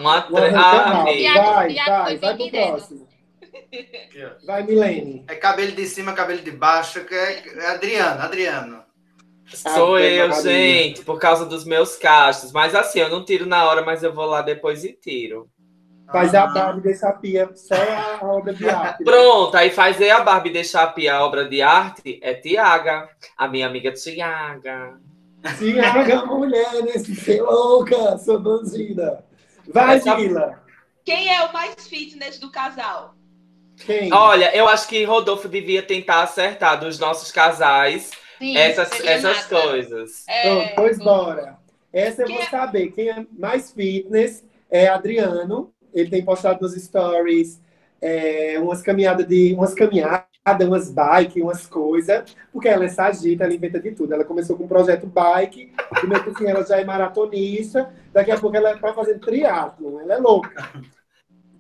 Uma 0.00 0.26
Uma. 0.26 0.40
Ah, 0.56 1.04
Vai, 1.04 1.74
vai, 1.74 2.04
foi 2.04 2.16
vai 2.18 2.36
pro 2.36 2.50
próximo. 2.50 3.08
Vai, 4.44 4.62
Milene. 4.64 5.24
É 5.28 5.36
cabelo 5.36 5.72
de 5.72 5.86
cima, 5.86 6.12
cabelo 6.14 6.40
de 6.42 6.50
baixo, 6.50 7.04
que 7.04 7.14
é 7.14 7.42
é 7.58 7.66
Adriano, 7.70 8.22
Adriano. 8.22 8.83
Sou 9.56 9.98
eu, 9.98 10.30
gente, 10.42 11.02
por 11.02 11.18
causa 11.18 11.44
dos 11.46 11.64
meus 11.64 11.96
cachos. 11.96 12.52
Mas 12.52 12.74
assim, 12.74 13.00
eu 13.00 13.08
não 13.08 13.24
tiro 13.24 13.46
na 13.46 13.64
hora, 13.68 13.82
mas 13.82 14.02
eu 14.02 14.12
vou 14.12 14.26
lá 14.26 14.42
depois 14.42 14.84
e 14.84 14.92
tiro. 14.92 15.48
Faz 16.12 16.34
a 16.34 16.42
Ah, 16.44 16.46
Barbie 16.48 16.82
dessa 16.82 17.12
pia, 17.12 17.50
só 17.54 17.74
a 17.74 18.18
obra 18.26 18.52
de 18.52 18.68
arte. 18.68 19.02
né? 19.02 19.10
Pronto, 19.10 19.56
aí 19.56 19.70
fazer 19.70 20.10
a 20.10 20.20
Barbie 20.20 20.50
deixar 20.50 20.82
a 20.84 20.86
pia 20.88 21.14
a 21.16 21.24
obra 21.24 21.48
de 21.48 21.62
arte 21.62 22.20
é 22.22 22.34
Tiaga, 22.34 23.08
a 23.38 23.48
minha 23.48 23.66
amiga 23.66 23.90
Tiaga. 23.92 24.98
Tiaga, 25.58 26.24
mulher, 26.26 26.82
nesse 26.82 27.14
ser 27.16 27.42
louca, 27.42 28.16
sou 28.18 28.38
bandida. 28.38 29.24
Vai, 29.66 29.96
Essa- 29.96 30.14
Mila. 30.16 30.62
Quem 31.04 31.34
é 31.34 31.44
o 31.44 31.52
mais 31.52 31.86
fitness 31.88 32.38
do 32.38 32.50
casal? 32.50 33.14
Quem? 33.84 34.12
Olha, 34.12 34.54
eu 34.56 34.68
acho 34.68 34.86
que 34.88 35.04
Rodolfo 35.04 35.48
devia 35.48 35.82
tentar 35.82 36.22
acertar 36.22 36.78
dos 36.80 36.98
nossos 36.98 37.30
casais 37.32 38.10
Sim, 38.38 38.56
essas, 38.56 38.90
essas 39.00 39.36
massa. 39.36 39.48
coisas. 39.48 40.24
É, 40.28 40.42
Pronto, 40.42 40.74
pois 40.74 40.98
bora. 40.98 41.58
Essa 41.92 42.22
eu 42.22 42.26
Quem 42.26 42.36
vou 42.36 42.44
é- 42.44 42.50
saber. 42.50 42.92
Quem 42.92 43.08
é 43.10 43.26
mais 43.38 43.70
fitness 43.70 44.44
é 44.70 44.88
Adriano. 44.88 45.72
Ele 45.92 46.10
tem 46.10 46.24
postado 46.24 46.60
nos 46.60 46.74
stories 46.74 47.60
é, 48.00 48.58
umas 48.60 48.82
caminhadas 48.82 49.26
de 49.26 49.54
umas 49.54 49.72
caminhadas, 49.74 50.26
umas 50.66 50.90
bike, 50.90 51.40
umas 51.40 51.66
coisas, 51.66 52.36
porque 52.52 52.68
ela 52.68 52.84
é 52.84 52.88
sagita, 52.88 53.44
ela 53.44 53.54
inventa 53.54 53.80
de 53.80 53.92
tudo. 53.92 54.12
Ela 54.12 54.24
começou 54.24 54.56
com 54.56 54.64
um 54.64 54.68
projeto 54.68 55.06
bike, 55.06 55.72
e 56.02 56.06
mesmo 56.06 56.30
assim 56.30 56.46
ela 56.46 56.64
já 56.66 56.78
é 56.80 56.84
maratonista, 56.84 57.90
daqui 58.12 58.30
a 58.32 58.38
pouco 58.38 58.56
ela 58.56 58.72
está 58.74 58.92
fazendo 58.92 59.20
triatlo, 59.20 60.00
ela 60.00 60.14
é 60.14 60.18
louca. 60.18 60.70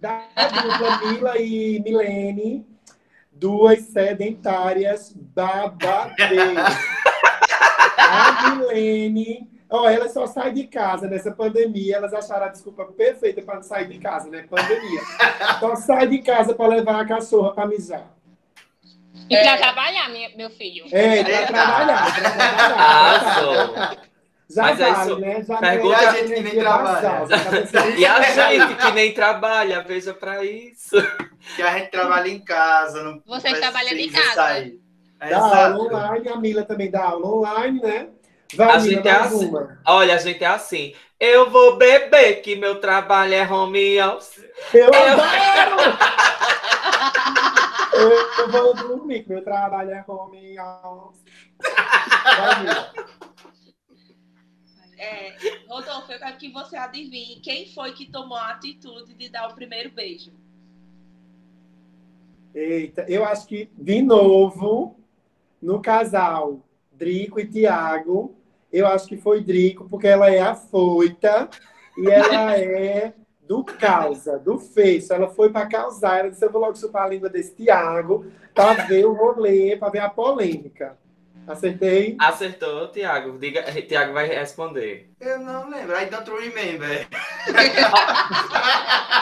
Da 0.00 0.28
dupla 0.36 0.98
Mila 1.12 1.38
e 1.38 1.80
Milene, 1.80 2.66
duas 3.34 3.80
sedentárias 3.80 5.12
babadeiras. 5.14 6.76
A 7.98 8.54
Milene, 8.56 9.48
ó, 9.68 9.88
ela 9.88 10.08
só 10.08 10.26
sai 10.26 10.52
de 10.52 10.64
casa 10.66 11.06
nessa 11.08 11.30
pandemia. 11.32 11.96
Elas 11.96 12.12
acharam 12.14 12.46
a 12.46 12.48
desculpa 12.50 12.84
perfeita 12.86 13.42
para 13.42 13.56
não 13.56 13.62
sair 13.62 13.88
de 13.88 13.98
casa, 13.98 14.28
né? 14.28 14.44
Pandemia. 14.48 15.00
Só 15.60 15.76
sai 15.76 16.06
de 16.08 16.18
casa 16.18 16.54
para 16.54 16.68
levar 16.68 17.00
a 17.00 17.06
cachorra 17.06 17.52
para 17.52 17.66
mijar. 17.68 18.06
E 19.30 19.36
pra 19.36 19.52
É. 19.52 19.56
trabalhar, 19.56 20.08
meu 20.36 20.50
filho. 20.50 20.84
É, 20.92 21.24
para 21.24 21.46
trabalhar, 21.46 22.14
pra 22.14 22.30
trabalhar. 22.30 23.96
Já 24.50 24.62
Mas 24.62 24.78
é 24.80 24.92
vale, 24.92 25.10
isso. 25.10 25.20
né? 25.20 25.42
Já 25.42 25.56
Pergunta- 25.56 26.02
E 26.02 26.04
a 26.06 26.12
gente 26.12 26.34
que 26.34 26.40
nem 26.42 26.58
trabalha. 26.58 27.00
tá 27.00 27.86
E 27.96 28.06
a 28.06 28.20
gente 28.22 28.74
que 28.76 28.90
nem 28.92 29.14
trabalha, 29.14 29.82
veja 29.82 30.12
pra 30.14 30.44
isso. 30.44 30.96
Que 31.56 31.62
a 31.62 31.78
gente 31.78 31.90
trabalha 31.90 32.28
em 32.28 32.40
casa, 32.40 33.02
não 33.02 33.22
Você 33.26 33.54
trabalha 33.54 33.94
de 33.94 34.10
casa. 34.10 34.34
sair. 34.34 34.78
É, 35.20 35.30
Dá 35.30 35.38
aula 35.38 35.56
exato. 35.56 35.80
online, 35.82 36.28
a 36.28 36.36
Mila 36.36 36.62
também 36.64 36.90
dá 36.90 37.04
aula 37.04 37.26
online, 37.26 37.80
né? 37.80 38.08
Vai, 38.54 38.68
A 38.70 38.78
Mila, 38.78 38.80
gente 38.96 39.08
é 39.08 39.12
assim. 39.12 39.48
uma. 39.48 39.78
Olha, 39.86 40.14
a 40.14 40.18
gente 40.18 40.44
é 40.44 40.46
assim. 40.46 40.94
Eu 41.18 41.48
vou 41.48 41.76
beber, 41.76 42.42
que 42.42 42.54
meu 42.56 42.78
trabalho 42.80 43.32
é 43.34 43.50
home 43.50 44.00
office. 44.02 44.44
Eu 44.74 44.88
adoro! 44.92 45.98
Eu 48.36 48.50
vou 48.50 48.74
dormir, 48.74 49.22
que 49.22 49.30
meu 49.30 49.42
trabalho 49.42 49.90
é 49.90 50.04
home 50.06 50.58
office. 50.60 51.22
Vai, 51.62 52.60
Mila. 52.60 52.92
É, 55.04 55.36
Rodolfo, 55.68 56.10
eu 56.10 56.18
quero 56.18 56.36
que 56.38 56.50
você 56.50 56.76
adivinhe 56.76 57.40
quem 57.40 57.68
foi 57.68 57.92
que 57.92 58.10
tomou 58.10 58.38
a 58.38 58.50
atitude 58.50 59.12
de 59.12 59.28
dar 59.28 59.48
o 59.48 59.54
primeiro 59.54 59.90
beijo. 59.90 60.32
Eita, 62.54 63.04
eu 63.08 63.24
acho 63.24 63.46
que, 63.46 63.68
de 63.76 64.00
novo, 64.00 64.96
no 65.60 65.80
casal 65.80 66.60
Drico 66.92 67.38
e 67.38 67.46
Tiago, 67.46 68.34
eu 68.72 68.86
acho 68.86 69.06
que 69.06 69.16
foi 69.16 69.42
Drico, 69.42 69.88
porque 69.88 70.06
ela 70.06 70.30
é 70.30 70.40
afoita 70.40 71.50
e 71.98 72.08
ela 72.08 72.56
é 72.58 73.12
do 73.46 73.62
causa, 73.62 74.38
do 74.38 74.58
fecho. 74.58 75.12
Ela 75.12 75.28
foi 75.28 75.50
para 75.50 75.66
causar, 75.66 76.20
ela 76.20 76.30
disse, 76.30 76.44
eu 76.44 76.50
vou 76.50 76.62
logo 76.62 76.76
chupar 76.76 77.04
a 77.04 77.08
língua 77.08 77.28
desse 77.28 77.54
Tiago 77.54 78.24
para 78.54 78.84
ver 78.86 79.04
o 79.04 79.12
rolê, 79.12 79.76
para 79.76 79.90
ver 79.90 79.98
a 79.98 80.08
polêmica. 80.08 80.96
Acertei? 81.46 82.16
Acertou, 82.18 82.88
Tiago. 82.88 83.38
Diga, 83.38 83.62
Tiago 83.82 84.12
vai 84.12 84.26
responder. 84.26 85.13
Eu 85.24 85.38
não 85.38 85.70
lembro. 85.70 85.96
I 85.96 86.06
don't 86.06 86.30
remember. 86.30 87.06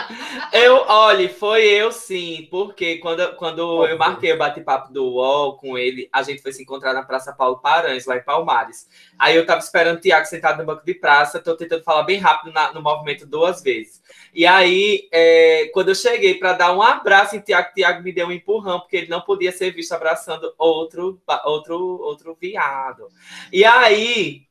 Eu, 0.53 0.84
olha, 0.86 1.28
foi 1.28 1.64
eu 1.64 1.90
sim, 1.90 2.46
porque 2.50 2.98
quando, 2.98 3.34
quando 3.36 3.86
eu 3.86 3.96
marquei 3.96 4.32
o 4.32 4.38
bate-papo 4.38 4.92
do 4.92 5.05
UOL 5.05 5.57
com 5.57 5.78
ele, 5.78 6.09
a 6.12 6.22
gente 6.22 6.42
foi 6.42 6.53
se 6.53 6.62
encontrar 6.62 6.92
na 6.92 7.03
Praça 7.03 7.32
Paulo 7.32 7.59
Paranhos, 7.59 8.05
lá 8.05 8.16
em 8.16 8.22
Palmares. 8.22 8.86
Aí 9.18 9.36
eu 9.36 9.46
tava 9.46 9.61
esperando 9.61 9.96
o 9.96 10.00
Tiago 10.00 10.26
sentado 10.26 10.59
no 10.59 10.64
banco 10.66 10.84
de 10.84 10.94
praça, 10.94 11.40
tô 11.40 11.57
tentando 11.57 11.82
falar 11.84 12.03
bem 12.03 12.18
rápido 12.18 12.53
na- 12.53 12.72
no 12.72 12.82
movimento 12.82 13.26
duas 13.26 13.62
vezes. 13.62 14.03
E 14.34 14.44
aí, 14.46 15.09
é, 15.11 15.70
quando 15.72 15.88
eu 15.90 15.94
cheguei 15.94 16.34
para 16.34 16.53
dar 16.53 16.76
um 16.76 16.82
abraço 16.82 17.34
em 17.36 17.40
Tiago, 17.40 17.72
Tiago 17.74 18.03
me 18.03 18.12
deu 18.12 18.26
um 18.26 18.32
empurrão, 18.32 18.80
porque 18.80 18.96
ele 18.96 19.09
não 19.09 19.20
podia 19.22 19.53
ser 19.53 19.70
visto 19.72 19.92
abraçando 19.92 20.53
outro, 20.59 21.20
outro, 21.44 21.78
outro 22.03 22.36
viado. 22.40 23.09
E 23.53 23.64
aí, 23.64 24.42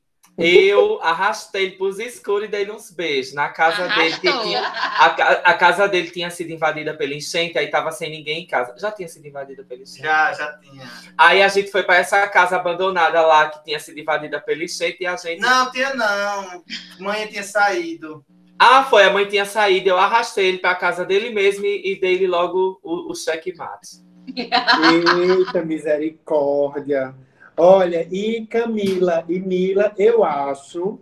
eu 0.44 1.02
arrastei 1.02 1.64
ele 1.64 1.76
pros 1.78 2.00
escuros 2.00 2.48
e 2.48 2.52
dei 2.52 2.70
uns 2.70 2.92
beijos. 2.92 3.34
Na 3.34 3.50
casa 3.50 3.88
dele 3.88 4.18
que 4.18 4.28
Arrastou. 4.28 4.46
tinha. 4.46 4.62
A, 4.62 5.06
a 5.52 5.54
casa 5.54 5.88
dele 5.88 6.10
tinha 6.10 6.30
sido 6.30 6.52
invadida 6.52 6.94
pela 6.94 7.14
enchente, 7.14 7.58
aí 7.58 7.68
tava 7.68 7.92
sem 7.92 8.10
ninguém 8.10 8.44
em 8.44 8.48
casa. 8.48 8.74
Já 8.78 8.92
tinha 8.92 9.08
sido 9.08 9.28
invadida 9.28 9.64
pela 9.64 9.82
enchente. 9.82 10.02
Já, 10.04 10.34
já 10.34 10.54
tinha. 10.58 10.89
Aí 11.18 11.42
a 11.42 11.48
gente 11.48 11.72
foi 11.72 11.84
para 11.84 11.98
essa 11.98 12.28
casa 12.28 12.56
abandonada 12.56 13.22
lá, 13.22 13.50
que 13.50 13.64
tinha 13.64 13.80
sido 13.80 14.00
invadida 14.00 14.39
pela 14.39 14.64
enchente, 14.64 14.98
e 15.02 15.06
a 15.06 15.16
gente. 15.16 15.39
Não, 15.39 15.72
tinha 15.72 15.94
não. 15.94 16.64
Mãe 17.00 17.28
tinha 17.28 17.44
saído. 17.44 18.26
Ah, 18.58 18.84
foi, 18.84 19.04
a 19.06 19.10
mãe 19.12 19.26
tinha 19.26 19.44
saído, 19.44 19.89
eu 19.89 19.98
arrastei 19.98 20.46
ele 20.48 20.60
para 20.60 20.76
casa 20.76 21.04
dele 21.04 21.32
mesmo 21.32 21.66
e, 21.66 21.94
e 21.94 22.00
dei-lhe 22.00 22.28
logo 22.28 22.80
o, 22.84 23.12
o 23.12 23.16
checkmate. 23.16 24.04
Eita, 24.36 25.64
misericórdia. 25.66 27.16
Olha, 27.64 28.07
e 28.12 28.47
Camila 28.47 29.24
e 29.30 29.39
Mila, 29.39 29.93
eu 29.95 30.24
acho 30.24 30.97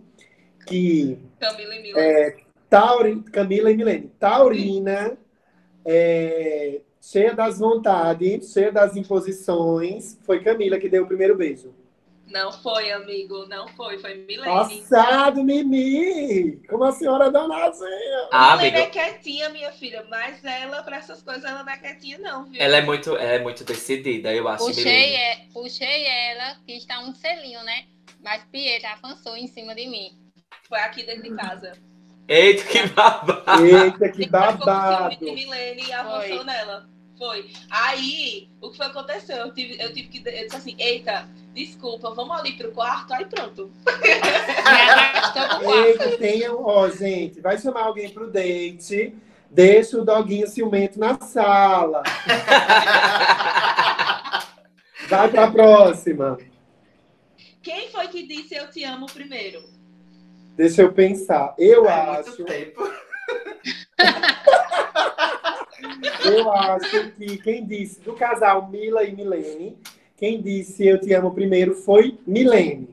que 0.66 1.16
Camila 1.40 1.74
e 1.74 1.80
Mila. 1.80 1.98
é, 1.98 2.36
Tauri, 2.68 3.22
Camila 3.22 3.70
e 3.70 3.76
Milene, 3.78 4.12
Taurina, 4.20 5.16
é, 5.86 6.82
cheia 7.00 7.32
das 7.32 7.60
vontades, 7.60 8.52
cheia 8.52 8.70
das 8.70 8.94
imposições, 8.94 10.18
foi 10.22 10.42
Camila 10.42 10.78
que 10.78 10.90
deu 10.90 11.04
o 11.04 11.06
primeiro 11.06 11.34
beijo. 11.34 11.72
Não 12.30 12.52
foi, 12.52 12.92
amigo, 12.92 13.44
não 13.48 13.66
foi, 13.68 13.98
foi 13.98 14.14
Milene. 14.26 14.46
Passado, 14.46 15.42
Mimi! 15.42 16.62
Como 16.68 16.84
a 16.84 16.92
senhora 16.92 17.28
danadinha! 17.30 18.28
Ah, 18.30 18.56
Milene 18.56 18.76
amigo, 18.76 18.86
é 18.86 18.90
quietinha, 18.90 19.48
minha 19.48 19.72
filha, 19.72 20.06
mas 20.08 20.44
ela, 20.44 20.82
pra 20.84 20.98
essas 20.98 21.20
coisas, 21.22 21.44
ela 21.44 21.64
não 21.64 21.72
é 21.72 21.76
quietinha, 21.76 22.18
não, 22.18 22.44
viu? 22.44 22.62
ela 22.62 22.76
é 22.76 22.82
muito, 22.82 23.16
ela 23.16 23.32
é 23.32 23.38
muito 23.40 23.64
decidida, 23.64 24.32
eu 24.32 24.46
acho. 24.46 24.64
Puxei, 24.64 24.84
Milene. 24.84 25.16
é, 25.16 25.46
puxei 25.52 26.06
ela, 26.06 26.56
que 26.64 26.72
está 26.72 27.00
um 27.00 27.12
selinho, 27.12 27.62
né? 27.64 27.86
Mas 28.22 28.44
Pietra 28.44 28.92
avançou 28.92 29.36
em 29.36 29.48
cima 29.48 29.74
de 29.74 29.88
mim. 29.88 30.10
Foi 30.68 30.78
aqui 30.78 31.02
dentro 31.02 31.24
de 31.24 31.34
casa. 31.34 31.72
Eita, 32.28 32.62
que 32.62 32.86
babado! 32.86 33.66
Eita, 33.66 34.08
que 34.08 34.22
Ficou 34.22 34.40
com 34.40 34.46
ciúme 34.52 34.64
babado! 34.64 35.16
de 35.16 35.32
Milene 35.32 35.82
e 35.84 35.92
avançou 35.92 36.36
Foi. 36.36 36.44
nela. 36.44 36.88
Foi. 37.18 37.50
Aí, 37.68 38.48
o 38.62 38.70
que 38.70 38.76
foi 38.76 38.86
que 38.86 38.92
aconteceu? 38.92 39.36
Eu 39.36 39.52
tive, 39.52 39.82
eu 39.82 39.92
tive 39.92 40.08
que. 40.08 40.18
Eu 40.26 40.44
disse 40.44 40.56
assim, 40.56 40.76
eita, 40.78 41.28
desculpa, 41.64 42.10
vamos 42.10 42.38
ali 42.38 42.52
pro 42.52 42.72
quarto, 42.72 43.12
aí 43.12 43.24
pronto. 43.26 43.70
Me 43.86 44.10
arrastou 44.90 45.48
pro 45.48 45.60
quarto. 45.60 45.86
Eita, 45.86 46.16
tenham, 46.18 46.64
ó, 46.64 46.88
gente, 46.88 47.40
vai 47.40 47.58
chamar 47.58 47.82
alguém 47.84 48.10
pro 48.10 48.30
date, 48.30 49.14
deixa 49.50 49.98
o 49.98 50.04
doguinho 50.04 50.46
ciumento 50.46 50.98
na 50.98 51.18
sala. 51.20 52.02
Vai 55.08 55.28
pra 55.28 55.50
próxima. 55.50 56.38
Quem 57.60 57.88
foi 57.90 58.06
que 58.08 58.26
disse 58.26 58.54
eu 58.54 58.70
te 58.70 58.84
amo 58.84 59.06
primeiro? 59.06 59.60
Deixa 60.56 60.82
eu 60.82 60.92
pensar. 60.92 61.52
Eu 61.58 61.88
É 61.88 61.92
acho, 61.92 62.28
muito 62.28 62.44
tempo. 62.44 62.80
eu 66.24 66.52
acho 66.52 67.10
que 67.12 67.38
quem 67.38 67.66
disse 67.66 68.00
do 68.00 68.12
casal 68.12 68.68
Mila 68.68 69.02
e 69.02 69.12
Milene, 69.14 69.76
quem 70.20 70.42
disse 70.42 70.86
eu 70.86 71.00
te 71.00 71.12
amo 71.14 71.32
primeiro 71.34 71.74
foi 71.74 72.20
Milene. 72.26 72.88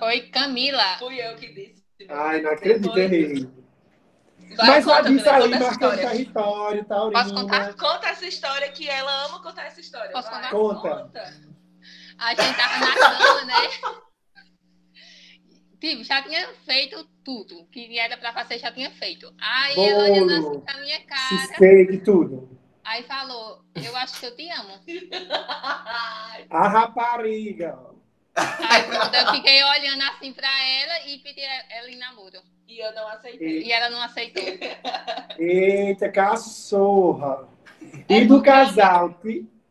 Foi 0.00 0.22
Camila. 0.30 0.98
Fui 0.98 1.16
eu 1.16 1.36
que 1.36 1.46
disse. 1.52 1.84
Ai, 2.08 2.42
não 2.42 2.50
acredito, 2.50 2.98
errei. 2.98 3.48
Vai, 4.56 4.66
Mas 4.66 4.84
conta, 4.84 5.02
disse 5.04 5.24
Milena, 5.24 5.36
aí, 5.36 5.42
conta 5.42 5.56
essa 5.56 5.64
marcando 5.64 6.10
território, 6.10 6.84
Posso 6.84 6.88
Taurina. 6.88 7.34
contar? 7.34 7.74
Conta 7.74 8.08
essa 8.08 8.26
história 8.26 8.72
que 8.72 8.88
ela 8.88 9.26
ama 9.26 9.42
contar 9.42 9.66
essa 9.66 9.80
história. 9.80 10.10
Posso 10.10 10.28
vai. 10.28 10.50
contar? 10.50 11.02
Conta. 11.02 11.22
A 12.18 12.34
gente 12.34 12.56
tava 12.56 12.78
na 12.78 13.16
cama, 13.16 13.44
né? 13.44 13.54
Tipo, 15.80 16.02
já 16.02 16.22
tinha 16.22 16.48
feito 16.64 17.08
tudo. 17.24 17.66
Que 17.66 17.98
era 17.98 18.16
pra 18.16 18.32
fazer, 18.32 18.58
já 18.58 18.72
tinha 18.72 18.90
feito. 18.90 19.32
Aí 19.38 19.78
ela 19.78 20.04
olhando 20.04 20.32
assim 20.32 20.42
Bolo, 20.42 20.60
pra 20.62 20.80
minha 20.80 21.00
cara, 21.04 21.28
cheesecake, 21.28 21.98
tudo. 21.98 22.58
Aí 22.84 23.02
falou, 23.04 23.64
eu 23.74 23.96
acho 23.96 24.20
que 24.20 24.26
eu 24.26 24.36
te 24.36 24.48
amo. 24.50 24.80
A 26.50 26.68
rapariga. 26.68 27.78
Aí 28.36 28.82
pronto, 28.84 29.14
eu 29.14 29.32
fiquei 29.32 29.62
olhando 29.62 30.02
assim 30.02 30.32
pra 30.32 30.48
ela 30.48 31.06
e 31.08 31.18
pedi 31.18 31.40
ela 31.40 31.90
em 31.90 31.96
namoro. 31.96 32.40
E 32.66 32.78
eu 32.78 32.94
não 32.94 33.06
aceitei. 33.08 33.62
E 33.62 33.72
ela 33.72 33.90
não 33.90 34.02
aceitou. 34.02 34.42
Eita, 35.38 36.08
cachorra. 36.10 37.48
E 38.08 38.24
do 38.24 38.42
casal? 38.42 39.20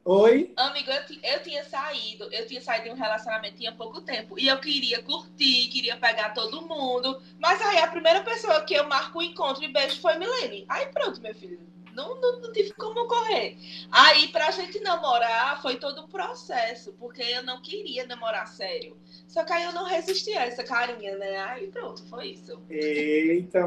Oi? 0.06 0.52
Amigo, 0.58 0.92
eu, 0.92 1.32
eu 1.32 1.44
tinha 1.44 1.64
saído, 1.64 2.26
eu 2.32 2.46
tinha 2.46 2.60
saído 2.60 2.86
de 2.86 2.92
um 2.92 2.96
relacionamento 2.96 3.56
tinha 3.56 3.72
pouco 3.72 4.02
tempo. 4.02 4.38
E 4.38 4.48
eu 4.48 4.60
queria 4.60 5.02
curtir, 5.02 5.70
queria 5.70 5.98
pegar 5.98 6.34
todo 6.34 6.62
mundo. 6.62 7.22
Mas 7.40 7.62
aí 7.62 7.80
a 7.80 7.88
primeira 7.88 8.22
pessoa 8.22 8.64
que 8.66 8.74
eu 8.74 8.88
marco 8.88 9.20
o 9.20 9.24
encontro 9.24 9.64
e 9.64 9.72
beijo 9.72 10.02
foi 10.02 10.18
Milene. 10.18 10.66
Aí 10.68 10.88
pronto, 10.88 11.22
meu 11.22 11.34
filho. 11.34 11.73
Não, 11.94 12.20
não, 12.20 12.42
não 12.42 12.52
tive 12.52 12.74
como 12.74 13.08
correr. 13.08 13.58
Aí, 13.92 14.28
pra 14.30 14.52
gente 14.52 14.80
namorar, 14.80 15.62
foi 15.62 15.76
todo 15.78 16.04
um 16.04 16.08
processo, 16.08 16.94
porque 16.94 17.22
eu 17.22 17.44
não 17.44 17.62
queria 17.62 18.06
namorar 18.06 18.48
sério. 18.48 18.98
Só 19.28 19.44
que 19.44 19.54
aí 19.54 19.64
eu 19.64 19.72
não 19.72 19.86
resisti 19.86 20.34
a 20.34 20.46
essa 20.46 20.64
carinha, 20.64 21.18
né? 21.18 21.38
Aí 21.38 21.68
pronto, 21.68 22.04
foi 22.10 22.30
isso. 22.30 22.60
Eita. 22.70 23.60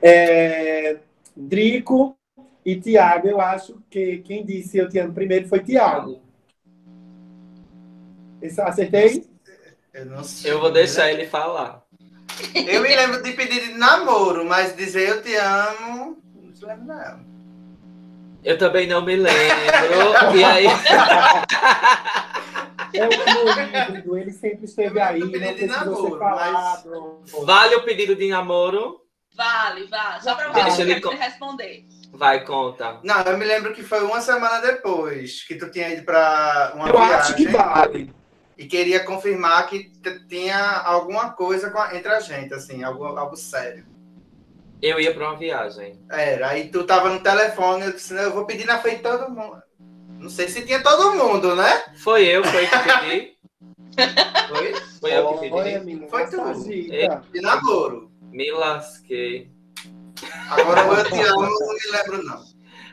É, 0.00 0.98
Drico 1.36 2.16
e 2.64 2.76
Tiago, 2.80 3.28
eu 3.28 3.40
acho 3.40 3.82
que 3.90 4.18
quem 4.18 4.44
disse 4.44 4.78
eu 4.78 4.88
te 4.88 4.98
amo 4.98 5.12
primeiro 5.12 5.48
foi 5.48 5.60
Tiago. 5.60 6.20
Acertei? 8.58 9.24
Eu 9.92 10.06
não 10.06 10.24
sei. 10.24 10.50
Eu 10.50 10.60
vou 10.60 10.70
deixar 10.70 11.12
ele 11.12 11.26
falar. 11.26 11.82
Eu 12.54 12.82
me 12.82 12.96
lembro 12.96 13.22
de 13.22 13.32
pedir 13.32 13.68
de 13.68 13.74
namoro, 13.74 14.44
mas 14.44 14.74
dizer 14.74 15.08
eu 15.08 15.22
te 15.22 15.34
amo, 15.36 16.21
se 16.62 16.66
lembro 16.66 16.84
não. 16.86 17.32
Eu 18.44 18.58
também 18.58 18.86
não 18.86 19.02
me 19.04 19.16
lembro. 19.16 20.36
E 20.36 20.44
aí. 20.44 20.66
É 22.94 23.06
o 23.06 23.08
meu 23.08 23.48
híbrido, 23.88 24.18
ele 24.18 24.30
sempre 24.32 24.66
esteve 24.66 25.00
aí, 25.00 25.18
não 25.20 25.30
pedido 25.30 25.54
precisou 25.54 26.10
ser 26.10 26.18
falado. 26.18 27.20
Vale 27.42 27.76
o 27.76 27.84
pedido 27.84 28.14
de 28.14 28.28
namoro? 28.28 29.00
Vale, 29.34 29.86
vale. 29.86 30.20
Só 30.22 30.34
pra 30.34 30.50
Deixa 30.50 30.70
você 30.72 30.82
ele 30.82 30.94
que 30.96 31.00
co- 31.00 31.08
responder. 31.14 31.86
Vai, 32.12 32.44
conta. 32.44 33.00
Não, 33.02 33.22
eu 33.22 33.38
me 33.38 33.46
lembro 33.46 33.72
que 33.72 33.82
foi 33.82 34.02
uma 34.04 34.20
semana 34.20 34.58
depois 34.60 35.42
que 35.44 35.54
tu 35.54 35.70
tinha 35.70 35.88
ido 35.88 36.04
pra 36.04 36.72
uma 36.74 36.86
Eu 36.90 36.98
acho 36.98 37.34
que 37.34 37.46
viagem 37.46 37.72
vale. 37.72 38.14
e 38.58 38.66
queria 38.66 39.02
confirmar 39.02 39.66
que 39.68 39.90
tinha 40.28 40.82
alguma 40.84 41.30
coisa 41.32 41.70
a- 41.78 41.96
entre 41.96 42.12
a 42.12 42.20
gente, 42.20 42.52
assim, 42.52 42.84
algo, 42.84 43.06
algo 43.06 43.36
sério. 43.36 43.86
Eu 44.82 44.98
ia 45.00 45.14
pra 45.14 45.28
uma 45.30 45.38
viagem. 45.38 45.98
Era, 46.10 46.48
aí 46.48 46.68
tu 46.68 46.82
tava 46.84 47.08
no 47.08 47.20
telefone, 47.20 47.84
eu 47.86 47.92
disse, 47.92 48.12
não, 48.12 48.22
eu 48.22 48.32
vou 48.32 48.44
pedir 48.44 48.66
na 48.66 48.80
frente 48.80 48.96
de 48.96 49.02
todo 49.04 49.30
mundo. 49.30 49.62
Não 50.18 50.28
sei 50.28 50.48
se 50.48 50.62
tinha 50.66 50.82
todo 50.82 51.14
mundo, 51.16 51.54
né? 51.54 51.84
Foi 52.02 52.24
eu, 52.26 52.42
foi 52.44 52.66
que 52.66 52.78
pedi. 52.78 53.32
Foi 54.48 54.74
Foi 55.00 55.12
eu 55.14 55.38
que 55.38 55.50
Olha, 55.50 55.64
pedi. 55.80 55.84
menina, 55.84 56.08
Foi 56.08 56.24
tu. 56.26 56.36
de 57.32 57.40
namoro. 57.40 58.10
Me 58.30 58.50
lasquei. 58.50 59.50
Agora 60.48 60.88
o 60.90 60.94
eu 60.94 61.04
te 61.04 61.20
amo, 61.20 61.44
eu 61.44 61.50
não 61.50 61.74
me 61.74 61.90
lembro, 61.92 62.22
não. 62.24 62.42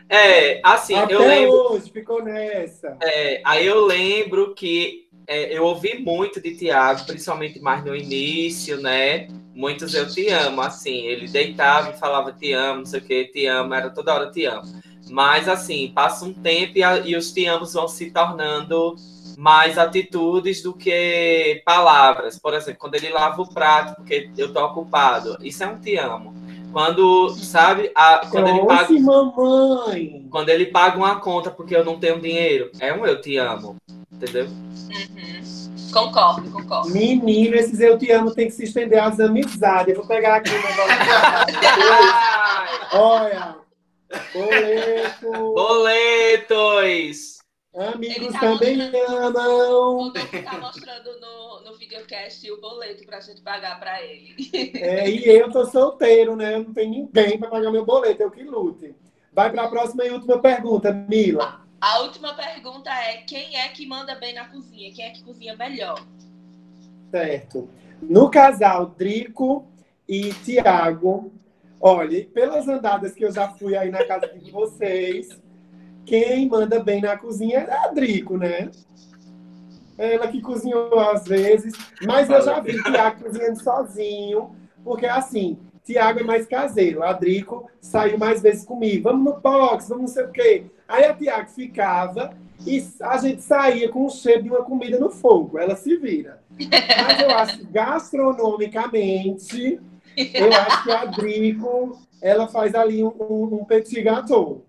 É, 0.09 0.59
assim, 0.63 0.95
Até 0.95 1.13
eu 1.13 1.19
lembro. 1.19 1.73
hoje, 1.73 1.91
ficou 1.91 2.23
nessa. 2.23 2.97
É, 3.01 3.41
aí 3.45 3.65
eu 3.65 3.85
lembro 3.85 4.53
que 4.55 5.07
é, 5.27 5.55
eu 5.55 5.63
ouvi 5.63 5.99
muito 5.99 6.41
de 6.41 6.55
Tiago, 6.55 7.05
principalmente 7.05 7.59
mais 7.59 7.83
no 7.85 7.95
início, 7.95 8.81
né? 8.81 9.27
Muitos 9.59 9.93
eu 9.93 10.09
te 10.09 10.29
amo, 10.29 10.61
assim, 10.61 10.99
ele 11.05 11.27
deitava 11.27 11.89
e 11.89 11.97
falava 11.99 12.31
te 12.31 12.53
amo, 12.53 12.79
não 12.79 12.85
sei 12.85 12.99
o 13.01 13.03
que, 13.03 13.25
te 13.25 13.45
amo, 13.45 13.73
era 13.73 13.89
toda 13.89 14.13
hora 14.13 14.31
te 14.31 14.45
amo. 14.45 14.63
Mas 15.09 15.49
assim, 15.49 15.91
passa 15.93 16.23
um 16.25 16.33
tempo 16.33 16.77
e, 16.77 16.83
a- 16.83 16.99
e 16.99 17.15
os 17.15 17.31
te 17.33 17.45
amos 17.45 17.73
vão 17.73 17.87
se 17.87 18.09
tornando 18.11 18.95
mais 19.35 19.77
atitudes 19.77 20.61
do 20.61 20.73
que 20.73 21.61
palavras. 21.65 22.39
Por 22.39 22.53
exemplo, 22.53 22.79
quando 22.79 22.95
ele 22.95 23.09
lava 23.09 23.41
o 23.41 23.53
prato 23.53 23.95
porque 23.97 24.31
eu 24.37 24.53
tô 24.53 24.63
ocupado, 24.65 25.37
isso 25.41 25.61
é 25.63 25.67
um 25.67 25.77
te 25.79 25.97
amo. 25.97 26.33
Quando, 26.71 27.29
sabe, 27.29 27.91
a, 27.95 28.27
quando 28.29 28.47
ele 28.47 28.65
paga 28.65 28.99
mamãe. 28.99 30.27
quando 30.29 30.49
ele 30.49 30.67
paga 30.67 30.97
uma 30.97 31.19
conta 31.19 31.49
porque 31.49 31.75
eu 31.75 31.83
não 31.83 31.99
tenho 31.99 32.21
dinheiro, 32.21 32.71
é 32.79 32.93
um 32.93 33.05
eu 33.05 33.19
te 33.19 33.37
amo. 33.37 33.75
Entendeu? 34.11 34.45
Uhum. 34.45 35.29
Concordo, 35.91 36.51
concordo. 36.51 36.89
Menino, 36.91 37.55
esses 37.55 37.79
eu 37.79 37.97
te 37.97 38.11
amo 38.11 38.31
tem 38.31 38.45
que 38.45 38.53
se 38.53 38.65
estender 38.65 39.01
às 39.01 39.19
amizades. 39.19 39.93
Eu 39.93 40.01
vou 40.01 40.07
pegar 40.07 40.35
aqui 40.35 40.51
o 40.51 40.53
negócio. 40.53 40.97
Olha, 42.93 43.55
boleto. 44.33 45.31
Boletos! 45.53 47.39
Amigos 47.75 48.33
tá 48.33 48.39
também 48.39 48.91
amam. 49.07 49.97
O 49.97 50.09
Douglas 50.11 50.43
tá 50.43 50.57
mostrando 50.59 51.19
no, 51.19 51.48
videocast 51.79 52.51
o 52.51 52.59
boleto 52.59 53.05
pra 53.05 53.21
gente 53.21 53.41
pagar 53.41 53.79
pra 53.79 54.03
ele. 54.03 54.35
É, 54.75 55.09
e 55.09 55.25
eu 55.25 55.49
tô 55.51 55.65
solteiro, 55.65 56.35
né? 56.35 56.55
Eu 56.55 56.63
não 56.63 56.73
tenho 56.73 56.91
ninguém 56.91 57.39
para 57.39 57.49
pagar 57.49 57.71
meu 57.71 57.85
boleto, 57.85 58.21
eu 58.21 58.29
que 58.29 58.43
lute. 58.43 58.93
Vai 59.33 59.51
para 59.51 59.63
a 59.63 59.69
próxima 59.69 60.03
e 60.05 60.11
última 60.11 60.39
pergunta, 60.41 60.91
Mila. 60.91 61.65
A 61.79 61.99
última 61.99 62.33
pergunta 62.33 62.89
é: 62.89 63.17
quem 63.21 63.55
é 63.55 63.67
que 63.69 63.87
manda 63.87 64.15
bem 64.15 64.33
na 64.33 64.45
cozinha? 64.45 64.93
Quem 64.93 65.05
é 65.05 65.09
que 65.11 65.23
cozinha 65.23 65.55
melhor? 65.55 66.03
Certo. 67.09 67.69
No 68.01 68.29
casal 68.29 68.87
Drico 68.97 69.65
e 70.07 70.33
Tiago, 70.33 71.31
olha, 71.79 72.25
pelas 72.25 72.67
andadas 72.67 73.13
que 73.13 73.23
eu 73.23 73.31
já 73.31 73.49
fui 73.49 73.75
aí 73.77 73.89
na 73.89 74.05
casa 74.05 74.27
de 74.27 74.51
vocês, 74.51 75.39
quem 76.05 76.47
manda 76.47 76.79
bem 76.79 77.01
na 77.01 77.17
cozinha 77.17 77.59
é 77.59 77.73
a 77.73 77.87
Drico, 77.89 78.37
né? 78.37 78.69
Ela 79.99 80.27
que 80.29 80.41
cozinhou 80.41 80.97
às 80.97 81.25
vezes, 81.25 81.73
mas 82.05 82.29
eu 82.29 82.41
já 82.41 82.61
vi 82.61 82.81
Tiago 82.81 83.21
cozinhando 83.21 83.61
sozinho, 83.61 84.55
porque 84.81 85.05
assim, 85.05 85.59
Tiago 85.83 86.21
é 86.21 86.23
mais 86.23 86.47
caseiro, 86.47 87.03
a 87.03 87.11
Drico 87.11 87.69
saiu 87.81 88.17
mais 88.17 88.41
vezes 88.41 88.63
comigo, 88.63 89.03
vamos 89.03 89.25
no 89.25 89.37
box, 89.41 89.89
vamos 89.89 90.03
não 90.03 90.07
sei 90.07 90.23
o 90.23 90.31
quê. 90.31 90.63
Aí 90.87 91.03
a 91.03 91.13
Tiago 91.13 91.49
ficava 91.49 92.33
e 92.65 92.81
a 93.01 93.17
gente 93.17 93.41
saía 93.41 93.89
com 93.89 94.05
o 94.05 94.09
cheiro 94.09 94.43
de 94.43 94.49
uma 94.49 94.63
comida 94.63 94.97
no 94.97 95.09
fogo, 95.09 95.59
ela 95.59 95.75
se 95.75 95.97
vira. 95.97 96.41
Mas 96.57 97.21
eu 97.21 97.31
acho 97.31 97.57
que 97.57 97.65
gastronomicamente, 97.65 99.81
eu 100.15 100.53
acho 100.53 100.83
que 100.83 100.91
a 100.91 101.03
Drico, 101.05 101.99
ela 102.21 102.47
faz 102.47 102.73
ali 102.73 103.03
um, 103.03 103.11
um, 103.19 103.59
um 103.59 103.65
petit 103.65 104.01
gâteau. 104.01 104.63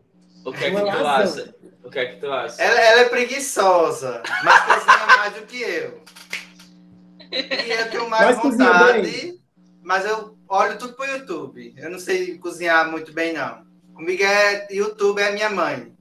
O 0.44 0.52
que 0.52 0.64
é 0.64 0.70
que 0.70 0.80
tu 0.80 0.88
acha? 0.88 1.54
O 1.90 1.92
que 1.92 1.98
é 1.98 2.06
que 2.06 2.20
tu 2.20 2.30
acha? 2.32 2.62
Ela, 2.62 2.80
ela 2.80 3.00
é 3.00 3.08
preguiçosa, 3.08 4.22
mas 4.44 4.60
cozinha 4.60 5.06
mais 5.18 5.34
do 5.34 5.42
que 5.44 5.60
eu. 5.60 6.00
E 7.32 7.70
eu 7.72 7.90
tenho 7.90 8.08
mais 8.08 8.36
Mas 8.36 8.56
vontade, 8.56 9.34
mas 9.82 10.04
eu 10.04 10.38
olho 10.48 10.78
tudo 10.78 10.92
pro 10.92 11.04
YouTube. 11.04 11.74
Eu 11.76 11.90
não 11.90 11.98
sei 11.98 12.38
cozinhar 12.38 12.88
muito 12.88 13.12
bem, 13.12 13.32
não. 13.32 13.64
Comigo 13.92 14.22
é 14.22 14.68
YouTube, 14.70 15.20
é 15.20 15.32
minha 15.32 15.50
mãe. 15.50 15.92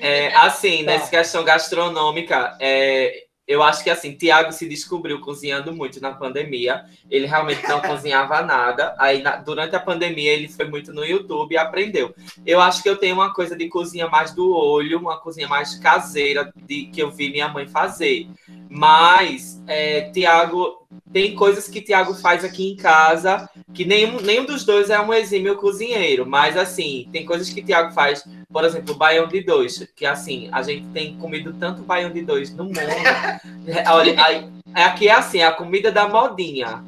É, 0.00 0.34
assim, 0.34 0.84
Tá. 0.84 0.90
nessa 0.90 1.08
questão 1.08 1.44
gastronômica, 1.44 2.56
é, 2.60 3.26
eu 3.50 3.64
acho 3.64 3.82
que 3.82 3.90
assim, 3.90 4.12
Tiago 4.12 4.52
se 4.52 4.68
descobriu 4.68 5.20
cozinhando 5.20 5.72
muito 5.72 6.00
na 6.00 6.12
pandemia. 6.12 6.84
Ele 7.10 7.26
realmente 7.26 7.66
não 7.66 7.80
cozinhava 7.82 8.42
nada. 8.42 8.94
Aí, 8.96 9.20
na- 9.20 9.38
durante 9.38 9.74
a 9.74 9.80
pandemia, 9.80 10.32
ele 10.32 10.46
foi 10.46 10.66
muito 10.68 10.92
no 10.92 11.04
YouTube 11.04 11.50
e 11.50 11.58
aprendeu. 11.58 12.14
Eu 12.46 12.60
acho 12.60 12.80
que 12.80 12.88
eu 12.88 12.96
tenho 12.96 13.16
uma 13.16 13.34
coisa 13.34 13.56
de 13.56 13.68
cozinha 13.68 14.06
mais 14.06 14.32
do 14.32 14.54
olho, 14.54 15.00
uma 15.00 15.18
cozinha 15.18 15.48
mais 15.48 15.74
caseira, 15.74 16.52
de 16.54 16.84
que 16.86 17.02
eu 17.02 17.10
vi 17.10 17.28
minha 17.28 17.48
mãe 17.48 17.66
fazer. 17.66 18.28
Mas, 18.68 19.60
é, 19.66 20.02
Tiago, 20.12 20.86
tem 21.12 21.34
coisas 21.34 21.66
que 21.66 21.82
Tiago 21.82 22.14
faz 22.14 22.44
aqui 22.44 22.70
em 22.70 22.76
casa 22.76 23.50
que 23.74 23.84
nenhum, 23.84 24.20
nenhum 24.20 24.44
dos 24.44 24.64
dois 24.64 24.90
é 24.90 25.00
um 25.00 25.12
exímio 25.12 25.56
cozinheiro. 25.56 26.24
Mas, 26.24 26.56
assim, 26.56 27.08
tem 27.10 27.26
coisas 27.26 27.50
que 27.50 27.64
Tiago 27.64 27.92
faz 27.92 28.22
por 28.52 28.64
exemplo, 28.64 28.94
o 28.94 28.96
baião 28.98 29.26
de 29.28 29.42
dois, 29.42 29.86
que 29.94 30.04
assim, 30.04 30.48
a 30.52 30.62
gente 30.62 30.86
tem 30.88 31.16
comido 31.16 31.52
tanto 31.54 31.82
baião 31.82 32.10
de 32.10 32.22
dois 32.22 32.54
no 32.54 32.64
mundo. 32.64 32.78
Olha, 33.92 34.24
aí, 34.24 34.48
aqui 34.74 35.08
é 35.08 35.12
assim, 35.12 35.42
a 35.42 35.52
comida 35.52 35.90
da 35.92 36.08
modinha. 36.08 36.82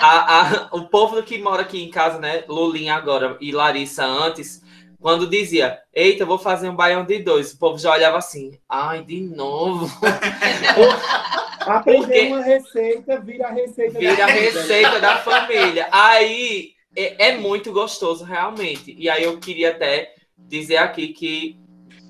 A- 0.00 0.40
a- 0.40 0.68
o 0.72 0.82
povo 0.88 1.22
que 1.22 1.38
mora 1.38 1.62
aqui 1.62 1.82
em 1.82 1.90
casa, 1.90 2.18
né, 2.18 2.44
Lulinha 2.48 2.94
agora 2.94 3.36
e 3.40 3.50
Larissa 3.52 4.04
antes, 4.04 4.64
Quando 4.98 5.28
dizia, 5.28 5.78
eita, 5.94 6.24
vou 6.24 6.38
fazer 6.38 6.68
um 6.68 6.74
baião 6.74 7.04
de 7.04 7.18
dois, 7.20 7.52
o 7.52 7.58
povo 7.58 7.78
já 7.78 7.92
olhava 7.92 8.16
assim, 8.18 8.58
ai, 8.68 9.04
de 9.04 9.20
novo. 9.20 9.86
Aprender 11.60 12.00
Porque- 12.06 12.26
uma 12.28 12.42
receita 12.42 13.20
vira 13.20 13.48
a 13.48 13.52
receita 13.52 13.98
Vira 13.98 14.12
a 14.12 14.16
da 14.16 14.26
vida. 14.26 14.60
receita 14.60 15.00
da 15.00 15.16
família. 15.18 15.86
Aí 15.92 16.70
é, 16.96 17.28
é 17.28 17.36
muito 17.36 17.72
gostoso, 17.72 18.24
realmente. 18.24 18.94
E 18.98 19.08
aí 19.08 19.22
eu 19.24 19.38
queria 19.38 19.70
até 19.70 20.12
dizer 20.38 20.76
aqui 20.78 21.08
que, 21.08 21.58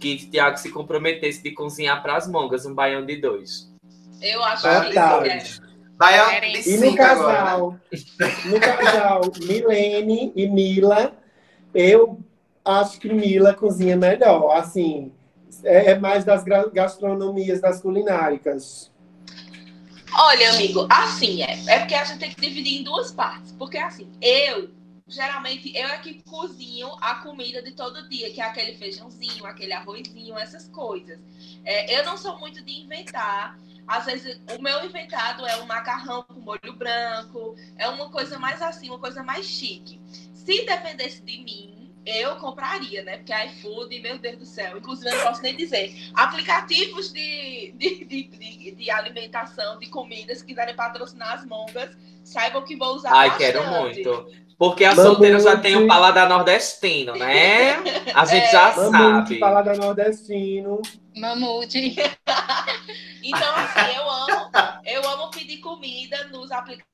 que 0.00 0.16
Tiago 0.30 0.56
se 0.56 0.70
comprometesse 0.70 1.42
de 1.42 1.52
cozinhar 1.52 2.02
para 2.02 2.16
as 2.16 2.28
mongas 2.28 2.66
um 2.66 2.74
baião 2.74 3.04
de 3.04 3.16
dois. 3.20 3.72
Eu 4.20 4.42
acho 4.44 4.62
Vai, 4.62 4.90
que 4.90 4.98
é. 4.98 5.42
Baião 5.96 6.40
de 6.40 6.46
E 6.68 6.76
no 6.76 6.90
cinco 6.90 7.02
agora, 7.02 7.36
casal, 7.36 7.80
no 8.44 8.60
casal 8.60 9.20
Milene 9.42 10.32
e 10.36 10.46
Mila, 10.46 11.12
eu 11.74 12.20
acho 12.64 13.00
que 13.00 13.12
Mila 13.12 13.54
cozinha 13.54 13.96
melhor. 13.96 14.56
Assim, 14.56 15.12
é 15.64 15.92
é 15.92 15.98
mais 15.98 16.24
das 16.24 16.44
gastronomias, 16.44 17.60
das 17.60 17.80
culinárias. 17.80 18.92
Olha, 20.18 20.52
amigo, 20.52 20.86
assim 20.90 21.42
é. 21.42 21.58
É 21.66 21.78
porque 21.80 21.94
a 21.94 22.04
gente 22.04 22.18
tem 22.18 22.30
que 22.30 22.40
dividir 22.40 22.80
em 22.80 22.84
duas 22.84 23.12
partes. 23.12 23.52
Porque 23.52 23.76
assim, 23.76 24.10
eu, 24.20 24.70
geralmente, 25.06 25.74
eu 25.76 25.86
é 25.88 25.98
que 25.98 26.22
cozinho 26.22 26.88
a 27.00 27.16
comida 27.16 27.62
de 27.62 27.72
todo 27.72 28.08
dia, 28.08 28.32
que 28.32 28.40
é 28.40 28.44
aquele 28.44 28.76
feijãozinho, 28.76 29.46
aquele 29.46 29.72
arrozinho, 29.72 30.36
essas 30.36 30.68
coisas. 30.68 31.18
É, 31.64 31.98
eu 31.98 32.04
não 32.04 32.16
sou 32.16 32.38
muito 32.38 32.62
de 32.64 32.72
inventar. 32.80 33.58
Às 33.86 34.06
vezes, 34.06 34.40
o 34.58 34.60
meu 34.60 34.84
inventado 34.84 35.46
é 35.46 35.56
um 35.58 35.66
macarrão 35.66 36.24
com 36.24 36.40
molho 36.40 36.72
branco, 36.76 37.54
é 37.76 37.88
uma 37.88 38.10
coisa 38.10 38.36
mais 38.36 38.60
assim, 38.60 38.88
uma 38.88 38.98
coisa 38.98 39.22
mais 39.22 39.46
chique. 39.46 40.00
Se 40.34 40.64
dependesse 40.64 41.22
de 41.22 41.38
mim, 41.38 41.92
eu 42.04 42.36
compraria, 42.36 43.04
né? 43.04 43.18
Porque 43.18 43.32
iFood, 43.32 44.00
meu 44.00 44.18
Deus 44.18 44.38
do 44.38 44.46
céu. 44.46 44.76
Inclusive, 44.78 45.08
eu 45.08 45.16
não 45.16 45.24
posso 45.24 45.42
nem 45.42 45.56
dizer. 45.56 46.10
Aplicativos 46.14 47.12
de, 47.12 47.72
de, 47.76 48.04
de, 48.04 48.22
de, 48.24 48.70
de 48.72 48.90
alimentação, 48.90 49.78
de 49.78 49.88
comidas, 49.88 50.38
se 50.38 50.44
quiserem 50.44 50.74
patrocinar 50.74 51.34
as 51.34 51.44
mongas, 51.44 51.96
saibam 52.24 52.64
que 52.64 52.76
vou 52.76 52.94
usar 52.96 53.12
Ai, 53.12 53.30
bastante. 53.30 53.52
quero 53.52 53.70
muito. 53.70 54.45
Porque 54.58 54.84
a 54.84 54.94
Mamute. 54.94 55.06
solteira 55.06 55.38
já 55.40 55.56
tem 55.58 55.76
um 55.76 55.86
paladar 55.86 56.28
nordestino, 56.28 57.14
né? 57.14 57.74
A 58.14 58.24
gente 58.24 58.46
É. 58.46 58.50
já 58.52 58.74
Mamute, 58.74 58.90
sabe. 59.28 59.38
paladar 59.38 59.76
nordestino. 59.76 60.80
Mamute. 61.16 61.96
Então, 63.28 63.54
assim, 63.56 63.96
eu 63.96 64.08
amo, 64.08 64.50
eu 64.84 65.08
amo 65.10 65.30
pedir 65.32 65.58
comida 65.58 66.28
nos 66.28 66.48
aplicativos. 66.52 66.86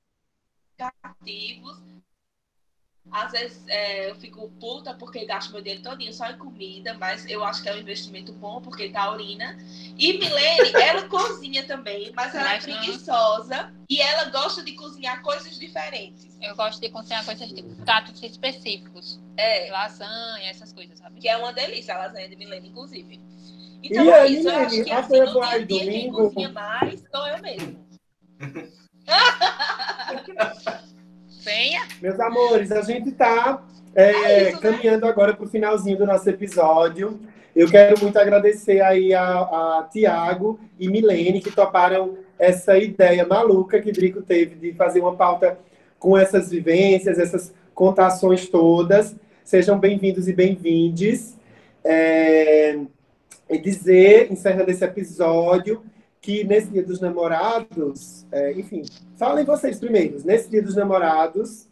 Às 3.11 3.33
vezes 3.33 3.63
é, 3.69 4.11
eu 4.11 4.15
fico 4.15 4.49
puta 4.61 4.95
porque 4.95 5.27
gasto 5.27 5.53
meu 5.53 5.61
dinheiro 5.61 5.83
todinho 5.83 6.13
só 6.15 6.31
em 6.31 6.39
comida, 6.39 6.95
mas 6.95 7.27
eu 7.29 7.45
acho 7.45 7.63
que 7.63 7.69
é 7.69 7.75
um 7.75 7.79
investimento 7.79 8.33
bom 8.33 8.61
porque 8.61 8.89
tá 8.91 9.11
urina. 9.13 9.59
E 9.99 10.15
Milene, 10.19 10.73
ela 10.81 11.09
cozinha 11.09 11.67
também, 11.67 12.13
mas 12.15 12.35
ela 12.35 12.51
é 12.51 12.55
Mas 12.55 12.67
não. 12.67 12.79
preguiçosa 12.79 13.75
e 13.91 14.01
ela 14.01 14.31
gosta 14.31 14.63
de 14.63 14.73
cozinhar 14.73 15.21
coisas 15.21 15.59
diferentes. 15.59 16.39
Eu 16.41 16.55
gosto 16.55 16.81
de 16.81 16.89
cozinhar 16.91 17.25
coisas 17.25 17.49
de 17.49 17.63
pratos 17.85 18.23
específicos. 18.23 19.21
É, 19.37 19.71
Lasanha, 19.71 20.49
essas 20.51 20.73
coisas, 20.73 20.99
sabe? 20.99 21.21
que 21.21 21.29
é 21.29 21.37
uma 21.37 21.53
delícia, 21.53 21.95
a 21.95 21.99
lasanha 21.99 22.29
de 22.29 22.37
Milene, 22.37 22.69
inclusive. 22.69 23.21
E 23.83 23.89
Então 23.89 24.09
é 24.09 24.21
aí, 24.21 24.39
isso, 24.39 24.49
eu 24.49 24.57
acho 24.57 24.85
que 24.85 24.91
a 24.91 24.99
assim, 25.01 25.21
no 25.21 25.33
dia 25.33 25.45
a 25.45 25.59
e 25.59 25.65
dia 25.67 25.91
quem 25.91 26.13
cozinha 26.13 26.49
mais 26.51 27.03
sou 27.11 27.27
eu 27.27 27.43
mesmo. 27.43 27.87
Venha. 31.45 31.83
Meus 32.01 32.19
amores, 32.21 32.71
a 32.71 32.83
gente 32.83 33.09
está 33.09 33.63
é, 33.95 34.11
É 34.11 34.49
isso, 34.49 34.57
né? 34.57 34.63
caminhando 34.63 35.07
agora 35.07 35.35
para 35.35 35.45
o 35.45 35.49
finalzinho 35.49 35.99
do 35.99 36.07
nosso 36.07 36.29
episódio. 36.31 37.19
Eu 37.55 37.69
quero 37.69 38.01
muito 38.01 38.17
agradecer 38.17 38.81
aí 38.81 39.13
a, 39.13 39.41
a 39.41 39.89
Tiago 39.93 40.59
e 40.79 40.89
Milene 40.89 41.41
que 41.41 41.51
toparam 41.51 42.17
essa 42.39 42.79
ideia 42.79 43.27
maluca 43.27 43.81
que 43.81 43.93
Drico 43.93 44.23
teve 44.23 44.55
de 44.55 44.73
fazer 44.73 45.01
uma 45.01 45.15
pauta 45.15 45.59
com 45.99 46.17
essas 46.17 46.51
vivências, 46.51 47.19
essas 47.19 47.53
contações 47.75 48.49
todas. 48.49 49.15
Sejam 49.45 49.79
bem-vindos 49.79 50.29
e 50.29 50.33
bem-vindes. 50.33 51.37
É, 51.85 52.79
e 53.51 53.59
dizer, 53.59 54.33
encerrando 54.33 54.71
esse 54.71 54.85
episódio, 54.85 55.83
que 56.23 56.45
nesse 56.45 56.71
Dia 56.71 56.85
dos 56.85 57.01
Namorados, 57.01 58.25
é, 58.31 58.53
enfim, 58.53 58.85
falem 59.17 59.45
vocês 59.45 59.79
primeiros. 59.79 60.23
Nesse 60.23 60.49
Dia 60.49 60.63
dos 60.63 60.77
Namorados, 60.77 61.69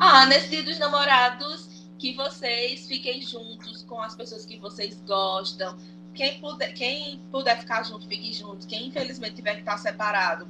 Ah, 0.00 0.26
nesse 0.26 0.48
dia 0.48 0.62
dos 0.62 0.78
namorados, 0.78 1.68
que 1.98 2.14
vocês 2.14 2.86
fiquem 2.86 3.20
juntos 3.20 3.82
com 3.82 4.00
as 4.00 4.14
pessoas 4.14 4.46
que 4.46 4.56
vocês 4.56 5.00
gostam. 5.00 5.76
Quem 6.14 6.40
puder, 6.40 6.72
quem 6.72 7.20
puder 7.32 7.58
ficar 7.58 7.82
junto, 7.82 8.06
fique 8.06 8.32
junto. 8.32 8.64
Quem 8.68 8.86
infelizmente 8.86 9.34
tiver 9.34 9.54
que 9.54 9.60
estar 9.60 9.76
separado, 9.76 10.46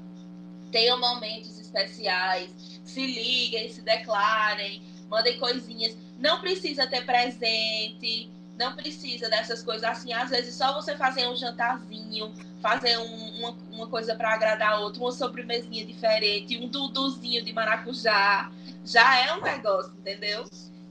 tenham 0.70 1.00
momentos 1.00 1.58
especiais. 1.58 2.50
Se 2.84 3.00
liguem, 3.00 3.70
se 3.70 3.80
declarem, 3.80 4.82
mandem 5.08 5.38
coisinhas. 5.38 5.96
Não 6.18 6.40
precisa 6.42 6.86
ter 6.86 7.06
presente, 7.06 8.30
não 8.58 8.74
precisa 8.74 9.28
dessas 9.28 9.62
coisas 9.62 9.84
assim. 9.84 10.12
Às 10.12 10.30
vezes 10.30 10.54
só 10.54 10.74
você 10.74 10.96
fazer 10.96 11.26
um 11.28 11.36
jantarzinho, 11.36 12.32
fazer 12.60 12.98
um- 12.98 13.38
uma, 13.38 13.56
uma 13.70 13.86
coisa 13.86 14.14
para 14.16 14.34
agradar 14.34 14.80
outro, 14.80 15.00
uma 15.02 15.12
sobremesinha 15.12 15.86
diferente, 15.86 16.56
um 16.58 16.68
duduzinho 16.68 17.44
de 17.44 17.52
maracujá 17.52 18.50
já 18.84 19.18
é 19.20 19.34
um 19.34 19.40
negócio, 19.42 19.92
entendeu? 19.98 20.44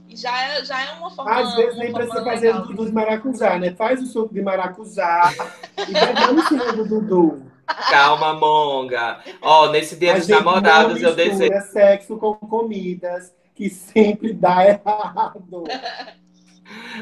E 0.08 0.16
já 0.16 0.42
é, 0.42 0.64
já 0.64 0.80
é 0.82 0.92
uma 0.92 1.10
forma. 1.10 1.36
às 1.38 1.54
vezes 1.54 1.76
nem 1.78 1.92
precisa 1.92 2.24
fazer 2.24 2.46
legal. 2.46 2.62
o 2.62 2.66
Dudu 2.68 2.86
de 2.86 2.92
maracujá, 2.92 3.58
né? 3.58 3.74
Faz 3.74 4.00
o 4.02 4.06
suco 4.06 4.32
de 4.32 4.40
maracujá 4.40 5.34
e 5.86 5.92
derrama 5.92 6.40
em 6.40 6.46
cima 6.46 6.72
do 6.72 6.88
Dudu. 6.88 7.42
Calma, 7.90 8.32
monga. 8.32 9.20
Ó, 9.42 9.68
nesse 9.70 9.96
dia 9.96 10.14
A 10.14 10.18
dos 10.18 10.26
namorados, 10.28 11.02
não 11.02 11.10
eu 11.10 11.14
desejo. 11.14 11.52
sexo 11.70 12.16
com 12.16 12.34
comidas, 12.34 13.30
que 13.54 13.68
sempre 13.68 14.32
dá 14.32 14.64
errado. 14.66 15.64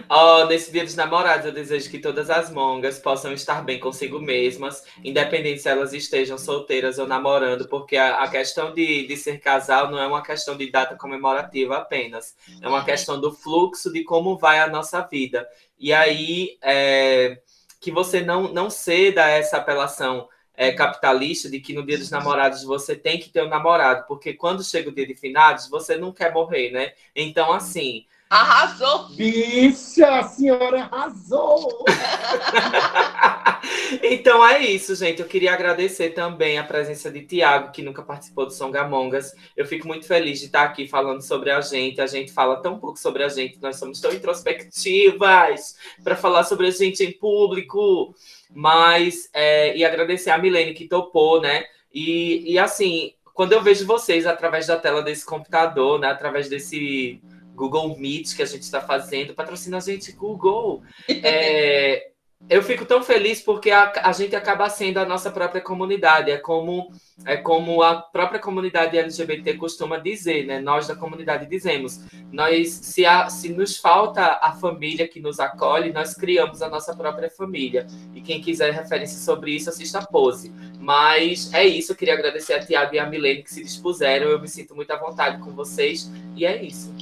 Ó, 0.08 0.44
nesse 0.46 0.70
dia 0.70 0.84
dos 0.84 0.94
namorados, 0.94 1.46
eu 1.46 1.52
desejo 1.52 1.90
que 1.90 1.98
todas 1.98 2.30
as 2.30 2.50
mongas 2.50 2.98
possam 2.98 3.32
estar 3.32 3.64
bem 3.64 3.80
consigo 3.80 4.20
mesmas, 4.20 4.84
independente 5.02 5.62
se 5.62 5.68
elas 5.68 5.92
estejam 5.92 6.38
solteiras 6.38 6.98
ou 6.98 7.06
namorando, 7.06 7.68
porque 7.68 7.96
a, 7.96 8.22
a 8.22 8.28
questão 8.28 8.72
de, 8.72 9.06
de 9.06 9.16
ser 9.16 9.40
casal 9.40 9.90
não 9.90 9.98
é 9.98 10.06
uma 10.06 10.22
questão 10.22 10.56
de 10.56 10.70
data 10.70 10.96
comemorativa 10.96 11.78
apenas, 11.78 12.36
é 12.60 12.68
uma 12.68 12.84
questão 12.84 13.20
do 13.20 13.32
fluxo 13.32 13.92
de 13.92 14.04
como 14.04 14.38
vai 14.38 14.60
a 14.60 14.68
nossa 14.68 15.00
vida. 15.02 15.48
E 15.78 15.92
aí, 15.92 16.56
é, 16.62 17.40
que 17.80 17.90
você 17.90 18.20
não, 18.20 18.52
não 18.52 18.70
ceda 18.70 19.24
a 19.24 19.30
essa 19.30 19.56
apelação 19.56 20.28
é, 20.54 20.72
capitalista 20.72 21.50
de 21.50 21.60
que 21.60 21.74
no 21.74 21.84
dia 21.84 21.98
dos 21.98 22.10
namorados 22.10 22.62
você 22.64 22.96
tem 22.96 23.18
que 23.18 23.28
ter 23.28 23.42
um 23.42 23.48
namorado, 23.48 24.06
porque 24.06 24.32
quando 24.32 24.64
chega 24.64 24.88
o 24.88 24.94
dia 24.94 25.06
de 25.06 25.14
finados, 25.14 25.68
você 25.68 25.96
não 25.96 26.12
quer 26.12 26.32
morrer, 26.32 26.70
né? 26.70 26.92
Então, 27.14 27.52
assim. 27.52 28.06
Arrasou! 28.28 29.10
Bicha, 29.10 30.18
a 30.18 30.24
senhora 30.24 30.82
arrasou! 30.82 31.84
então 34.02 34.44
é 34.44 34.66
isso, 34.66 34.96
gente. 34.96 35.22
Eu 35.22 35.28
queria 35.28 35.54
agradecer 35.54 36.10
também 36.10 36.58
a 36.58 36.64
presença 36.64 37.08
de 37.08 37.22
Tiago, 37.22 37.70
que 37.70 37.82
nunca 37.82 38.02
participou 38.02 38.44
do 38.44 38.52
Songamongas. 38.52 39.32
Eu 39.56 39.64
fico 39.64 39.86
muito 39.86 40.06
feliz 40.06 40.40
de 40.40 40.46
estar 40.46 40.64
aqui 40.64 40.88
falando 40.88 41.22
sobre 41.22 41.52
a 41.52 41.60
gente. 41.60 42.00
A 42.00 42.06
gente 42.08 42.32
fala 42.32 42.60
tão 42.60 42.80
pouco 42.80 42.98
sobre 42.98 43.22
a 43.22 43.28
gente, 43.28 43.62
nós 43.62 43.76
somos 43.76 44.00
tão 44.00 44.12
introspectivas 44.12 45.76
para 46.02 46.16
falar 46.16 46.42
sobre 46.42 46.66
a 46.66 46.72
gente 46.72 47.04
em 47.04 47.12
público. 47.12 48.12
Mas, 48.50 49.30
é, 49.32 49.76
e 49.76 49.84
agradecer 49.84 50.30
a 50.30 50.38
Milene 50.38 50.74
que 50.74 50.88
topou, 50.88 51.40
né? 51.40 51.64
E, 51.94 52.54
e 52.54 52.58
assim, 52.58 53.14
quando 53.32 53.52
eu 53.52 53.62
vejo 53.62 53.86
vocês 53.86 54.26
através 54.26 54.66
da 54.66 54.76
tela 54.76 55.00
desse 55.00 55.24
computador, 55.24 56.00
né? 56.00 56.08
Através 56.08 56.48
desse 56.48 57.22
Google 57.56 57.98
Meet 57.98 58.36
que 58.36 58.42
a 58.42 58.46
gente 58.46 58.62
está 58.62 58.80
fazendo, 58.80 59.34
patrocina 59.34 59.78
a 59.78 59.80
gente, 59.80 60.12
Google. 60.12 60.82
É, 61.28 62.10
eu 62.48 62.62
fico 62.62 62.84
tão 62.84 63.02
feliz 63.02 63.40
porque 63.40 63.70
a, 63.70 63.92
a, 64.04 64.12
gente 64.12 64.36
acaba 64.36 64.68
sendo 64.68 64.98
a 64.98 65.04
nossa 65.04 65.30
própria 65.30 65.60
comunidade. 65.60 66.30
É 66.30 66.36
como, 66.36 66.92
é 67.24 67.36
como 67.36 67.82
a 67.82 67.96
própria 67.96 68.38
comunidade 68.38 68.96
LGBT 68.96 69.54
costuma 69.54 69.96
dizer, 69.96 70.46
né? 70.46 70.60
Nós 70.60 70.86
da 70.86 70.94
comunidade 70.94 71.46
dizemos. 71.46 72.04
Nós, 72.30 72.68
se, 72.68 73.04
a, 73.04 73.28
se 73.28 73.48
nos 73.48 73.78
falta 73.78 74.38
a 74.40 74.52
família 74.52 75.08
que 75.08 75.18
nos 75.18 75.40
acolhe, 75.40 75.92
nós 75.92 76.14
criamos 76.14 76.62
a 76.62 76.68
nossa 76.68 76.94
própria 76.94 77.30
família. 77.30 77.86
E 78.14 78.20
quem 78.20 78.40
quiser 78.40 78.72
referência 78.72 79.18
sobre 79.18 79.52
isso, 79.52 79.70
assista 79.70 79.98
a 79.98 80.06
Pose. 80.06 80.52
Mas 80.78 81.52
é 81.52 81.66
isso, 81.66 81.92
eu 81.92 81.96
queria 81.96 82.14
agradecer 82.14 82.52
a 82.52 82.64
Tiago 82.64 82.94
e 82.94 82.98
a 82.98 83.06
Milene 83.06 83.42
que 83.42 83.52
se 83.52 83.64
dispuseram. 83.64 84.28
Eu 84.28 84.40
me 84.40 84.46
sinto 84.46 84.76
muito 84.76 84.90
à 84.92 84.96
vontade 84.96 85.42
com 85.42 85.52
vocês. 85.52 86.08
E 86.36 86.44
é 86.46 86.62
isso. 86.62 86.94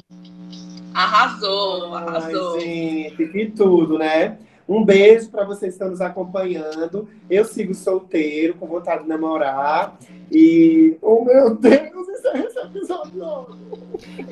Arrasou, 0.94 1.94
arrasou. 1.94 2.54
Ai, 2.54 2.60
gente, 2.60 3.26
que 3.28 3.50
tudo, 3.50 3.98
né? 3.98 4.38
Um 4.66 4.84
beijo 4.84 5.28
para 5.28 5.44
vocês 5.44 5.72
que 5.72 5.74
estão 5.74 5.90
nos 5.90 6.00
acompanhando. 6.00 7.08
Eu 7.28 7.44
sigo 7.44 7.74
solteiro, 7.74 8.54
com 8.54 8.66
vontade 8.66 9.02
de 9.02 9.08
namorar. 9.08 9.98
E, 10.30 10.96
oh 11.02 11.24
meu 11.24 11.54
Deus, 11.56 12.08
isso 12.08 12.28
é 12.28 12.38
esse 12.38 12.58
episódio. 12.60 13.22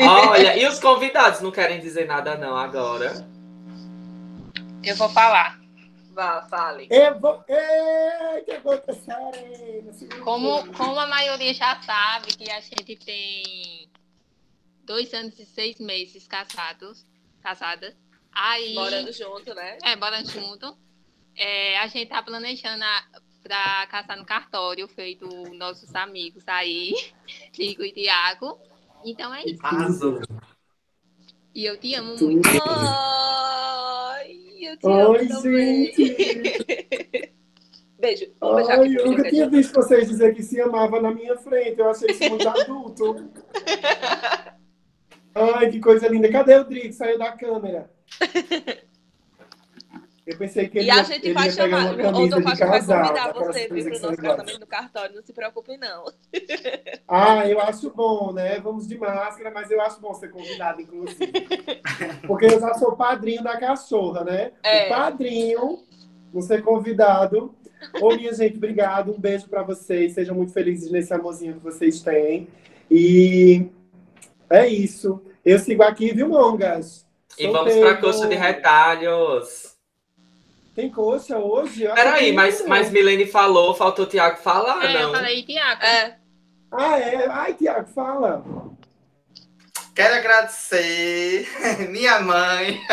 Olha, 0.00 0.56
e 0.56 0.66
os 0.66 0.78
convidados 0.78 1.40
não 1.40 1.50
querem 1.50 1.80
dizer 1.80 2.06
nada 2.06 2.36
não 2.36 2.56
agora? 2.56 3.26
Eu 4.82 4.96
vou 4.96 5.08
falar. 5.08 5.60
Vá, 6.14 6.46
fale. 6.48 6.86
Eu 6.90 7.18
vou... 7.18 7.42
Ei, 7.48 8.42
que 8.42 8.52
aconteceu? 8.52 9.14
Como, 10.22 10.66
como 10.72 10.98
a 10.98 11.06
maioria 11.06 11.54
já 11.54 11.80
sabe 11.82 12.28
que 12.36 12.50
a 12.50 12.60
gente 12.60 12.96
tem 12.96 13.88
dois 14.84 15.12
anos 15.14 15.38
e 15.38 15.44
seis 15.44 15.78
meses 15.78 16.26
casados, 16.26 17.06
casadas. 17.40 17.94
Aí, 18.32 18.74
Morando 18.74 19.12
junto, 19.12 19.54
né? 19.54 19.78
É, 19.82 19.94
morando 19.96 20.30
junto. 20.30 20.76
É, 21.36 21.78
a 21.78 21.86
gente 21.86 22.08
tá 22.08 22.22
planejando 22.22 22.82
a, 22.82 23.04
pra 23.42 23.86
casar 23.88 24.16
no 24.16 24.24
cartório, 24.24 24.88
feito 24.88 25.26
nossos 25.54 25.94
amigos 25.94 26.44
aí, 26.46 26.94
Ligo 27.58 27.82
e 27.82 27.92
Tiago. 27.92 28.58
Então 29.04 29.34
é 29.34 29.44
isso. 29.44 29.64
Arrasou. 29.64 30.20
E 31.54 31.64
eu 31.66 31.78
te 31.78 31.94
amo 31.94 32.16
muito. 32.18 32.48
Ai, 32.64 34.38
eu 34.60 34.78
te 34.78 34.86
amo 34.86 35.10
Oi, 35.10 35.28
também. 35.28 35.92
gente. 35.94 37.32
Beijo. 37.98 38.26
Beijar 38.40 38.80
Ai, 38.80 38.96
eu 38.96 39.06
nunca 39.06 39.28
tinha 39.28 39.48
visto 39.48 39.74
vocês 39.74 40.08
dizer 40.08 40.34
que 40.34 40.42
se 40.42 40.60
amava 40.60 41.00
na 41.00 41.12
minha 41.12 41.36
frente. 41.36 41.78
Eu 41.78 41.90
achei 41.90 42.10
isso 42.10 42.28
muito 42.30 42.48
adulto. 42.48 43.30
Ai, 45.34 45.70
que 45.70 45.80
coisa 45.80 46.08
linda. 46.08 46.30
Cadê 46.30 46.56
o 46.56 46.64
Drico? 46.64 46.92
Saiu 46.92 47.18
da 47.18 47.32
câmera. 47.32 47.90
Eu 50.24 50.38
pensei 50.38 50.68
que 50.68 50.78
ele 50.78 50.86
E 50.86 50.90
a 50.90 50.96
ia, 50.96 51.04
gente 51.04 51.32
vai 51.32 51.50
chamar, 51.50 51.86
uma 51.86 51.94
o 51.94 51.96
camisa 51.96 52.22
de 52.22 52.42
Dofacho 52.42 52.66
vai 52.66 52.80
convidar 52.80 53.32
você 53.32 53.68
vir 53.68 53.82
que 53.82 53.90
pro 53.90 53.98
são 53.98 54.10
nosso 54.10 54.22
casamento 54.22 54.60
no 54.60 54.66
cartório, 54.68 55.16
não 55.16 55.22
se 55.22 55.32
preocupe, 55.32 55.76
não. 55.76 56.04
Ah, 57.08 57.46
eu 57.46 57.60
acho 57.60 57.90
bom, 57.90 58.32
né? 58.32 58.58
Vamos 58.60 58.86
de 58.86 58.96
máscara, 58.96 59.50
mas 59.50 59.70
eu 59.70 59.80
acho 59.82 60.00
bom 60.00 60.14
ser 60.14 60.30
convidado, 60.30 60.80
inclusive. 60.80 61.32
Porque 62.26 62.46
eu 62.46 62.60
já 62.60 62.72
sou 62.74 62.96
padrinho 62.96 63.42
da 63.42 63.58
cachorra, 63.58 64.24
né? 64.24 64.52
É. 64.62 64.86
O 64.86 64.88
padrinho, 64.88 65.78
não 66.32 66.40
ser 66.40 66.62
convidado. 66.62 67.54
Ô, 68.00 68.14
minha 68.14 68.32
gente, 68.32 68.56
obrigado. 68.56 69.12
Um 69.12 69.20
beijo 69.20 69.48
pra 69.48 69.62
vocês. 69.62 70.14
Sejam 70.14 70.34
muito 70.34 70.52
felizes 70.52 70.90
nesse 70.90 71.12
amorzinho 71.12 71.54
que 71.54 71.60
vocês 71.60 72.00
têm. 72.00 72.48
E 72.90 73.66
é 74.52 74.66
isso. 74.68 75.22
Eu 75.44 75.58
sigo 75.58 75.82
aqui, 75.82 76.12
viu, 76.14 76.28
Mongas? 76.28 77.06
E 77.38 77.46
vamos 77.48 77.72
pra 77.74 77.96
Solteiro. 77.96 78.00
coxa 78.00 78.26
de 78.28 78.34
retalhos. 78.34 79.72
Tem 80.74 80.88
coxa 80.90 81.38
hoje? 81.38 81.82
Eu 81.84 81.94
Peraí, 81.94 82.32
mas, 82.32 82.64
mas 82.66 82.90
Milene 82.90 83.26
falou, 83.26 83.74
faltou 83.74 84.04
o 84.04 84.08
Tiago 84.08 84.38
falar, 84.38 84.84
É, 84.84 84.96
eu 84.96 85.08
não? 85.08 85.14
falei 85.14 85.42
Tiago. 85.44 85.82
É. 85.82 86.16
Ah, 86.70 86.98
é? 86.98 87.26
Ai, 87.28 87.54
Tiago, 87.54 87.88
fala. 87.94 88.42
Quero 89.94 90.14
agradecer 90.14 91.46
minha 91.90 92.18
mãe. 92.20 92.80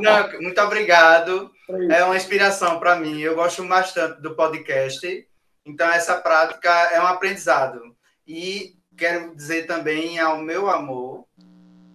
Não, 0.00 0.40
muito 0.42 0.60
obrigado. 0.60 1.50
É 1.90 2.04
uma 2.04 2.16
inspiração 2.16 2.78
para 2.78 2.96
mim. 2.96 3.18
Eu 3.20 3.34
gosto 3.34 3.66
bastante 3.66 4.20
do 4.20 4.34
podcast. 4.34 5.26
Então, 5.64 5.88
essa 5.90 6.16
prática 6.16 6.70
é 6.92 7.00
um 7.00 7.06
aprendizado. 7.06 7.80
E 8.26 8.74
quero 8.98 9.34
dizer 9.34 9.66
também 9.66 10.18
ao 10.18 10.38
meu 10.38 10.68
amor 10.68 11.24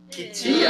que 0.09 0.29
tia. 0.29 0.69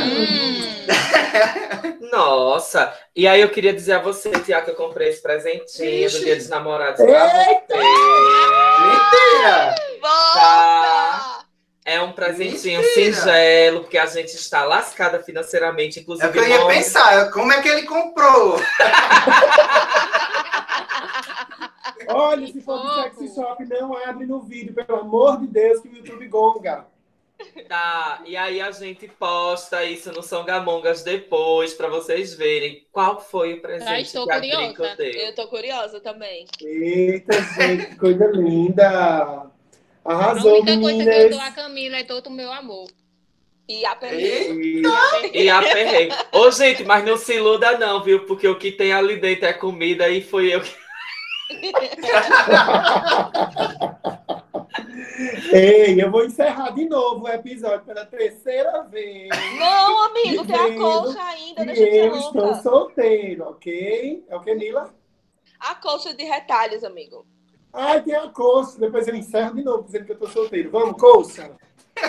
Nossa! 2.12 2.94
E 3.16 3.28
aí 3.28 3.42
eu 3.42 3.50
queria 3.50 3.74
dizer 3.74 3.94
a 3.94 4.00
você, 4.00 4.30
Tiago, 4.32 4.66
que 4.66 4.72
eu 4.72 4.76
comprei 4.76 5.10
esse 5.10 5.22
presentinho 5.22 6.10
do 6.10 6.20
Dia 6.20 6.36
dos 6.36 6.48
Namorados 6.50 7.04
pra 7.04 7.50
Eita! 7.50 7.66
você. 7.68 7.78
Mentira! 8.88 9.76
Tá. 10.02 11.40
É 11.86 12.00
um 12.02 12.14
presentinho 12.14 12.82
Mentira! 12.82 13.14
singelo, 13.14 13.82
porque 13.82 13.98
a 13.98 14.06
gente 14.06 14.34
está 14.34 14.64
lascada 14.64 15.20
financeiramente, 15.22 16.00
inclusive. 16.00 16.38
É 16.40 16.42
eu 16.42 16.48
ia 16.48 16.60
nome- 16.60 16.74
pensar. 16.76 17.30
Como 17.32 17.52
é 17.52 17.62
que 17.62 17.68
ele 17.68 17.84
comprou? 17.84 18.58
Olha, 22.08 22.47
se 22.47 22.62
for 22.62 22.78
do 22.78 22.88
fofo. 22.88 23.01
sexy 23.20 23.36
shop, 23.36 23.66
não 23.66 23.95
abre 23.97 24.26
no 24.26 24.41
vídeo, 24.41 24.74
pelo 24.74 24.99
amor 24.99 25.39
de 25.39 25.47
Deus, 25.47 25.82
que 25.82 25.88
o 25.89 25.95
YouTube 25.95 26.28
gonga. 26.28 26.86
Tá, 27.68 28.22
e 28.26 28.38
aí 28.38 28.62
a 28.62 28.72
gente 28.72 29.08
posta 29.08 29.84
isso 29.84 30.12
no 30.14 30.24
São 30.24 30.45
Gamongas 30.45 31.04
depois, 31.04 31.74
pra 31.74 31.89
vocês 31.89 32.34
verem 32.36 32.86
qual 32.91 33.20
foi 33.20 33.54
o 33.56 33.62
presente 33.62 34.04
estou 34.04 34.26
que 34.26 34.32
a 34.32 34.39
curiosa. 34.39 34.95
Deu. 34.95 35.12
Eu 35.12 35.36
tô 35.36 35.47
curiosa 35.47 35.99
também. 35.99 36.45
Eita, 36.62 37.34
gente, 37.41 37.88
que 37.88 37.95
coisa 37.97 38.28
linda. 38.28 38.88
A 38.88 40.14
Arrasou, 40.14 40.62
única 40.62 40.80
coisa 40.80 41.04
que 41.04 41.10
eu 41.10 41.12
dou 41.12 41.18
meninas. 41.24 41.39
a 41.39 41.51
Camila 41.51 41.97
é 41.97 42.04
todo 42.04 42.28
o 42.28 42.32
meu 42.32 42.51
amor. 42.51 42.88
E 43.68 43.86
a 43.86 43.95
Perlê. 43.95 44.51
E- 44.54 44.84
E 45.34 45.49
aperrei. 45.49 46.10
Ô, 46.34 46.51
gente, 46.51 46.84
mas 46.84 47.04
não 47.06 47.18
se 47.18 47.34
iluda 47.36 47.78
não, 47.78 48.04
viu? 48.04 48.26
Porque 48.26 48.47
o 48.47 48.58
que 48.60 48.72
tem 48.72 48.93
ali 48.93 49.18
dentro 49.18 49.45
é 49.45 49.54
comida 49.54 50.08
e 50.10 50.22
foi 50.22 50.54
eu 50.54 50.62
que... 50.62 50.83
Ei, 55.54 56.02
eu 56.02 56.10
vou 56.10 56.26
encerrar 56.26 56.72
de 56.72 56.86
novo 56.86 57.26
o 57.26 57.30
episódio 57.30 57.86
pela 57.86 58.06
terceira 58.06 58.82
vez. 58.84 59.30
Não, 59.60 60.06
amigo, 60.06 60.46
tem 60.46 60.56
a 60.56 60.76
colcha 60.76 61.24
ainda. 61.24 61.66
Deixa 61.66 61.84
eu 61.84 62.08
eu 62.08 62.16
estou 62.16 62.56
solteiro, 62.56 63.50
ok? 63.50 64.26
É 64.28 64.36
o 64.36 64.41
que, 64.41 64.56
Nila? 64.56 64.94
A 65.60 65.76
colcha 65.76 66.14
de 66.14 66.24
retalhos, 66.24 66.84
amigo. 66.84 67.26
Ai, 67.72 68.02
tem 68.04 68.16
a 68.16 68.30
coxa. 68.30 68.80
Depois 68.80 69.08
eu 69.08 69.16
encerro 69.16 69.56
de 69.56 69.64
novo 69.64 69.84
dizendo 69.84 70.06
que 70.06 70.12
eu 70.12 70.20
tô 70.20 70.28
solteiro. 70.28 70.72
Vamos, 70.72 71.00
coxa. 71.00 71.56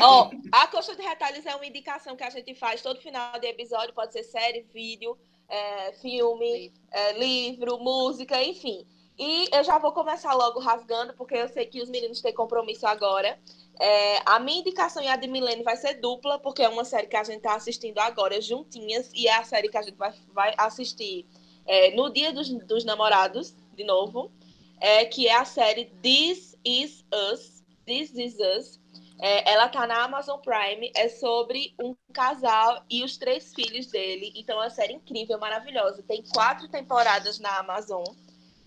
Ó, 0.01 0.31
a 0.51 0.67
coxa 0.67 0.97
de 0.97 1.03
retalhos 1.03 1.47
é 1.47 1.55
uma 1.55 1.67
indicação 1.67 2.17
que 2.17 2.25
a 2.25 2.31
gente 2.31 2.55
faz 2.55 2.83
todo 2.83 3.01
final 3.01 3.39
de 3.39 3.47
episódio, 3.47 3.95
pode 3.95 4.13
ser 4.13 4.23
série, 4.23 4.67
vídeo, 4.73 5.17
é, 5.49 5.93
filme, 5.95 6.73
é, 6.91 7.13
livro, 7.13 7.79
música, 7.79 8.43
enfim. 8.43 8.87
E 9.19 9.49
eu 9.53 9.63
já 9.63 9.79
vou 9.79 9.93
começar 9.93 10.35
logo 10.35 10.59
rasgando, 10.59 11.15
porque 11.15 11.35
eu 11.35 11.49
sei 11.49 11.67
que 11.67 11.81
os 11.81 11.89
meninos 11.89 12.21
têm 12.21 12.35
compromisso 12.35 12.87
agora. 12.87 13.39
É, 13.81 14.19
a 14.27 14.39
minha 14.41 14.61
indicação 14.61 15.03
e 15.03 15.09
a 15.09 15.17
de 15.17 15.29
Milene 15.29 15.63
vai 15.63 15.77
ser 15.77 15.95
dupla, 15.95 16.39
porque 16.39 16.63
é 16.63 16.69
uma 16.69 16.85
série 16.85 17.07
que 17.07 17.17
a 17.17 17.25
gente 17.25 17.41
tá 17.41 17.55
assistindo 17.55 17.99
agora 17.99 18.41
juntinhas, 18.41 19.11
e 19.15 19.29
é 19.29 19.37
a 19.37 19.45
série 19.45 19.69
que 19.69 19.79
a 19.79 19.83
gente 19.83 19.97
vai, 19.97 20.13
vai 20.33 20.55
assistir 20.57 21.27
é, 21.67 21.95
no 21.95 22.11
Dia 22.11 22.33
dos, 22.33 22.49
dos 22.65 22.85
Namorados, 22.85 23.55
de 23.75 23.85
novo, 23.85 24.33
é, 24.81 25.05
que 25.05 25.29
é 25.29 25.35
a 25.35 25.45
série 25.45 25.87
This 26.03 26.57
Is 26.65 27.05
Us. 27.33 27.63
This 27.87 28.15
Is 28.17 28.37
Us. 28.39 28.81
É, 29.21 29.53
ela 29.53 29.69
tá 29.69 29.87
na 29.87 30.03
Amazon 30.03 30.41
Prime, 30.41 30.91
é 30.95 31.09
sobre 31.09 31.73
um 31.81 31.95
casal 32.13 32.85
e 32.91 33.05
os 33.05 33.17
três 33.17 33.55
filhos 33.55 33.87
dele. 33.87 34.33
Então 34.35 34.57
é 34.61 34.65
uma 34.65 34.71
série 34.71 34.95
incrível, 34.95 35.39
maravilhosa. 35.39 36.03
Tem 36.03 36.23
quatro 36.33 36.69
temporadas 36.69 37.39
na 37.39 37.59
Amazon. 37.59 38.05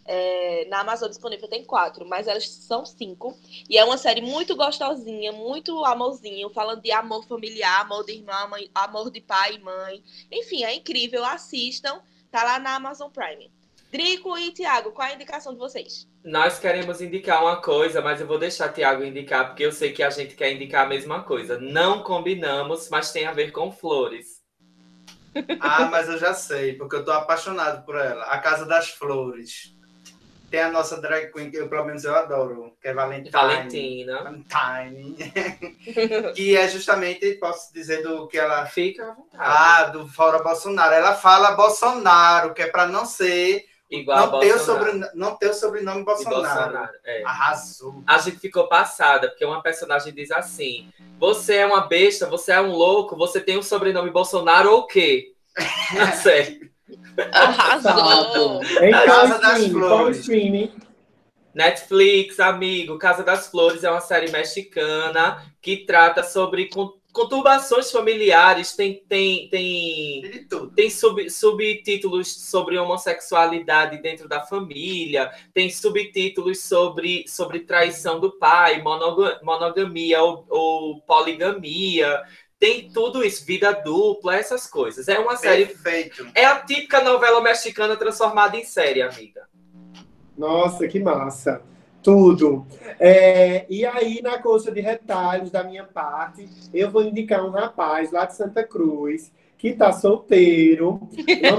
É, 0.08 0.66
na 0.70 0.80
Amazon 0.80 1.10
disponível 1.10 1.50
tem 1.50 1.66
quatro, 1.66 2.08
mas 2.08 2.28
elas 2.28 2.48
são 2.50 2.86
cinco. 2.86 3.38
E 3.70 3.78
é 3.78 3.84
uma 3.84 3.98
série 3.98 4.22
muito 4.22 4.56
gostosinha, 4.56 5.32
muito 5.34 5.84
amorzinho, 5.84 6.50
falando 6.50 6.82
de 6.82 6.92
amor 6.92 7.26
familiar, 7.28 7.82
amor 7.82 8.06
de 8.06 8.14
irmã, 8.14 8.48
mãe- 8.48 8.72
amor 8.74 9.12
de 9.12 9.20
pai 9.22 9.56
e 9.56 9.60
mãe. 9.60 10.04
Enfim, 10.32 10.64
é 10.64 10.74
incrível. 10.74 11.26
Assistam. 11.26 12.02
Tá 12.32 12.44
lá 12.44 12.60
na 12.60 12.76
Amazon 12.76 13.10
Prime. 13.10 13.52
Drico 13.92 14.38
e 14.38 14.52
Thiago, 14.52 14.92
qual 14.92 15.08
é 15.08 15.12
a 15.12 15.16
indicação 15.16 15.54
de 15.54 15.60
vocês? 15.60 16.08
Nós 16.24 16.60
queremos 16.60 17.02
indicar 17.02 17.42
uma 17.42 17.62
coisa, 17.62 18.02
mas 18.02 18.20
eu 18.20 18.28
vou 18.28 18.38
deixar 18.38 18.74
Tiago 18.74 19.04
indicar, 19.04 19.48
porque 19.48 19.64
eu 19.64 19.72
sei 19.72 19.94
que 19.94 20.04
a 20.04 20.10
gente 20.10 20.36
quer 20.36 20.52
indicar 20.52 20.86
a 20.86 20.90
mesma 20.90 21.24
coisa. 21.24 21.58
Não 21.58 22.04
combinamos, 22.04 22.90
mas 22.90 23.14
tem 23.14 23.26
a 23.26 23.32
ver 23.32 23.52
com 23.52 23.72
flores. 23.72 24.42
Ah, 25.60 25.88
mas 25.90 26.10
eu 26.10 26.18
já 26.18 26.34
sei, 26.34 26.74
porque 26.74 26.96
eu 26.98 27.06
tô 27.06 27.12
apaixonado 27.12 27.86
por 27.86 27.96
ela. 27.96 28.24
A 28.26 28.40
Casa 28.40 28.66
das 28.66 28.90
Flores. 28.90 29.77
Tem 30.50 30.62
a 30.62 30.72
nossa 30.72 31.02
drag 31.02 31.32
queen, 31.34 31.52
que 31.52 31.58
eu, 31.58 31.68
pelo 31.68 31.84
menos 31.84 32.06
eu 32.06 32.16
adoro, 32.16 32.74
que 32.82 32.88
é 32.88 32.94
Valentine. 32.94 33.32
Valentina. 33.32 34.24
Valentine. 34.24 35.16
que 36.34 36.56
é 36.56 36.70
justamente, 36.70 37.34
posso 37.34 37.74
dizer, 37.74 38.02
do 38.02 38.28
que 38.28 38.38
ela. 38.38 38.66
Fica 38.66 39.04
à 39.04 39.14
vontade. 39.14 39.38
Ah, 39.38 39.84
do 39.86 40.08
Fora 40.08 40.42
Bolsonaro. 40.42 40.94
Ela 40.94 41.16
fala 41.16 41.52
Bolsonaro, 41.52 42.54
que 42.54 42.62
é 42.62 42.68
para 42.68 42.88
não 42.88 43.06
ser. 43.06 43.66
Igual 43.90 44.18
a 44.18 44.22
não, 44.28 44.40
ter 44.40 44.54
o 44.54 44.58
Bolsonaro. 44.58 44.92
sobre, 44.92 45.12
não 45.16 45.36
ter 45.36 45.50
o 45.50 45.54
sobrenome 45.54 46.04
Bolsonaro. 46.04 46.44
Bolsonaro, 46.44 46.94
é. 47.06 47.24
Arrasou. 47.24 48.04
A 48.06 48.18
gente 48.18 48.38
ficou 48.38 48.68
passada, 48.68 49.30
porque 49.30 49.46
uma 49.46 49.62
personagem 49.62 50.14
diz 50.14 50.30
assim: 50.32 50.92
Você 51.18 51.56
é 51.56 51.66
uma 51.66 51.88
besta, 51.88 52.26
você 52.26 52.52
é 52.52 52.62
um 52.62 52.72
louco, 52.72 53.16
você 53.16 53.40
tem 53.40 53.58
o 53.58 53.64
sobrenome 53.64 54.10
Bolsonaro 54.10 54.72
ou 54.72 54.80
o 54.80 54.88
quê? 54.88 55.34
Na 55.96 56.12
série. 56.12 56.70
Arrasou! 57.32 58.62
Em 58.82 58.92
Casa 58.92 59.40
das 59.40 59.68
Flores. 59.68 60.18
streaming? 60.20 60.72
Netflix, 61.54 62.40
amigo, 62.40 63.00
Casa 63.00 63.24
das 63.24 63.48
Flores 63.48 63.84
é 63.84 63.90
uma 63.90 64.00
série 64.02 64.32
mexicana 64.32 65.44
que 65.60 65.78
trata 65.78 66.22
sobre 66.22 66.70
con- 66.70 66.94
conturbações 67.12 67.90
familiares, 67.92 68.76
tem, 68.76 69.04
tem, 69.10 69.50
tem, 69.50 70.46
tem 70.76 70.90
sub, 70.92 71.28
subtítulos 71.32 72.32
sobre 72.32 72.78
homossexualidade 72.78 73.98
dentro 74.04 74.30
da 74.30 74.42
família, 74.42 75.32
tem 75.52 75.68
subtítulos 75.72 76.62
sobre, 76.62 77.26
sobre 77.28 77.62
traição 77.62 78.20
do 78.20 78.32
pai, 78.38 78.80
monoga- 78.84 79.40
monogamia 79.42 80.22
ou, 80.22 80.46
ou 80.48 81.02
poligamia. 81.02 82.22
Tem 82.60 82.90
tudo 82.90 83.24
isso, 83.24 83.46
vida 83.46 83.72
dupla, 83.72 84.36
essas 84.36 84.66
coisas. 84.66 85.08
É 85.08 85.20
uma 85.20 85.36
série. 85.36 85.68
Perfeito. 85.68 86.28
É 86.34 86.46
a 86.46 86.60
típica 86.60 87.02
novela 87.02 87.42
mexicana 87.42 87.96
transformada 87.96 88.58
em 88.58 88.64
série, 88.64 89.02
amiga. 89.02 89.48
Nossa, 90.36 90.88
que 90.88 91.00
massa. 91.00 91.62
Tudo. 92.02 92.66
É, 93.00 93.66
e 93.70 93.86
aí, 93.86 94.22
na 94.22 94.40
coxa 94.42 94.72
de 94.72 94.80
retalhos 94.80 95.52
da 95.52 95.64
minha 95.64 95.84
parte, 95.84 96.48
eu 96.74 96.90
vou 96.90 97.04
indicar 97.04 97.46
um 97.46 97.50
rapaz 97.50 98.12
lá 98.12 98.26
de 98.26 98.36
Santa 98.36 98.64
Cruz 98.64 99.32
que 99.58 99.74
tá 99.74 99.92
solteiro. 99.92 101.00
É... 101.28 101.50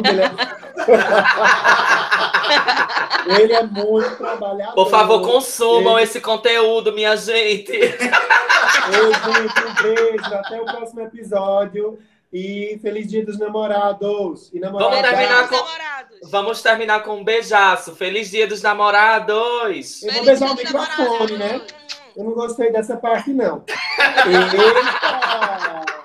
Ele 3.40 3.52
é 3.52 3.62
muito 3.62 4.16
trabalhador. 4.16 4.74
Por 4.74 4.88
favor, 4.90 5.20
consumam 5.22 5.94
Ele- 5.98 6.04
esse 6.04 6.20
conteúdo, 6.20 6.92
minha 6.92 7.16
gente. 7.16 7.72
Ei, 7.76 7.90
gente, 7.90 9.60
um 9.66 9.74
beijo. 9.82 10.34
Até 10.34 10.60
o 10.60 10.64
próximo 10.64 11.00
episódio. 11.02 11.98
E 12.32 12.78
feliz 12.82 13.08
dia 13.08 13.24
dos 13.24 13.38
namorados. 13.38 14.50
E 14.52 14.60
Vamos 14.60 15.00
terminar 15.00 15.48
com- 15.48 15.56
namorados. 15.56 16.18
Vamos 16.30 16.62
terminar 16.62 17.02
com 17.02 17.16
um 17.16 17.24
beijaço. 17.24 17.94
Feliz 17.96 18.30
dia 18.30 18.46
dos 18.46 18.62
namorados. 18.62 20.02
Eu 20.02 20.12
vou 20.12 20.24
Feliz 20.24 20.40
beijar 20.40 20.52
o 20.52 20.56
microfone, 20.56 21.38
namorados. 21.38 21.38
né? 21.38 21.60
Eu 22.16 22.24
não 22.24 22.32
gostei 22.32 22.70
dessa 22.72 22.96
parte, 22.96 23.30
não. 23.32 23.62
Eita! 24.26 25.97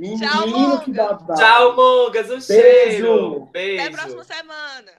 Menino 0.00 0.18
Tchau, 0.18 0.80
que 0.80 0.92
babado. 0.92 1.34
Tchau, 1.34 1.76
Mongas. 1.76 2.26
Um 2.30 2.38
Beijo. 2.38 2.42
cheiro. 2.46 3.48
Beijo. 3.52 3.82
Até 3.82 3.86
a 3.86 3.90
próxima 3.90 4.24
semana. 4.24 4.92